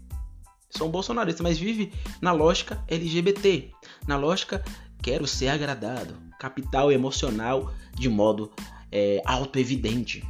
São 0.69 0.89
bolsonaristas, 0.89 1.41
mas 1.41 1.57
vivem 1.57 1.91
na 2.21 2.31
lógica 2.31 2.81
LGBT, 2.87 3.71
na 4.07 4.15
lógica 4.15 4.63
quero 5.01 5.27
ser 5.27 5.49
agradado, 5.49 6.15
capital 6.41 6.91
emocional 6.91 7.71
de 7.93 8.09
modo 8.09 8.51
é, 8.91 9.21
auto-evidente. 9.23 10.23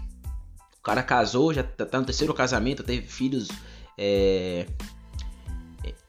O 0.77 0.83
cara 0.83 1.01
casou, 1.01 1.53
já 1.53 1.63
tá, 1.63 1.85
tá 1.85 1.99
no 1.99 2.05
terceiro 2.05 2.33
casamento, 2.33 2.83
teve 2.83 3.07
filhos 3.07 3.47
é, 3.97 4.67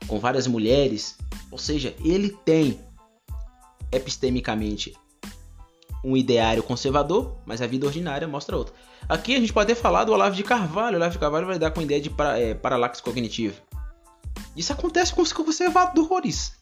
com 0.09 0.19
várias 0.19 0.49
mulheres. 0.49 1.17
Ou 1.53 1.59
seja, 1.59 1.95
ele 2.05 2.31
tem 2.45 2.81
epistemicamente 3.93 4.93
um 6.03 6.17
ideário 6.17 6.65
conservador, 6.65 7.37
mas 7.47 7.63
a 7.63 7.67
vida 7.69 7.87
ordinária 7.87 8.27
mostra 8.27 8.57
outro. 8.57 8.75
Aqui 9.09 9.37
a 9.37 9.41
gente 9.41 9.53
pode 9.53 9.69
ter 9.69 9.77
falado 9.77 10.07
do 10.07 10.13
Olavo 10.13 10.35
de 10.35 10.43
Carvalho. 10.43 10.95
O 10.95 10.97
Olavo 10.97 11.13
de 11.13 11.19
Carvalho 11.21 11.47
vai 11.47 11.61
dar 11.61 11.71
com 11.71 11.79
a 11.79 11.83
ideia 11.85 12.01
de 12.01 12.11
para, 12.11 12.41
é, 12.41 12.55
paralaxe 12.55 13.01
cognitivo. 13.01 13.61
Isso 14.57 14.73
acontece 14.73 15.15
com 15.15 15.23
os 15.23 15.33
conservadores. 15.33 16.55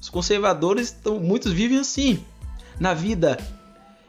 Os 0.00 0.10
conservadores, 0.10 0.88
estão, 0.88 1.18
muitos 1.18 1.52
vivem 1.52 1.78
assim. 1.78 2.22
Na 2.78 2.94
vida, 2.94 3.38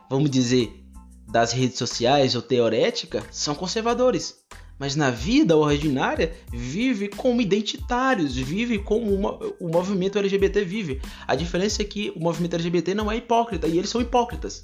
vamos 0.09 0.29
dizer, 0.29 0.83
das 1.27 1.51
redes 1.51 1.77
sociais 1.77 2.35
ou 2.35 2.41
teorética 2.41 3.23
são 3.31 3.55
conservadores, 3.55 4.35
mas 4.77 4.95
na 4.95 5.09
vida 5.09 5.55
ordinária 5.55 6.35
vive 6.51 7.07
como 7.07 7.41
identitários, 7.41 8.35
vive 8.35 8.79
como 8.79 9.13
uma, 9.13 9.39
o 9.59 9.69
movimento 9.69 10.17
LGBT 10.17 10.63
vive. 10.65 11.01
A 11.27 11.35
diferença 11.35 11.81
é 11.81 11.85
que 11.85 12.11
o 12.15 12.19
movimento 12.19 12.55
LGBT 12.55 12.93
não 12.93 13.11
é 13.11 13.17
hipócrita 13.17 13.67
e 13.67 13.77
eles 13.77 13.89
são 13.89 14.01
hipócritas. 14.01 14.63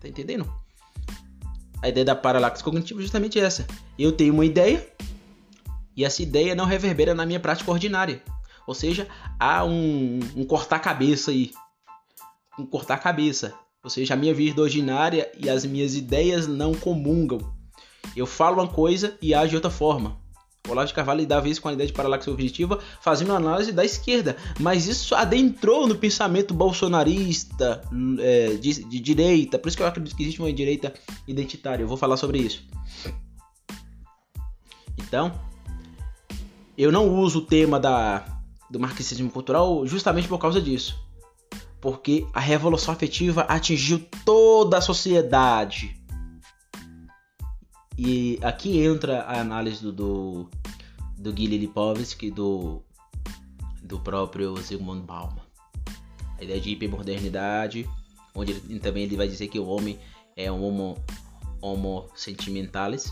Tá 0.00 0.08
entendendo? 0.08 0.50
A 1.82 1.88
ideia 1.88 2.04
da 2.04 2.14
paralaxe 2.14 2.62
cognitiva 2.62 3.00
é 3.00 3.02
justamente 3.02 3.38
essa. 3.38 3.66
Eu 3.98 4.12
tenho 4.12 4.34
uma 4.34 4.44
ideia 4.44 4.86
e 5.96 6.04
essa 6.04 6.22
ideia 6.22 6.54
não 6.54 6.66
reverbera 6.66 7.14
na 7.14 7.24
minha 7.24 7.40
prática 7.40 7.70
ordinária. 7.70 8.22
Ou 8.66 8.74
seja, 8.74 9.08
há 9.38 9.64
um, 9.64 10.20
um 10.36 10.44
cortar 10.44 10.78
cabeça 10.80 11.30
aí. 11.30 11.52
Um 12.58 12.66
cortar 12.66 12.98
cabeça. 12.98 13.54
Ou 13.82 13.90
seja, 13.90 14.14
a 14.14 14.16
minha 14.16 14.34
vida 14.34 14.60
ordinária 14.60 15.30
e 15.38 15.48
as 15.48 15.64
minhas 15.64 15.94
ideias 15.94 16.46
não 16.46 16.74
comungam. 16.74 17.38
Eu 18.16 18.26
falo 18.26 18.60
uma 18.60 18.68
coisa 18.68 19.16
e 19.22 19.34
ajo 19.34 19.50
de 19.50 19.56
outra 19.56 19.70
forma. 19.70 20.18
O 20.66 20.72
Olavo 20.72 20.88
de 20.88 20.94
Carvalho 20.94 21.24
dá 21.24 21.38
vez 21.38 21.58
com 21.58 21.68
a 21.68 21.72
ideia 21.72 21.86
de 21.86 21.92
paralaxe 21.92 22.28
objetiva, 22.28 22.80
fazendo 23.00 23.28
uma 23.28 23.36
análise 23.36 23.70
da 23.70 23.84
esquerda. 23.84 24.36
Mas 24.58 24.86
isso 24.86 25.14
adentrou 25.14 25.86
no 25.86 25.94
pensamento 25.94 26.52
bolsonarista, 26.52 27.82
é, 28.18 28.54
de, 28.54 28.84
de, 28.84 28.98
direita. 29.00 29.58
Por 29.58 29.68
isso 29.68 29.76
que 29.76 29.82
eu 29.82 29.86
acredito 29.86 30.16
que 30.16 30.22
existe 30.24 30.40
uma 30.40 30.52
direita 30.52 30.92
identitária. 31.28 31.84
Eu 31.84 31.88
vou 31.88 31.96
falar 31.96 32.16
sobre 32.16 32.38
isso. 32.38 32.64
Então, 34.98 35.32
eu 36.76 36.90
não 36.90 37.08
uso 37.08 37.38
o 37.38 37.42
tema 37.42 37.78
da 37.78 38.24
do 38.68 38.80
marxismo 38.80 39.30
cultural 39.30 39.86
justamente 39.86 40.26
por 40.26 40.38
causa 40.38 40.60
disso. 40.60 40.98
Porque 41.80 42.26
a 42.32 42.40
revolução 42.40 42.92
afetiva 42.92 43.42
atingiu 43.42 44.04
toda 44.24 44.78
a 44.78 44.80
sociedade. 44.80 45.96
E 47.98 48.38
aqui 48.42 48.82
entra 48.82 49.22
a 49.22 49.40
análise 49.40 49.82
do, 49.82 49.92
do, 49.92 50.50
do 51.16 51.36
Gili 51.36 51.56
Lipovetsky 51.58 52.30
do, 52.30 52.82
do 53.82 53.98
próprio 53.98 54.56
Zygmunt 54.56 55.04
Bauman. 55.04 55.42
A 56.38 56.44
ideia 56.44 56.60
de 56.60 56.70
hipermodernidade, 56.70 57.88
onde 58.34 58.52
ele, 58.52 58.80
também 58.80 59.04
ele 59.04 59.16
vai 59.16 59.26
dizer 59.26 59.48
que 59.48 59.58
o 59.58 59.66
homem 59.66 59.98
é 60.36 60.52
um 60.52 60.62
homo, 60.62 61.02
homo 61.62 62.06
sentimentalis, 62.14 63.10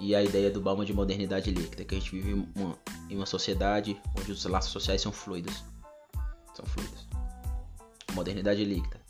e 0.00 0.16
a 0.16 0.22
ideia 0.22 0.50
do 0.50 0.60
Bauman 0.60 0.84
de 0.84 0.92
modernidade 0.92 1.52
líquida, 1.52 1.84
que 1.84 1.94
a 1.94 1.98
gente 1.98 2.10
vive 2.10 2.32
uma, 2.56 2.76
em 3.08 3.16
uma 3.16 3.26
sociedade 3.26 3.96
onde 4.18 4.32
os 4.32 4.44
laços 4.44 4.72
sociais 4.72 5.00
são 5.00 5.12
fluidos. 5.12 5.62
Fluidos. 6.66 7.06
Modernidade 8.14 8.64
líquida. 8.64 9.00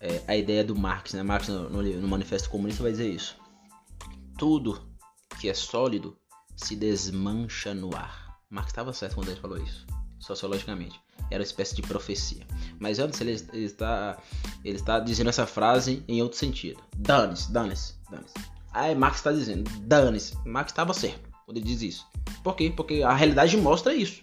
É, 0.00 0.22
a 0.26 0.36
ideia 0.36 0.64
do 0.64 0.74
Marx, 0.74 1.12
né? 1.12 1.22
Marx 1.22 1.48
no, 1.48 1.70
no, 1.70 1.82
no 1.82 2.08
Manifesto 2.08 2.50
Comunista 2.50 2.82
vai 2.82 2.92
dizer 2.92 3.08
isso. 3.08 3.36
Tudo 4.36 4.82
que 5.38 5.48
é 5.48 5.54
sólido 5.54 6.16
se 6.56 6.74
desmancha 6.74 7.74
no 7.74 7.94
ar. 7.94 8.38
Marx 8.50 8.70
estava 8.70 8.92
certo 8.92 9.14
quando 9.14 9.28
ele 9.28 9.40
falou 9.40 9.58
isso, 9.58 9.86
sociologicamente. 10.18 11.00
Era 11.30 11.40
uma 11.40 11.46
espécie 11.46 11.74
de 11.74 11.82
profecia. 11.82 12.46
Mas 12.78 12.98
antes 12.98 13.20
ele, 13.20 13.32
ele, 13.52 13.64
está, 13.64 14.18
ele 14.64 14.76
está 14.76 14.98
dizendo 14.98 15.30
essa 15.30 15.46
frase 15.46 16.04
em 16.06 16.20
outro 16.20 16.36
sentido. 16.36 16.82
Dane-se, 16.96 17.50
dane-se, 17.50 17.94
dane-se. 18.10 18.34
Aí 18.72 18.94
Marx 18.94 19.18
está 19.18 19.32
dizendo, 19.32 19.70
dane-se. 19.80 20.36
Marx 20.46 20.72
estava 20.72 20.92
certo 20.92 21.30
quando 21.44 21.58
ele 21.58 21.66
diz 21.66 21.82
isso. 21.82 22.06
Por 22.42 22.56
quê? 22.56 22.72
Porque 22.74 23.02
a 23.02 23.14
realidade 23.14 23.56
mostra 23.56 23.94
isso. 23.94 24.22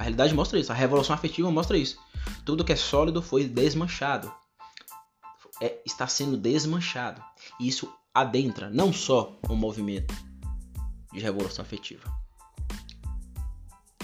A 0.00 0.02
realidade 0.02 0.32
mostra 0.32 0.58
isso. 0.58 0.72
A 0.72 0.74
revolução 0.74 1.14
afetiva 1.14 1.50
mostra 1.50 1.76
isso. 1.76 1.98
Tudo 2.46 2.64
que 2.64 2.72
é 2.72 2.76
sólido 2.76 3.20
foi 3.20 3.44
desmanchado. 3.46 4.32
É, 5.60 5.78
está 5.84 6.06
sendo 6.06 6.38
desmanchado. 6.38 7.22
E 7.60 7.68
isso 7.68 7.92
adentra 8.14 8.70
não 8.70 8.94
só 8.94 9.38
o 9.46 9.54
movimento 9.54 10.14
de 11.12 11.20
revolução 11.20 11.62
afetiva 11.62 12.10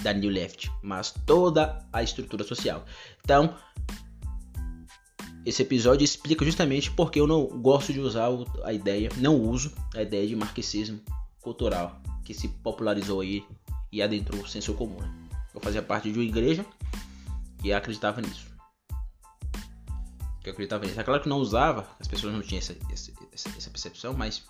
da 0.03 0.13
New 0.13 0.29
Left, 0.29 0.71
mas 0.83 1.11
toda 1.25 1.83
a 1.91 2.03
estrutura 2.03 2.43
social. 2.43 2.85
Então, 3.23 3.57
esse 5.43 5.63
episódio 5.63 6.05
explica 6.05 6.45
justamente 6.45 6.91
porque 6.91 7.19
eu 7.19 7.25
não 7.25 7.47
gosto 7.47 7.91
de 7.91 7.99
usar 7.99 8.29
a 8.63 8.71
ideia, 8.71 9.09
não 9.17 9.41
uso 9.41 9.73
a 9.95 10.03
ideia 10.03 10.27
de 10.27 10.35
marxismo 10.35 11.01
cultural 11.41 11.99
que 12.23 12.35
se 12.35 12.49
popularizou 12.49 13.21
aí 13.21 13.43
e 13.91 13.99
adentrou 13.99 14.43
o 14.43 14.47
senso 14.47 14.75
comum. 14.75 15.26
Eu 15.57 15.61
fazia 15.61 15.81
parte 15.81 16.11
de 16.11 16.19
uma 16.19 16.23
igreja 16.23 16.63
e 17.63 17.73
acreditava 17.73 18.21
nisso. 18.21 18.45
Eu 20.45 20.51
acreditava 20.51 20.85
nisso. 20.85 20.99
É 20.99 21.03
claro 21.03 21.23
que 21.23 21.27
não 21.27 21.39
usava, 21.39 21.89
as 21.99 22.07
pessoas 22.07 22.31
não 22.31 22.43
tinham 22.43 22.59
essa, 22.59 22.77
essa, 22.91 23.11
essa 23.57 23.69
percepção, 23.71 24.13
mas 24.13 24.45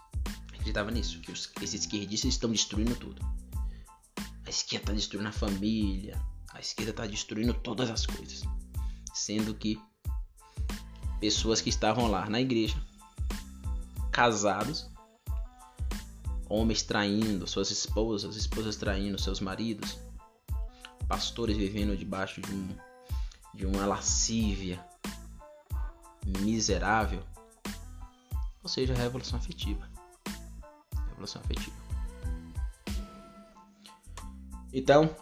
acreditava 0.49 0.91
nisso, 0.91 1.21
que 1.21 1.31
os, 1.31 1.49
esses 1.61 1.79
esquerdistas 1.79 2.33
estão 2.33 2.51
destruindo 2.51 2.93
tudo. 2.97 3.25
A 4.45 4.49
esquerda 4.49 4.83
está 4.83 4.93
destruindo 4.93 5.29
a 5.29 5.31
família, 5.31 6.21
a 6.53 6.59
esquerda 6.59 6.91
está 6.91 7.07
destruindo 7.07 7.53
todas 7.53 7.89
as 7.89 8.05
coisas. 8.05 8.41
Sendo 9.13 9.55
que 9.55 9.81
pessoas 11.21 11.61
que 11.61 11.69
estavam 11.69 12.11
lá 12.11 12.29
na 12.29 12.41
igreja, 12.41 12.75
casados, 14.11 14.91
homens 16.49 16.83
traindo 16.83 17.47
suas 17.47 17.71
esposas, 17.71 18.35
esposas 18.35 18.75
traindo 18.75 19.17
seus 19.17 19.39
maridos, 19.39 20.05
pastores 21.07 21.57
vivendo 21.57 21.95
debaixo 21.95 22.41
de, 22.41 22.53
um, 22.53 22.77
de 23.53 23.65
uma 23.65 23.85
lascívia 23.85 24.83
miserável, 26.25 27.23
ou 28.61 28.69
seja, 28.69 28.93
a 28.93 28.97
revolução 28.97 29.39
afetiva. 29.39 29.89
Revolução 31.09 31.41
afetiva. 31.41 31.75
Então, 34.73 35.15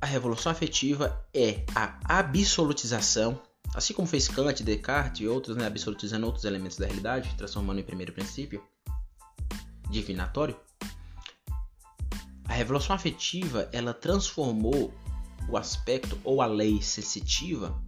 a 0.00 0.06
revolução 0.06 0.50
afetiva 0.50 1.24
é 1.34 1.64
a 1.74 2.18
absolutização, 2.18 3.40
assim 3.74 3.92
como 3.92 4.08
fez 4.08 4.28
Kant, 4.28 4.62
Descartes 4.62 5.20
e 5.20 5.28
outros, 5.28 5.56
né, 5.56 5.66
absolutizando 5.66 6.26
outros 6.26 6.44
elementos 6.44 6.78
da 6.78 6.86
realidade, 6.86 7.34
transformando 7.36 7.80
em 7.80 7.84
primeiro 7.84 8.12
princípio 8.12 8.64
divinatório. 9.90 10.58
A 12.48 12.52
revolução 12.52 12.94
afetiva, 12.94 13.68
ela 13.72 13.92
transformou 13.92 14.92
o 15.48 15.56
aspecto 15.56 16.18
ou 16.24 16.40
a 16.40 16.46
lei 16.46 16.80
sensitiva 16.82 17.80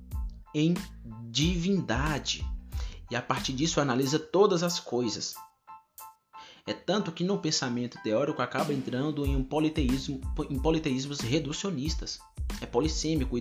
em 0.55 0.75
divindade. 1.31 2.45
E 3.11 3.17
a 3.17 3.23
partir 3.23 3.53
disso 3.53 3.81
analisa 3.81 4.19
todas 4.19 4.63
as 4.63 4.79
coisas, 4.79 5.35
é 6.67 6.75
tanto 6.75 7.11
que 7.11 7.25
no 7.25 7.39
pensamento 7.39 7.99
teórico 8.03 8.43
acaba 8.43 8.75
entrando 8.75 9.25
em 9.25 9.35
um 9.35 9.43
politeísmo, 9.43 10.21
em 10.51 10.59
politeísmos 10.59 11.21
reducionistas. 11.21 12.19
É 12.61 12.67
polissêmico 12.67 13.37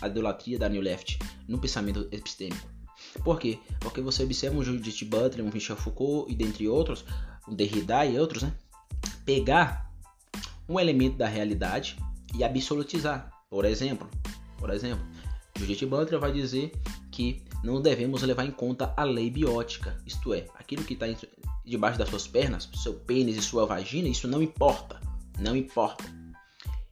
a 0.00 0.06
idolatria 0.06 0.58
da 0.58 0.68
New 0.68 0.82
Left 0.82 1.18
no 1.48 1.58
pensamento 1.58 2.06
epistêmico. 2.12 2.68
Por 3.24 3.40
quê? 3.40 3.58
Porque 3.80 4.00
você 4.00 4.22
observa 4.22 4.56
um 4.56 4.62
Judith 4.62 5.04
Butler, 5.04 5.44
um 5.44 5.50
Michel 5.52 5.76
Foucault 5.76 6.30
e 6.30 6.36
dentre 6.36 6.68
outros, 6.68 7.04
um 7.48 7.54
Derrida 7.54 8.04
e 8.06 8.18
outros, 8.18 8.42
né? 8.42 8.54
Pegar 9.24 9.87
um 10.68 10.78
elemento 10.78 11.16
da 11.16 11.26
realidade 11.26 11.96
e 12.34 12.44
absolutizar. 12.44 13.30
Por 13.48 13.64
exemplo, 13.64 14.08
por 14.58 14.70
exemplo, 14.70 15.04
Judith 15.56 15.86
Butler 15.86 16.20
vai 16.20 16.32
dizer 16.32 16.72
que 17.10 17.42
não 17.64 17.80
devemos 17.80 18.22
levar 18.22 18.44
em 18.44 18.50
conta 18.50 18.92
a 18.96 19.04
lei 19.04 19.30
biótica, 19.30 19.96
isto 20.06 20.34
é, 20.34 20.46
aquilo 20.54 20.84
que 20.84 20.94
está 20.94 21.06
debaixo 21.64 21.98
das 21.98 22.08
suas 22.08 22.26
pernas, 22.26 22.68
seu 22.74 22.94
pênis 22.94 23.36
e 23.36 23.42
sua 23.42 23.66
vagina, 23.66 24.08
isso 24.08 24.28
não 24.28 24.42
importa. 24.42 25.00
Não 25.38 25.56
importa. 25.56 26.04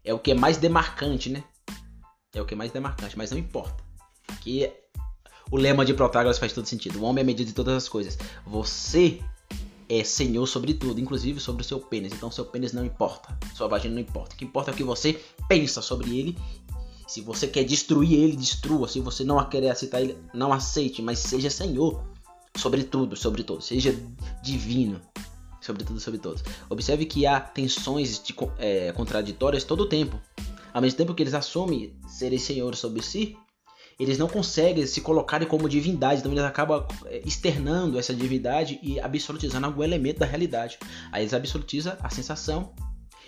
É 0.04 0.14
o 0.14 0.18
que 0.18 0.30
é 0.30 0.34
mais 0.34 0.56
demarcante, 0.56 1.30
né? 1.30 1.44
É 2.32 2.40
o 2.40 2.44
que 2.44 2.54
é 2.54 2.56
mais 2.56 2.70
demarcante, 2.70 3.16
mas 3.18 3.30
não 3.30 3.38
importa. 3.38 3.82
Aqui 4.28 4.70
o 5.50 5.56
lema 5.56 5.84
de 5.84 5.94
Protágoras 5.94 6.38
faz 6.38 6.52
todo 6.52 6.66
sentido. 6.66 7.00
O 7.00 7.04
homem 7.04 7.22
é 7.22 7.24
medida 7.24 7.48
de 7.48 7.54
todas 7.54 7.74
as 7.74 7.88
coisas. 7.88 8.18
Você 8.46 9.20
é 9.88 10.02
senhor 10.04 10.46
sobre 10.46 10.74
tudo, 10.74 11.00
inclusive 11.00 11.40
sobre 11.40 11.62
o 11.62 11.64
seu 11.64 11.78
pênis. 11.80 12.12
Então 12.12 12.30
seu 12.30 12.44
pênis 12.44 12.72
não 12.72 12.84
importa, 12.84 13.36
sua 13.54 13.68
vagina 13.68 13.94
não 13.94 14.00
importa. 14.00 14.34
O 14.34 14.38
que 14.38 14.44
importa 14.44 14.70
é 14.70 14.74
o 14.74 14.76
que 14.76 14.84
você 14.84 15.20
pensa 15.48 15.80
sobre 15.80 16.18
ele. 16.18 16.36
Se 17.06 17.20
você 17.20 17.46
quer 17.46 17.64
destruir 17.64 18.12
ele, 18.14 18.36
destrua. 18.36 18.88
Se 18.88 19.00
você 19.00 19.22
não 19.22 19.42
quer 19.48 19.68
aceitar 19.70 20.00
ele, 20.00 20.16
não 20.34 20.52
aceite, 20.52 21.00
mas 21.00 21.20
seja 21.20 21.48
senhor 21.48 22.02
sobre 22.56 22.82
tudo, 22.82 23.16
sobre 23.16 23.44
todos. 23.44 23.66
Seja 23.66 23.96
divino, 24.42 25.00
sobre 25.60 25.84
tudo, 25.84 26.00
sobre 26.00 26.18
todos. 26.18 26.42
Observe 26.68 27.06
que 27.06 27.26
há 27.26 27.38
tensões 27.40 28.20
de, 28.22 28.34
é, 28.58 28.92
contraditórias 28.92 29.62
todo 29.62 29.82
o 29.82 29.88
tempo. 29.88 30.20
Ao 30.74 30.82
mesmo 30.82 30.98
tempo 30.98 31.14
que 31.14 31.22
eles 31.22 31.34
assumem 31.34 31.94
serem 32.08 32.38
senhores 32.38 32.78
sobre 32.78 33.02
si, 33.02 33.36
eles 33.98 34.18
não 34.18 34.28
conseguem 34.28 34.86
se 34.86 35.00
colocarem 35.00 35.48
como 35.48 35.68
divindade, 35.68 36.20
então 36.20 36.32
eles 36.32 36.44
acabam 36.44 36.86
é, 37.06 37.22
externando 37.24 37.98
essa 37.98 38.14
divindade 38.14 38.78
e 38.82 39.00
absolutizando 39.00 39.66
algum 39.66 39.82
elemento 39.82 40.18
da 40.18 40.26
realidade. 40.26 40.78
Aí 41.10 41.22
eles 41.22 41.32
absolutizam 41.32 41.96
a 42.00 42.10
sensação 42.10 42.72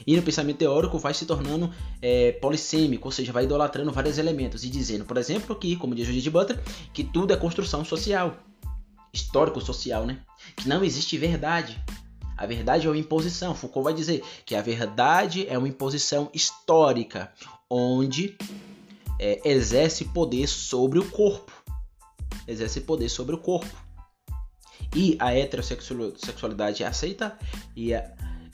e 0.07 0.17
no 0.17 0.23
pensamento 0.23 0.59
teórico 0.59 0.99
vai 0.99 1.13
se 1.15 1.27
tornando 1.27 1.73
é, 2.01 2.33
polissêmico, 2.33 3.09
ou 3.09 3.13
seja, 3.13 3.33
vai 3.33 3.45
idolatrando 3.45 3.91
vários 3.93 4.19
elementos 4.19 4.63
e 4.65 4.69
dizendo, 4.69 5.05
por 5.05 5.17
exemplo, 5.17 5.57
que, 5.57 5.75
como 5.77 5.95
diz 5.95 6.07
Judith 6.07 6.31
Butler, 6.31 6.61
que 6.93 7.03
tudo 7.03 7.33
é 7.33 7.37
construção 7.37 7.85
social 7.85 8.37
histórico-social, 9.13 10.07
né? 10.07 10.19
Que 10.57 10.69
não 10.69 10.85
existe 10.85 11.17
verdade. 11.17 11.83
A 12.37 12.47
verdade 12.47 12.87
é 12.87 12.91
uma 12.91 12.97
imposição. 12.97 13.55
Foucault 13.55 13.85
vai 13.85 13.95
dizer 13.95 14.23
que 14.45 14.55
a 14.55 14.63
verdade 14.63 15.47
é 15.49 15.59
uma 15.59 15.67
imposição 15.67 16.31
histórica, 16.33 17.33
onde 17.69 18.37
é, 19.19 19.41
exerce 19.49 20.05
poder 20.07 20.47
sobre 20.47 20.99
o 20.99 21.11
corpo. 21.11 21.53
Exerce 22.47 22.81
poder 22.81 23.09
sobre 23.09 23.35
o 23.35 23.39
corpo. 23.39 23.75
E 24.95 25.17
a 25.21 25.35
heterossexualidade 25.35 26.83
é 26.83 26.87
aceita 26.87 27.39
e 27.77 27.93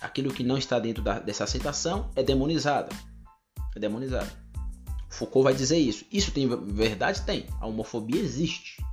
aquilo 0.00 0.32
que 0.32 0.42
não 0.42 0.58
está 0.58 0.78
dentro 0.78 1.02
da, 1.02 1.18
dessa 1.18 1.44
aceitação 1.44 2.10
é 2.16 2.22
demonizado. 2.22 2.94
É 3.74 3.78
demonizado. 3.78 4.30
Foucault 5.08 5.44
vai 5.44 5.54
dizer 5.54 5.78
isso. 5.78 6.04
Isso 6.10 6.32
tem 6.32 6.48
verdade? 6.48 7.22
Tem. 7.22 7.46
A 7.60 7.66
homofobia 7.66 8.20
existe 8.20 8.84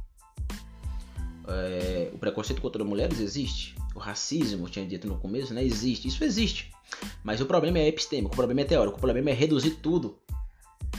é, 1.48 2.10
o 2.14 2.18
preconceito 2.18 2.62
contra 2.62 2.84
mulheres 2.84 3.20
existe. 3.20 3.76
O 3.96 4.00
racismo, 4.00 4.70
tinha 4.70 4.86
dito 4.86 5.08
no 5.08 5.18
começo, 5.18 5.54
né? 5.54 5.64
Existe. 5.64 6.08
Isso 6.08 6.24
existe. 6.24 6.72
Mas 7.24 7.42
o 7.42 7.46
problema 7.46 7.80
é 7.80 7.88
epistêmico, 7.88 8.34
o 8.34 8.36
problema 8.36 8.62
é 8.62 8.66
teórico, 8.66 8.98
o 8.98 9.02
problema 9.02 9.30
é 9.30 9.34
reduzir 9.34 9.72
tudo 9.82 10.20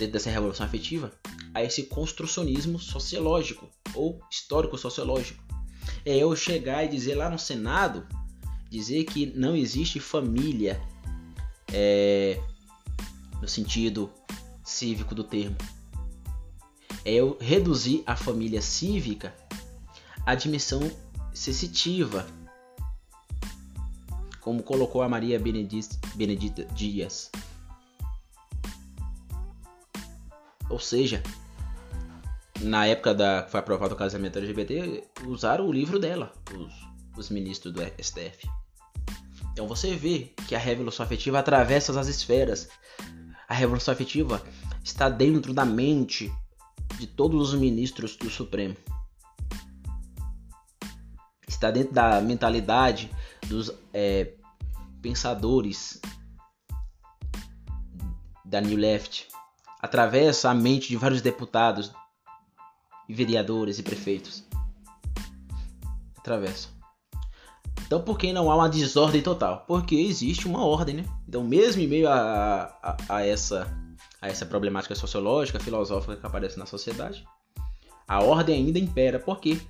dentro 0.02 0.14
dessa 0.14 0.30
revolução 0.30 0.66
afetiva 0.66 1.12
a 1.54 1.62
esse 1.62 1.84
construcionismo 1.84 2.78
sociológico 2.78 3.68
ou 3.94 4.20
histórico 4.30 4.76
sociológico. 4.76 5.42
É 6.04 6.16
eu 6.16 6.34
chegar 6.34 6.84
e 6.84 6.88
dizer 6.88 7.14
lá 7.14 7.30
no 7.30 7.38
Senado, 7.38 8.06
dizer 8.68 9.04
que 9.04 9.26
não 9.26 9.54
existe 9.54 10.00
família, 10.00 10.80
é, 11.72 12.40
no 13.40 13.48
sentido 13.48 14.10
cívico 14.64 15.14
do 15.14 15.22
termo. 15.22 15.56
É 17.04 17.12
eu 17.12 17.36
reduzir 17.40 18.02
a 18.06 18.16
família 18.16 18.62
cívica 18.62 19.34
à 20.24 20.34
dimensão 20.34 20.80
sensitiva, 21.32 22.26
como 24.40 24.62
colocou 24.62 25.02
a 25.02 25.08
Maria 25.08 25.38
Benedita 25.38 26.64
Dias. 26.74 27.30
Ou 30.72 30.78
seja, 30.78 31.22
na 32.62 32.86
época 32.86 33.14
da 33.14 33.42
que 33.42 33.50
foi 33.50 33.60
aprovado 33.60 33.92
o 33.92 33.96
casamento 33.96 34.38
LGBT, 34.38 35.04
usaram 35.26 35.68
o 35.68 35.72
livro 35.72 35.98
dela, 35.98 36.32
os, 36.50 36.72
os 37.14 37.28
ministros 37.28 37.74
do 37.74 37.82
STF. 38.02 38.48
Então 39.52 39.68
você 39.68 39.94
vê 39.94 40.32
que 40.48 40.54
a 40.54 40.58
revolução 40.58 41.04
afetiva 41.04 41.38
atravessa 41.38 42.00
as 42.00 42.08
esferas. 42.08 42.70
A 43.46 43.52
revolução 43.52 43.92
afetiva 43.92 44.42
está 44.82 45.10
dentro 45.10 45.52
da 45.52 45.66
mente 45.66 46.32
de 46.98 47.06
todos 47.06 47.52
os 47.52 47.60
ministros 47.60 48.16
do 48.16 48.30
Supremo. 48.30 48.74
Está 51.46 51.70
dentro 51.70 51.92
da 51.92 52.18
mentalidade 52.22 53.10
dos 53.46 53.70
é, 53.92 54.32
pensadores 55.02 56.00
da 58.42 58.58
New 58.62 58.78
Left. 58.78 59.31
Atravessa 59.82 60.48
a 60.48 60.54
mente 60.54 60.88
de 60.88 60.96
vários 60.96 61.20
deputados 61.20 61.92
e 63.08 63.14
vereadores 63.14 63.78
e 63.78 63.82
prefeitos. 63.82 64.44
Atravessa. 66.16 66.68
Então, 67.84 68.00
por 68.00 68.16
que 68.16 68.32
não 68.32 68.50
há 68.50 68.56
uma 68.56 68.68
desordem 68.68 69.20
total? 69.20 69.64
Porque 69.66 69.96
existe 69.96 70.46
uma 70.46 70.64
ordem, 70.64 70.94
né? 70.96 71.04
Então, 71.28 71.44
mesmo 71.44 71.82
em 71.82 71.86
meio 71.86 72.08
a, 72.08 72.74
a, 72.82 72.96
a 73.08 73.26
essa, 73.26 73.66
a 74.20 74.28
essa 74.28 74.46
problemática 74.46 74.94
sociológica, 74.94 75.60
filosófica 75.60 76.16
que 76.16 76.24
aparece 76.24 76.58
na 76.58 76.64
sociedade, 76.64 77.26
a 78.08 78.22
ordem 78.22 78.56
ainda 78.64 78.78
impera. 78.78 79.18
Por 79.18 79.40
quê? 79.40 79.60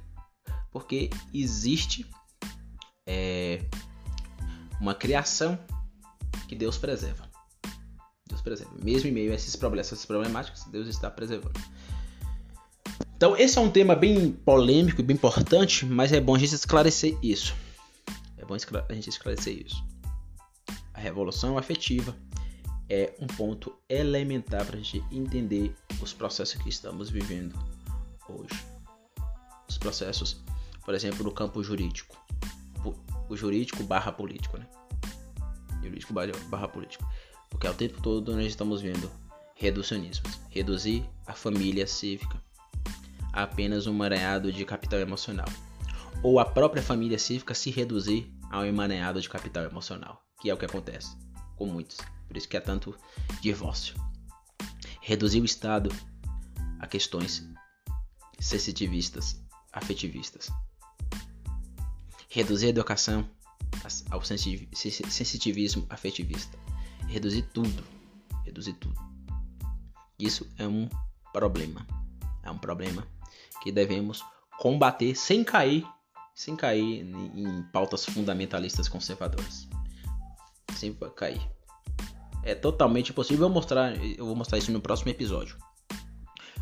Porque 0.70 1.10
existe 1.32 2.06
é, 3.06 3.64
uma 4.80 4.94
criação 4.94 5.58
que 6.48 6.54
Deus 6.54 6.78
preserva. 6.78 7.31
Deus. 8.40 8.82
Mesmo 8.82 9.08
em 9.08 9.12
meio 9.12 9.32
a 9.32 9.34
esses 9.34 9.56
problemas, 9.56 9.88
essas 9.88 10.06
problemáticas, 10.06 10.64
Deus 10.70 10.88
está 10.88 11.10
preservando. 11.10 11.60
Então, 13.16 13.36
esse 13.36 13.58
é 13.58 13.60
um 13.60 13.70
tema 13.70 13.94
bem 13.94 14.32
polêmico 14.32 15.00
e 15.00 15.04
bem 15.04 15.14
importante, 15.14 15.86
mas 15.86 16.12
é 16.12 16.20
bom 16.20 16.34
a 16.34 16.38
gente 16.38 16.54
esclarecer 16.54 17.16
isso. 17.22 17.54
É 18.36 18.44
bom 18.44 18.54
a 18.54 18.92
gente 18.94 19.08
esclarecer 19.08 19.64
isso. 19.64 19.84
A 20.92 21.00
revolução 21.00 21.56
afetiva 21.56 22.16
é 22.88 23.14
um 23.20 23.26
ponto 23.26 23.72
elementar 23.88 24.66
para 24.66 24.76
a 24.76 24.78
gente 24.78 25.04
entender 25.10 25.74
os 26.00 26.12
processos 26.12 26.60
que 26.60 26.68
estamos 26.68 27.10
vivendo 27.10 27.56
hoje. 28.28 28.60
Os 29.68 29.78
processos, 29.78 30.42
por 30.84 30.94
exemplo, 30.94 31.22
no 31.24 31.32
campo 31.32 31.62
jurídico. 31.62 32.16
O 33.28 33.36
jurídico 33.36 33.82
barra 33.84 34.12
político, 34.12 34.58
né? 34.58 34.66
Jurídico 35.82 36.12
barra 36.12 36.68
político. 36.68 37.08
Porque 37.52 37.66
ao 37.66 37.74
tempo 37.74 38.00
todo 38.00 38.34
nós 38.34 38.46
estamos 38.46 38.80
vendo 38.80 39.10
reducionismo. 39.54 40.24
Reduzir 40.48 41.06
a 41.26 41.34
família 41.34 41.86
cívica 41.86 42.42
a 43.32 43.44
apenas 43.44 43.86
um 43.86 43.92
emaranhado 43.92 44.50
de 44.50 44.64
capital 44.64 44.98
emocional 44.98 45.46
ou 46.22 46.38
a 46.38 46.44
própria 46.44 46.82
família 46.82 47.18
cívica 47.18 47.54
se 47.54 47.70
reduzir 47.70 48.32
a 48.50 48.60
um 48.60 48.64
emaranhado 48.64 49.20
de 49.20 49.28
capital 49.28 49.64
emocional, 49.64 50.22
que 50.40 50.50
é 50.50 50.54
o 50.54 50.56
que 50.56 50.64
acontece 50.64 51.16
com 51.56 51.66
muitos. 51.66 51.98
Por 52.26 52.36
isso 52.36 52.48
que 52.48 52.56
há 52.56 52.60
tanto 52.60 52.96
divórcio. 53.40 53.94
Reduzir 55.00 55.40
o 55.40 55.44
Estado 55.44 55.90
a 56.78 56.86
questões 56.86 57.46
sensitivistas, 58.38 59.40
afetivistas. 59.72 60.50
Reduzir 62.28 62.66
a 62.66 62.70
educação 62.70 63.28
ao 64.10 64.22
sensitivismo 64.22 65.86
afetivista. 65.88 66.58
Reduzir 67.12 67.42
tudo. 67.52 67.84
Reduzir 68.44 68.72
tudo. 68.74 69.00
Isso 70.18 70.48
é 70.58 70.66
um 70.66 70.88
problema. 71.32 71.86
É 72.42 72.50
um 72.50 72.58
problema 72.58 73.06
que 73.62 73.70
devemos 73.70 74.24
combater 74.58 75.14
sem 75.14 75.44
cair 75.44 75.86
sem 76.34 76.56
cair 76.56 77.02
em 77.02 77.62
pautas 77.72 78.04
fundamentalistas 78.04 78.88
conservadoras. 78.88 79.68
Sem 80.74 80.94
cair. 81.14 81.42
É 82.42 82.54
totalmente 82.54 83.12
possível. 83.12 83.46
Eu 83.46 83.50
mostrar, 83.50 83.94
eu 83.96 84.26
vou 84.26 84.34
mostrar 84.34 84.58
isso 84.58 84.72
no 84.72 84.80
próximo 84.80 85.10
episódio. 85.10 85.56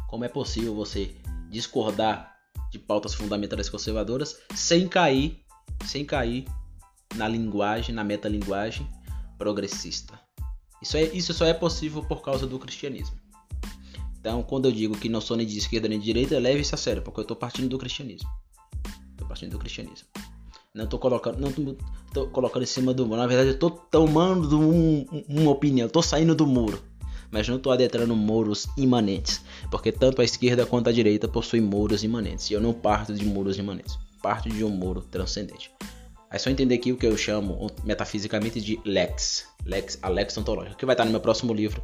Como 0.09 0.25
é 0.25 0.29
possível 0.29 0.75
você 0.75 1.17
discordar 1.49 2.37
de 2.71 2.79
pautas 2.79 3.15
fundamentalistas 3.15 3.71
conservadoras 3.71 4.39
sem 4.55 4.89
cair, 4.89 5.43
sem 5.85 6.05
cair 6.05 6.47
na 7.15 7.27
linguagem, 7.27 7.95
na 7.95 8.05
metalinguagem 8.05 8.89
progressista. 9.39 10.21
Isso, 10.83 10.97
é, 10.97 11.05
isso 11.05 11.35
só 11.35 11.45
é 11.45 11.55
possível 11.55 12.03
por 12.03 12.23
causa 12.23 12.47
do 12.47 12.59
cristianismo. 12.59 13.17
Então, 14.19 14.43
quando 14.43 14.67
eu 14.67 14.73
digo 14.73 14.97
que 14.97 15.09
não 15.09 15.21
sou 15.21 15.37
nem 15.37 15.47
de 15.47 15.57
esquerda 15.57 15.89
nem 15.89 15.99
de 15.99 16.05
direita, 16.05 16.39
leve 16.39 16.61
isso 16.61 16.75
a 16.75 16.79
sério, 16.79 17.03
porque 17.03 17.21
eu 17.21 17.23
estou 17.23 17.37
partindo 17.37 17.69
do 17.69 17.79
cristianismo 17.79 18.29
partindo 19.31 19.53
do 19.53 19.59
cristianismo. 19.61 20.09
Não 20.75 20.87
tô 20.87 20.99
colocando, 20.99 21.39
não 21.39 21.53
tô, 21.53 21.77
tô 22.13 22.27
colocando 22.29 22.65
em 22.65 22.67
cima 22.67 22.93
do 22.93 23.07
muro. 23.07 23.21
Na 23.21 23.27
verdade, 23.29 23.51
eu 23.51 23.59
tô 23.59 23.71
tomando 23.71 24.61
um, 24.61 25.07
uma 25.29 25.53
opinião, 25.53 25.89
tô 25.89 26.03
saindo 26.03 26.35
do 26.35 26.47
muro. 26.47 26.83
Mas 27.31 27.49
não 27.49 27.61
tô 27.61 27.71
adentrando 27.71 28.15
muros 28.17 28.67
imanentes. 28.77 29.41
Porque 29.71 29.93
tanto 29.93 30.21
a 30.21 30.25
esquerda 30.25 30.67
quanto 30.67 30.89
a 30.89 30.93
direita 30.93 31.29
possuem 31.29 31.63
muros 31.63 32.03
imanentes. 32.03 32.51
E 32.51 32.55
eu 32.55 32.61
não 32.61 32.73
parto 32.73 33.15
de 33.15 33.25
muros 33.25 33.57
imanentes. 33.57 33.97
Parto 34.21 34.49
de 34.49 34.65
um 34.65 34.71
muro 34.71 35.01
transcendente. 35.01 35.71
É 36.33 36.39
só 36.39 36.49
entender 36.49 36.77
aqui 36.77 36.93
o 36.93 36.97
que 36.97 37.07
eu 37.07 37.17
chamo 37.17 37.67
metafisicamente 37.83 38.61
de 38.61 38.81
lex. 38.85 39.49
Lex, 39.65 39.99
a 40.01 40.09
lex 40.09 40.37
ontológica. 40.39 40.77
Que 40.77 40.87
vai 40.87 40.95
estar 40.95 41.05
no 41.05 41.11
meu 41.11 41.21
próximo 41.21 41.53
livro, 41.53 41.83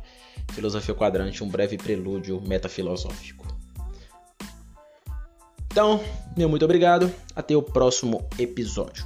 Filosofia 0.52 0.94
Quadrante, 0.94 1.42
um 1.42 1.48
breve 1.48 1.76
prelúdio 1.76 2.40
metafilosófico. 2.40 3.44
Então, 5.66 6.00
meu 6.36 6.48
muito 6.48 6.64
obrigado. 6.64 7.12
Até 7.34 7.56
o 7.56 7.62
próximo 7.62 8.26
episódio. 8.38 9.04